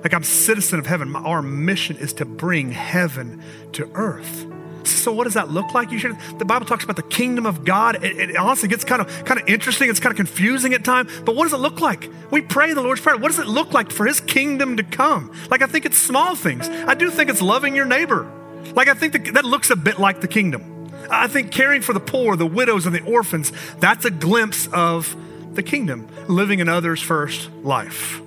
Like 0.04 0.14
I'm 0.14 0.24
citizen 0.24 0.80
of 0.80 0.86
heaven. 0.86 1.16
Our 1.16 1.42
mission 1.42 1.98
is 1.98 2.14
to 2.14 2.26
bring 2.26 2.72
heaven 2.72 3.42
to 3.74 3.90
earth. 3.96 4.46
So 4.86 5.12
what 5.12 5.26
does 5.26 5.34
that 5.34 5.50
look 5.50 5.74
like? 5.74 5.92
You 5.92 6.00
should. 6.00 6.16
The 6.38 6.46
Bible 6.46 6.66
talks 6.66 6.84
about 6.84 6.96
the 6.96 7.04
kingdom 7.04 7.46
of 7.46 7.66
God. 7.66 8.04
It, 8.04 8.30
it, 8.32 8.36
honestly 8.38 8.70
gets 8.70 8.86
kind 8.86 9.02
of 9.02 9.26
kind 9.26 9.40
of 9.40 9.48
interesting. 9.50 9.90
It's 9.90 10.00
kind 10.00 10.12
of 10.12 10.18
confusing 10.18 10.74
at 10.74 10.86
times. 10.86 11.12
But 11.26 11.36
what 11.36 11.44
does 11.44 11.54
it 11.54 11.58
look 11.58 11.82
like? 11.82 12.10
We 12.32 12.42
pray 12.42 12.74
the 12.74 12.82
Lord's 12.82 13.02
prayer. 13.02 13.18
What 13.18 13.30
does 13.30 13.40
it 13.40 13.48
look 13.48 13.74
like 13.74 13.92
for 13.92 14.06
His 14.06 14.22
kingdom 14.22 14.78
to 14.78 14.84
come? 14.84 15.34
Like 15.50 15.62
I 15.62 15.68
think 15.68 15.86
it's 15.86 15.98
small 15.98 16.36
things. 16.36 16.70
I 16.70 16.94
do 16.94 17.10
think 17.10 17.30
it's 17.30 17.42
loving 17.42 17.76
your 17.76 17.86
neighbor. 17.86 18.32
Like 18.76 18.88
I 18.88 18.94
think 18.94 19.14
that, 19.14 19.34
that 19.34 19.46
looks 19.46 19.70
a 19.70 19.76
bit 19.76 20.00
like 20.00 20.22
the 20.22 20.28
kingdom. 20.28 20.79
I 21.10 21.28
think 21.28 21.52
caring 21.52 21.82
for 21.82 21.94
the 21.94 22.00
poor, 22.00 22.36
the 22.36 22.46
widows, 22.46 22.86
and 22.86 22.96
the 22.96 23.04
orphans, 23.04 23.52
that's 23.80 24.06
a 24.06 24.12
glimpse 24.12 24.68
of 24.68 25.16
the 25.54 25.64
kingdom, 25.64 26.08
living 26.28 26.62
an 26.62 26.70
others 26.70 27.02
first 27.02 27.52
life. 27.64 28.22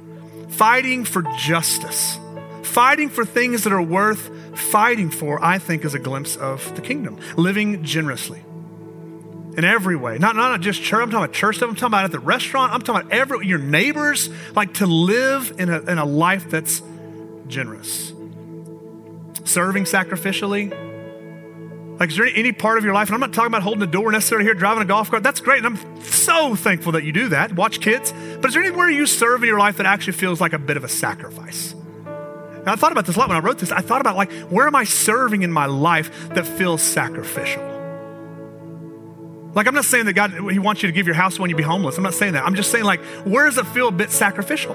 Fighting 0.49 1.05
for 1.05 1.23
justice, 1.39 2.19
fighting 2.63 3.09
for 3.09 3.25
things 3.25 3.65
that 3.65 3.73
are 3.73 3.83
worth 3.83 4.31
fighting 4.57 5.11
for, 5.11 5.43
I 5.43 5.59
think, 5.59 5.85
is 5.85 5.95
a 5.95 5.99
glimpse 5.99 6.37
of 6.37 6.75
the 6.77 6.83
kingdom. 6.83 7.19
Living 7.37 7.85
generously 7.85 8.45
in 9.57 9.65
every 9.65 9.97
way. 9.97 10.19
Not, 10.19 10.37
not 10.37 10.61
just 10.61 10.83
church, 10.83 11.03
I'm 11.03 11.11
talking 11.11 11.25
about 11.25 11.35
church 11.35 11.57
stuff, 11.57 11.69
I'm 11.69 11.75
talking 11.75 11.89
about 11.89 12.05
at 12.05 12.13
the 12.13 12.21
restaurant, 12.21 12.73
I'm 12.73 12.81
talking 12.81 13.07
about 13.07 13.13
every, 13.13 13.47
your 13.47 13.59
neighbors, 13.59 14.31
like 14.55 14.75
to 14.75 14.87
live 14.87 15.55
in 15.59 15.69
a, 15.69 15.81
in 15.81 15.99
a 15.99 16.05
life 16.05 16.49
that's 16.49 16.83
generous. 17.49 18.13
Serving 19.45 19.85
sacrificially, 19.85 20.71
like, 22.03 22.11
is 22.11 22.17
there 22.17 22.27
any 22.35 22.51
part 22.51 22.79
of 22.79 22.85
your 22.85 22.95
life, 22.95 23.07
and 23.07 23.15
I'm 23.15 23.21
not 23.21 23.33
talking 23.33 23.47
about 23.47 23.63
holding 23.63 23.79
the 23.79 23.87
door 23.87 24.11
necessarily 24.11 24.45
here, 24.45 24.55
driving 24.55 24.83
a 24.83 24.85
golf 24.85 25.09
cart, 25.09 25.23
that's 25.23 25.39
great, 25.39 25.65
and 25.65 25.79
I'm 25.79 26.03
so 26.03 26.57
thankful 26.57 26.91
that 26.93 27.05
you 27.05 27.13
do 27.13 27.29
that, 27.29 27.53
watch 27.53 27.81
kids, 27.81 28.13
but 28.41 28.47
is 28.47 28.55
there 28.55 28.63
anywhere 28.65 28.91
you 28.91 29.07
serve 29.07 29.45
in 29.45 29.49
your 29.49 29.61
life 29.61 29.77
that 29.77 29.87
actually 29.87 30.15
feels 30.15 30.41
like 30.41 30.53
a 30.53 30.59
bit 30.59 30.77
of 30.77 30.83
a 30.83 30.89
sacrifice? 30.89 31.77
Now, 32.67 32.73
I 32.73 32.75
thought 32.75 32.91
about 32.91 33.07
this 33.07 33.15
a 33.15 33.21
lot 33.21 33.29
when 33.29 33.37
I 33.37 33.41
wrote 33.41 33.61
this. 33.61 33.71
I 33.71 33.83
thought 33.83 34.01
about, 34.01 34.17
like, 34.17 34.33
where 34.51 34.67
am 34.67 34.75
I 34.75 34.83
serving 34.83 35.43
in 35.43 35.53
my 35.53 35.67
life 35.67 36.31
that 36.31 36.45
feels 36.45 36.83
sacrificial? 36.83 37.63
Like, 39.55 39.69
I'm 39.69 39.75
not 39.75 39.85
saying 39.85 40.07
that 40.07 40.15
God, 40.15 40.33
He 40.51 40.59
wants 40.59 40.83
you 40.83 40.89
to 40.89 40.93
give 40.93 41.07
your 41.07 41.15
house 41.15 41.39
when 41.39 41.51
you 41.51 41.57
be 41.57 41.63
homeless. 41.63 41.99
I'm 41.99 42.03
not 42.03 42.15
saying 42.15 42.33
that. 42.33 42.45
I'm 42.45 42.57
just 42.57 42.73
saying, 42.73 42.85
like, 42.85 43.01
where 43.25 43.45
does 43.45 43.59
it 43.59 43.67
feel 43.69 43.87
a 43.87 43.93
bit 43.93 44.11
sacrificial? 44.11 44.75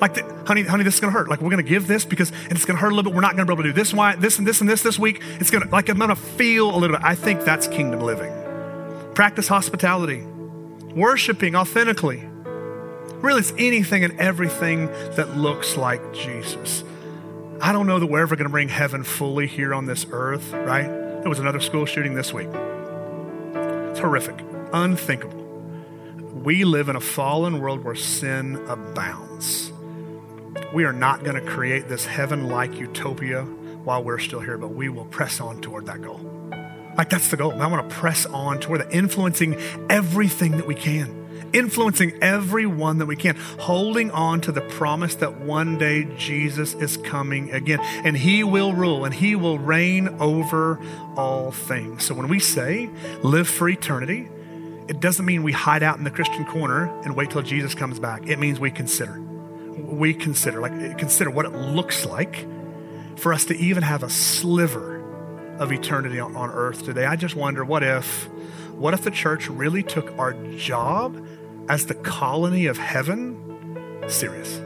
Like, 0.00 0.14
the, 0.14 0.22
honey, 0.46 0.62
honey, 0.62 0.84
this 0.84 0.94
is 0.94 1.00
to 1.12 1.18
hurt. 1.18 1.28
Like, 1.28 1.40
we're 1.40 1.50
to 1.62 1.68
give 1.68 1.86
this 1.86 2.04
because 2.04 2.32
it's 2.50 2.64
to 2.76 2.80
hurt 2.80 2.92
a 2.92 2.94
little 2.94 3.10
bit. 3.10 3.14
We're 3.14 3.20
not 3.20 3.36
to 3.36 3.44
be 3.44 3.52
able 3.52 3.62
to 3.64 3.68
do 3.68 3.72
this, 3.74 3.92
why, 3.92 4.16
this, 4.16 4.38
and 4.38 4.46
this, 4.46 4.60
and 4.60 4.68
this 4.68 4.82
this 4.82 4.98
week. 4.98 5.20
It's 5.38 5.50
to, 5.50 5.70
like, 5.70 5.88
I'm 5.88 5.98
to 6.08 6.16
feel 6.16 6.74
a 6.74 6.78
little 6.78 6.96
bit. 6.96 7.04
I 7.04 7.14
think 7.14 7.44
that's 7.44 7.68
kingdom 7.68 8.00
living. 8.00 8.32
Practice 9.14 9.48
hospitality, 9.48 10.22
worshiping 10.94 11.54
authentically. 11.54 12.26
Really, 13.16 13.40
it's 13.40 13.52
anything 13.58 14.02
and 14.02 14.18
everything 14.18 14.86
that 15.16 15.36
looks 15.36 15.76
like 15.76 16.14
Jesus. 16.14 16.82
I 17.60 17.72
don't 17.72 17.86
know 17.86 17.98
that 17.98 18.06
we're 18.06 18.22
ever 18.22 18.36
to 18.46 18.50
bring 18.50 18.70
heaven 18.70 19.04
fully 19.04 19.46
here 19.46 19.74
on 19.74 19.84
this 19.84 20.06
earth, 20.10 20.52
right? 20.54 20.86
There 20.86 21.28
was 21.28 21.38
another 21.38 21.60
school 21.60 21.84
shooting 21.84 22.14
this 22.14 22.32
week. 22.32 22.48
It's 23.90 23.98
horrific, 23.98 24.42
unthinkable. 24.72 25.36
We 26.42 26.64
live 26.64 26.88
in 26.88 26.96
a 26.96 27.00
fallen 27.00 27.60
world 27.60 27.84
where 27.84 27.94
sin 27.94 28.56
abounds. 28.66 29.70
We 30.72 30.84
are 30.84 30.92
not 30.92 31.24
going 31.24 31.34
to 31.34 31.50
create 31.50 31.88
this 31.88 32.06
heaven 32.06 32.48
like 32.48 32.74
utopia 32.78 33.44
while 33.44 34.02
we're 34.02 34.18
still 34.18 34.40
here, 34.40 34.58
but 34.58 34.68
we 34.68 34.88
will 34.88 35.04
press 35.04 35.40
on 35.40 35.60
toward 35.60 35.86
that 35.86 36.02
goal. 36.02 36.20
Like, 36.96 37.08
that's 37.10 37.28
the 37.28 37.36
goal. 37.36 37.52
I 37.60 37.66
want 37.66 37.88
to 37.88 37.96
press 37.96 38.26
on 38.26 38.60
toward 38.60 38.80
that, 38.80 38.92
influencing 38.92 39.56
everything 39.88 40.58
that 40.58 40.66
we 40.66 40.74
can, 40.74 41.50
influencing 41.52 42.12
everyone 42.22 42.98
that 42.98 43.06
we 43.06 43.16
can, 43.16 43.36
holding 43.58 44.10
on 44.10 44.40
to 44.42 44.52
the 44.52 44.60
promise 44.60 45.14
that 45.16 45.40
one 45.40 45.78
day 45.78 46.04
Jesus 46.16 46.74
is 46.74 46.96
coming 46.98 47.52
again 47.52 47.80
and 48.04 48.16
he 48.16 48.44
will 48.44 48.72
rule 48.72 49.04
and 49.04 49.14
he 49.14 49.34
will 49.34 49.58
reign 49.58 50.08
over 50.20 50.78
all 51.16 51.52
things. 51.52 52.04
So, 52.04 52.14
when 52.14 52.28
we 52.28 52.38
say 52.38 52.90
live 53.22 53.48
for 53.48 53.68
eternity, 53.68 54.28
it 54.88 55.00
doesn't 55.00 55.24
mean 55.24 55.42
we 55.42 55.52
hide 55.52 55.82
out 55.82 55.96
in 55.98 56.04
the 56.04 56.10
Christian 56.10 56.44
corner 56.44 56.86
and 57.02 57.16
wait 57.16 57.30
till 57.30 57.42
Jesus 57.42 57.74
comes 57.74 57.98
back. 57.98 58.28
It 58.28 58.38
means 58.38 58.60
we 58.60 58.70
consider 58.70 59.22
we 59.76 60.14
consider, 60.14 60.60
like 60.60 60.98
consider 60.98 61.30
what 61.30 61.46
it 61.46 61.52
looks 61.52 62.04
like 62.04 62.46
for 63.16 63.32
us 63.32 63.44
to 63.46 63.56
even 63.56 63.82
have 63.82 64.02
a 64.02 64.10
sliver 64.10 65.00
of 65.58 65.72
eternity 65.72 66.18
on, 66.18 66.34
on 66.36 66.50
earth 66.50 66.84
today. 66.84 67.04
I 67.06 67.16
just 67.16 67.36
wonder 67.36 67.64
what 67.64 67.82
if, 67.82 68.28
what 68.74 68.94
if 68.94 69.02
the 69.02 69.10
church 69.10 69.48
really 69.48 69.82
took 69.82 70.16
our 70.18 70.32
job 70.56 71.24
as 71.68 71.86
the 71.86 71.94
colony 71.94 72.66
of 72.66 72.78
heaven 72.78 74.04
serious? 74.08 74.60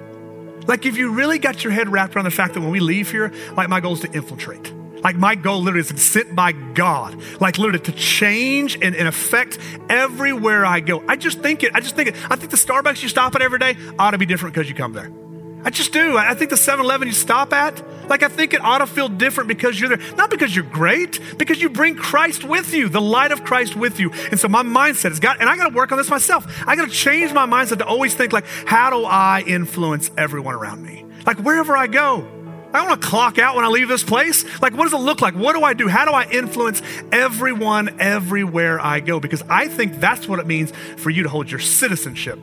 Like, 0.66 0.86
if 0.86 0.96
you 0.96 1.12
really 1.12 1.38
got 1.38 1.62
your 1.62 1.72
head 1.72 1.88
wrapped 1.88 2.16
around 2.16 2.24
the 2.24 2.30
fact 2.30 2.54
that 2.54 2.60
when 2.60 2.70
we 2.70 2.80
leave 2.80 3.10
here, 3.10 3.32
like, 3.54 3.68
my 3.68 3.80
goal 3.80 3.92
is 3.94 4.00
to 4.00 4.12
infiltrate. 4.12 4.72
Like, 5.04 5.16
my 5.16 5.34
goal 5.34 5.60
literally 5.60 5.80
is 5.80 5.88
to 5.88 5.98
sit 5.98 6.34
by 6.34 6.52
God, 6.52 7.22
like, 7.38 7.58
literally 7.58 7.84
to 7.84 7.92
change 7.92 8.76
and, 8.80 8.96
and 8.96 9.06
affect 9.06 9.58
everywhere 9.90 10.64
I 10.64 10.80
go. 10.80 11.04
I 11.06 11.16
just 11.16 11.40
think 11.40 11.62
it. 11.62 11.74
I 11.74 11.80
just 11.80 11.94
think 11.94 12.08
it. 12.08 12.16
I 12.30 12.36
think 12.36 12.50
the 12.50 12.56
Starbucks 12.56 13.02
you 13.02 13.10
stop 13.10 13.34
at 13.34 13.42
every 13.42 13.58
day 13.58 13.76
ought 13.98 14.12
to 14.12 14.18
be 14.18 14.24
different 14.24 14.54
because 14.54 14.66
you 14.68 14.74
come 14.74 14.94
there. 14.94 15.12
I 15.62 15.70
just 15.70 15.92
do. 15.92 16.16
I 16.16 16.34
think 16.34 16.50
the 16.50 16.58
7 16.58 16.84
Eleven 16.84 17.08
you 17.08 17.14
stop 17.14 17.52
at, 17.52 17.82
like, 18.08 18.22
I 18.22 18.28
think 18.28 18.52
it 18.52 18.62
ought 18.62 18.78
to 18.78 18.86
feel 18.86 19.08
different 19.08 19.48
because 19.48 19.80
you're 19.80 19.88
there. 19.88 20.14
Not 20.16 20.30
because 20.30 20.54
you're 20.54 20.64
great, 20.64 21.20
because 21.38 21.60
you 21.60 21.70
bring 21.70 21.96
Christ 21.96 22.44
with 22.44 22.74
you, 22.74 22.90
the 22.90 23.00
light 23.00 23.32
of 23.32 23.44
Christ 23.44 23.74
with 23.76 23.98
you. 23.98 24.10
And 24.30 24.38
so 24.38 24.48
my 24.48 24.62
mindset 24.62 25.10
has 25.10 25.20
got, 25.20 25.40
and 25.40 25.48
I 25.48 25.56
got 25.56 25.68
to 25.68 25.74
work 25.74 25.92
on 25.92 25.98
this 25.98 26.10
myself. 26.10 26.46
I 26.66 26.76
got 26.76 26.88
to 26.88 26.94
change 26.94 27.32
my 27.32 27.46
mindset 27.46 27.78
to 27.78 27.86
always 27.86 28.14
think, 28.14 28.32
like, 28.32 28.46
how 28.66 28.90
do 28.90 29.04
I 29.04 29.42
influence 29.46 30.10
everyone 30.18 30.54
around 30.54 30.82
me? 30.82 31.04
Like, 31.26 31.38
wherever 31.38 31.76
I 31.76 31.86
go. 31.86 32.26
I 32.74 32.84
want 32.84 33.00
to 33.00 33.08
clock 33.08 33.38
out 33.38 33.54
when 33.54 33.64
I 33.64 33.68
leave 33.68 33.86
this 33.86 34.02
place. 34.02 34.44
Like, 34.60 34.74
what 34.74 34.84
does 34.84 34.92
it 34.92 34.98
look 34.98 35.20
like? 35.20 35.34
What 35.34 35.54
do 35.54 35.62
I 35.62 35.74
do? 35.74 35.86
How 35.86 36.04
do 36.04 36.10
I 36.10 36.24
influence 36.24 36.82
everyone 37.12 38.00
everywhere 38.00 38.80
I 38.80 38.98
go? 38.98 39.20
Because 39.20 39.42
I 39.48 39.68
think 39.68 40.00
that's 40.00 40.26
what 40.26 40.40
it 40.40 40.46
means 40.46 40.72
for 40.96 41.10
you 41.10 41.22
to 41.22 41.28
hold 41.28 41.50
your 41.50 41.60
citizenship 41.60 42.38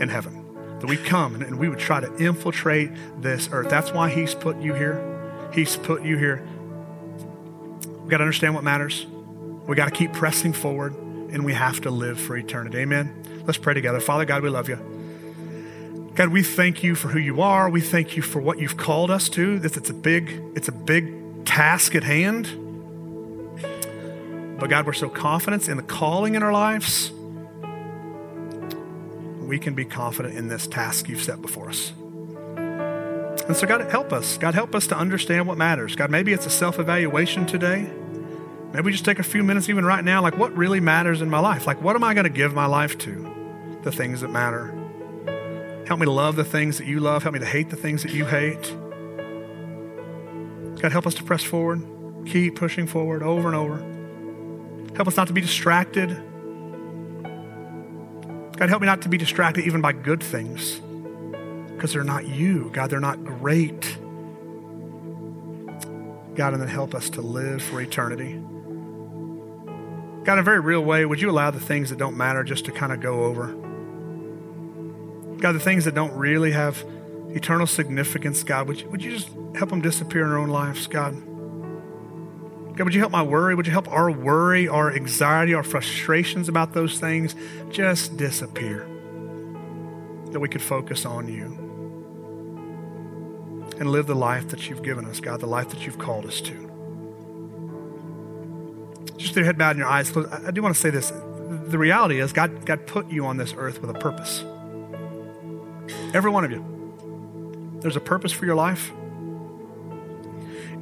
in 0.00 0.08
heaven 0.08 0.46
that 0.80 0.86
we 0.86 0.96
come 0.96 1.42
and, 1.42 1.58
we 1.58 1.68
would 1.68 1.78
try 1.78 2.00
to 2.00 2.16
infiltrate 2.16 2.90
this 3.20 3.48
earth. 3.52 3.68
That's 3.68 3.92
why 3.92 4.10
He's 4.10 4.34
put 4.34 4.56
you 4.58 4.74
here. 4.74 5.04
He's 5.52 5.76
put 5.76 6.02
you 6.02 6.16
here. 6.16 6.46
We 8.04 8.08
got 8.08 8.18
to 8.18 8.24
understand 8.24 8.54
what 8.54 8.64
matters. 8.64 9.06
We 9.66 9.76
got 9.76 9.86
to 9.86 9.90
keep 9.90 10.12
pressing 10.12 10.52
forward, 10.54 10.94
and 10.94 11.44
we 11.44 11.52
have 11.52 11.82
to 11.82 11.90
live 11.90 12.18
for 12.18 12.36
eternity. 12.36 12.78
Amen. 12.78 13.42
Let's 13.44 13.58
pray 13.58 13.74
together. 13.74 14.00
Father 14.00 14.24
God, 14.24 14.42
we 14.42 14.48
love 14.48 14.68
you. 14.68 14.97
God, 16.18 16.30
we 16.30 16.42
thank 16.42 16.82
you 16.82 16.96
for 16.96 17.06
who 17.06 17.20
you 17.20 17.42
are. 17.42 17.70
We 17.70 17.80
thank 17.80 18.16
you 18.16 18.22
for 18.22 18.40
what 18.40 18.58
you've 18.58 18.76
called 18.76 19.08
us 19.08 19.28
to. 19.28 19.60
This 19.60 19.76
it's 19.76 19.88
a 19.88 19.94
big, 19.94 20.42
it's 20.56 20.66
a 20.66 20.72
big 20.72 21.44
task 21.44 21.94
at 21.94 22.02
hand. 22.02 22.48
But 24.58 24.68
God, 24.68 24.84
we're 24.84 24.94
so 24.94 25.08
confident 25.08 25.68
in 25.68 25.76
the 25.76 25.84
calling 25.84 26.34
in 26.34 26.42
our 26.42 26.52
lives 26.52 27.12
we 29.46 29.60
can 29.60 29.74
be 29.74 29.84
confident 29.84 30.36
in 30.36 30.48
this 30.48 30.66
task 30.66 31.08
you've 31.08 31.22
set 31.22 31.40
before 31.40 31.68
us. 31.68 31.92
And 32.56 33.56
so, 33.56 33.68
God, 33.68 33.88
help 33.88 34.12
us. 34.12 34.38
God, 34.38 34.54
help 34.54 34.74
us 34.74 34.88
to 34.88 34.96
understand 34.98 35.46
what 35.46 35.56
matters. 35.56 35.94
God, 35.94 36.10
maybe 36.10 36.32
it's 36.32 36.46
a 36.46 36.50
self 36.50 36.80
evaluation 36.80 37.46
today. 37.46 37.88
Maybe 38.72 38.86
we 38.86 38.90
just 38.90 39.04
take 39.04 39.20
a 39.20 39.22
few 39.22 39.44
minutes, 39.44 39.68
even 39.68 39.84
right 39.84 40.04
now, 40.04 40.20
like 40.20 40.36
what 40.36 40.52
really 40.56 40.80
matters 40.80 41.22
in 41.22 41.30
my 41.30 41.38
life? 41.38 41.64
Like, 41.64 41.80
what 41.80 41.94
am 41.94 42.02
I 42.02 42.12
going 42.12 42.24
to 42.24 42.30
give 42.30 42.54
my 42.54 42.66
life 42.66 42.98
to? 42.98 43.78
The 43.84 43.92
things 43.92 44.22
that 44.22 44.30
matter. 44.30 44.77
Help 45.88 45.98
me 45.98 46.06
to 46.06 46.12
love 46.12 46.36
the 46.36 46.44
things 46.44 46.78
that 46.78 46.86
you 46.86 47.00
love. 47.00 47.24
Help 47.24 47.32
me 47.32 47.40
to 47.40 47.46
hate 47.46 47.70
the 47.70 47.76
things 47.76 48.04
that 48.04 48.12
you 48.12 48.24
hate. 48.24 48.72
God, 50.80 50.92
help 50.92 51.06
us 51.08 51.14
to 51.14 51.24
press 51.24 51.42
forward. 51.42 51.84
Keep 52.26 52.54
pushing 52.54 52.86
forward 52.86 53.24
over 53.24 53.48
and 53.48 53.56
over. 53.56 53.78
Help 54.94 55.08
us 55.08 55.16
not 55.16 55.26
to 55.26 55.32
be 55.32 55.40
distracted 55.40 56.22
God, 58.58 58.68
help 58.70 58.82
me 58.82 58.86
not 58.86 59.02
to 59.02 59.08
be 59.08 59.16
distracted 59.16 59.66
even 59.66 59.80
by 59.80 59.92
good 59.92 60.20
things 60.20 60.80
because 61.70 61.92
they're 61.92 62.02
not 62.02 62.26
you. 62.26 62.70
God, 62.72 62.90
they're 62.90 62.98
not 62.98 63.24
great. 63.24 63.96
God, 66.34 66.54
and 66.54 66.60
then 66.60 66.68
help 66.68 66.92
us 66.92 67.08
to 67.10 67.20
live 67.20 67.62
for 67.62 67.80
eternity. 67.80 68.32
God, 70.24 70.32
in 70.32 70.38
a 70.40 70.42
very 70.42 70.58
real 70.58 70.80
way, 70.80 71.06
would 71.06 71.20
you 71.20 71.30
allow 71.30 71.52
the 71.52 71.60
things 71.60 71.90
that 71.90 72.00
don't 72.00 72.16
matter 72.16 72.42
just 72.42 72.64
to 72.64 72.72
kind 72.72 72.92
of 72.92 73.00
go 73.00 73.22
over? 73.22 73.54
God, 75.38 75.52
the 75.52 75.60
things 75.60 75.84
that 75.84 75.94
don't 75.94 76.12
really 76.12 76.52
have 76.52 76.84
eternal 77.30 77.66
significance, 77.66 78.42
God, 78.42 78.68
would 78.68 78.80
you, 78.80 78.88
would 78.90 79.02
you 79.02 79.12
just 79.12 79.28
help 79.54 79.70
them 79.70 79.80
disappear 79.80 80.24
in 80.24 80.30
our 80.30 80.38
own 80.38 80.48
lives, 80.48 80.86
God? 80.86 81.14
God, 82.76 82.84
would 82.84 82.94
you 82.94 83.00
help 83.00 83.12
my 83.12 83.22
worry? 83.22 83.54
Would 83.54 83.66
you 83.66 83.72
help 83.72 83.90
our 83.90 84.10
worry, 84.10 84.68
our 84.68 84.94
anxiety, 84.94 85.54
our 85.54 85.64
frustrations 85.64 86.48
about 86.48 86.74
those 86.74 87.00
things 87.00 87.34
just 87.70 88.16
disappear? 88.16 88.88
That 90.30 90.40
we 90.40 90.48
could 90.48 90.62
focus 90.62 91.04
on 91.04 91.28
you 91.28 91.64
and 93.78 93.90
live 93.90 94.06
the 94.06 94.14
life 94.14 94.48
that 94.48 94.68
you've 94.68 94.82
given 94.82 95.04
us, 95.06 95.20
God, 95.20 95.40
the 95.40 95.46
life 95.46 95.70
that 95.70 95.86
you've 95.86 95.98
called 95.98 96.26
us 96.26 96.40
to. 96.42 96.68
Just 99.16 99.34
your 99.34 99.44
head 99.44 99.58
bowed 99.58 99.70
and 99.70 99.80
your 99.80 99.88
eyes 99.88 100.10
closed, 100.10 100.28
I 100.30 100.50
do 100.50 100.62
want 100.62 100.74
to 100.74 100.80
say 100.80 100.90
this. 100.90 101.10
The 101.10 101.78
reality 101.78 102.20
is, 102.20 102.32
God, 102.32 102.64
God 102.64 102.86
put 102.86 103.08
you 103.10 103.26
on 103.26 103.36
this 103.36 103.54
earth 103.56 103.80
with 103.80 103.90
a 103.90 103.98
purpose. 103.98 104.44
Every 106.14 106.30
one 106.30 106.44
of 106.44 106.50
you. 106.50 107.78
There's 107.80 107.96
a 107.96 108.00
purpose 108.00 108.32
for 108.32 108.46
your 108.46 108.56
life. 108.56 108.90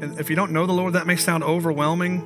And 0.01 0.19
if 0.21 0.31
you 0.31 0.37
don't 0.37 0.53
know 0.53 0.67
the 0.67 0.73
Lord, 0.73 0.93
that 0.93 1.07
may 1.07 1.17
sound 1.17 1.43
overwhelming, 1.43 2.21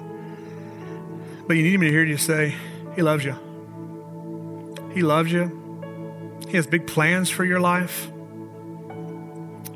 but 1.47 1.57
you 1.57 1.63
need 1.63 1.75
Him 1.75 1.81
to 1.83 1.91
hear 1.91 2.05
you 2.05 2.17
say, 2.17 2.55
He 2.97 3.03
loves 3.03 3.25
you. 3.25 3.37
He 4.93 5.03
loves 5.03 5.33
you. 5.33 6.41
He 6.49 6.57
has 6.57 6.67
big 6.67 6.87
plans 6.87 7.31
for 7.31 7.45
your 7.45 7.61
life. 7.61 8.11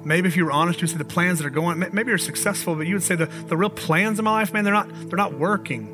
Maybe 0.04 0.28
if 0.28 0.36
you 0.36 0.44
were 0.44 0.52
honest, 0.52 0.82
you'd 0.82 0.88
say 0.88 0.98
the 0.98 1.04
plans 1.04 1.38
that 1.38 1.46
are 1.46 1.50
going, 1.50 1.78
maybe 1.78 2.08
you're 2.08 2.18
successful, 2.18 2.74
but 2.74 2.86
you 2.86 2.94
would 2.96 3.02
say 3.02 3.14
the, 3.14 3.26
the 3.26 3.56
real 3.56 3.70
plans 3.70 4.18
in 4.18 4.24
my 4.24 4.32
life, 4.32 4.52
man, 4.52 4.64
they're 4.64 4.74
not, 4.74 4.88
they're 5.08 5.16
not 5.16 5.38
working. 5.38 5.90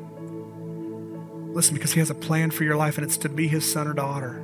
Listen, 1.53 1.75
because 1.75 1.93
he 1.93 1.99
has 1.99 2.09
a 2.09 2.15
plan 2.15 2.51
for 2.51 2.63
your 2.63 2.75
life, 2.75 2.97
and 2.97 3.05
it's 3.05 3.17
to 3.17 3.29
be 3.29 3.47
his 3.47 3.69
son 3.69 3.87
or 3.87 3.93
daughter. 3.93 4.43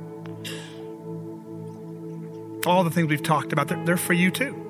All 2.66 2.84
the 2.84 2.90
things 2.90 3.08
we've 3.08 3.22
talked 3.22 3.52
about, 3.52 3.68
they're, 3.68 3.84
they're 3.84 3.96
for 3.96 4.12
you 4.12 4.30
too. 4.30 4.64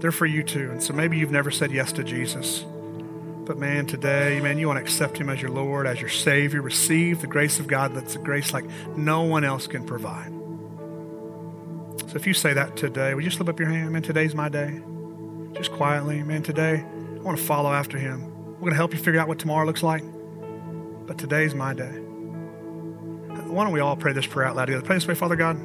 They're 0.00 0.12
for 0.12 0.26
you 0.26 0.42
too. 0.42 0.70
And 0.70 0.82
so 0.82 0.92
maybe 0.92 1.18
you've 1.18 1.30
never 1.30 1.50
said 1.50 1.70
yes 1.72 1.92
to 1.92 2.04
Jesus. 2.04 2.64
But 3.44 3.58
man, 3.58 3.86
today, 3.86 4.40
man, 4.40 4.58
you 4.58 4.66
want 4.66 4.78
to 4.78 4.82
accept 4.82 5.18
him 5.18 5.28
as 5.28 5.42
your 5.42 5.50
Lord, 5.50 5.86
as 5.86 6.00
your 6.00 6.08
Savior. 6.08 6.62
Receive 6.62 7.20
the 7.20 7.26
grace 7.26 7.58
of 7.58 7.66
God 7.66 7.94
that's 7.94 8.16
a 8.16 8.18
grace 8.18 8.52
like 8.52 8.64
no 8.96 9.22
one 9.22 9.44
else 9.44 9.66
can 9.66 9.84
provide. 9.84 10.32
So 12.08 12.16
if 12.16 12.26
you 12.26 12.34
say 12.34 12.54
that 12.54 12.76
today, 12.76 13.14
would 13.14 13.24
you 13.24 13.30
slip 13.30 13.48
up 13.48 13.58
your 13.58 13.68
hand? 13.68 13.92
Man, 13.92 14.02
today's 14.02 14.34
my 14.34 14.48
day. 14.48 14.80
Just 15.52 15.72
quietly, 15.72 16.22
man, 16.22 16.42
today, 16.42 16.84
I 16.84 17.22
want 17.22 17.38
to 17.38 17.44
follow 17.44 17.72
after 17.72 17.98
him. 17.98 18.24
We're 18.54 18.60
going 18.60 18.70
to 18.70 18.76
help 18.76 18.92
you 18.92 18.98
figure 18.98 19.20
out 19.20 19.28
what 19.28 19.38
tomorrow 19.38 19.66
looks 19.66 19.82
like. 19.82 20.02
But 21.06 21.18
today's 21.18 21.54
my 21.54 21.74
day. 21.74 21.90
Why 23.46 23.64
don't 23.64 23.72
we 23.72 23.80
all 23.80 23.96
pray 23.96 24.12
this 24.12 24.26
prayer 24.26 24.46
out 24.46 24.56
loud 24.56 24.66
together? 24.66 24.84
Pray 24.84 24.96
this 24.96 25.08
way, 25.08 25.14
Father 25.14 25.36
God. 25.36 25.58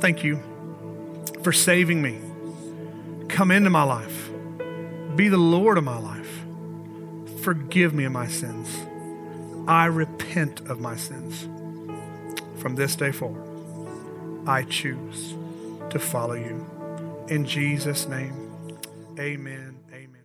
Thank 0.00 0.24
you 0.24 0.42
for 1.42 1.52
saving 1.52 2.02
me 2.02 2.20
Come 3.28 3.50
into 3.52 3.70
my 3.70 3.84
life. 3.84 4.30
Be 5.14 5.28
the 5.28 5.36
Lord 5.36 5.78
of 5.78 5.84
my 5.84 5.98
life. 5.98 6.44
Forgive 7.42 7.94
me 7.94 8.04
of 8.04 8.12
my 8.12 8.26
sins. 8.26 8.68
I 9.68 9.84
repent 9.86 10.60
of 10.68 10.80
my 10.80 10.96
sins. 10.96 11.46
From 12.60 12.74
this 12.74 12.96
day 12.96 13.12
forward, 13.12 13.44
I 14.48 14.64
choose 14.64 15.34
to 15.90 15.98
follow 15.98 16.34
you. 16.34 16.66
In 17.28 17.44
Jesus' 17.44 18.08
name, 18.08 18.50
amen. 19.20 19.78
Amen. 19.92 20.24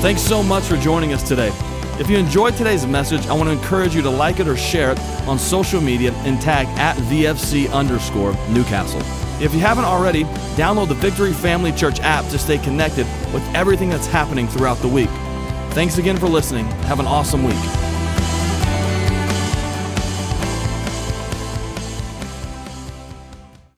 Thanks 0.00 0.22
so 0.22 0.42
much 0.42 0.64
for 0.64 0.76
joining 0.76 1.12
us 1.12 1.26
today. 1.28 1.52
If 1.98 2.10
you 2.10 2.18
enjoyed 2.18 2.54
today's 2.56 2.86
message, 2.86 3.26
I 3.26 3.32
want 3.32 3.48
to 3.48 3.52
encourage 3.52 3.94
you 3.94 4.02
to 4.02 4.10
like 4.10 4.38
it 4.38 4.46
or 4.46 4.56
share 4.56 4.92
it 4.92 5.00
on 5.26 5.38
social 5.38 5.80
media 5.80 6.12
and 6.12 6.38
tag 6.38 6.66
at 6.78 6.94
VFC 6.96 7.72
underscore 7.72 8.32
Newcastle. 8.50 9.00
If 9.42 9.54
you 9.54 9.60
haven't 9.60 9.86
already, 9.86 10.24
download 10.56 10.88
the 10.88 10.94
Victory 10.94 11.32
Family 11.32 11.72
Church 11.72 11.98
app 12.00 12.26
to 12.26 12.38
stay 12.38 12.58
connected 12.58 13.06
with 13.32 13.42
everything 13.54 13.88
that's 13.88 14.06
happening 14.06 14.46
throughout 14.46 14.76
the 14.78 14.88
week. 14.88 15.10
Thanks 15.70 15.96
again 15.96 16.18
for 16.18 16.26
listening. 16.26 16.66
Have 16.82 17.00
an 17.00 17.06
awesome 17.06 17.42
week. 17.44 17.85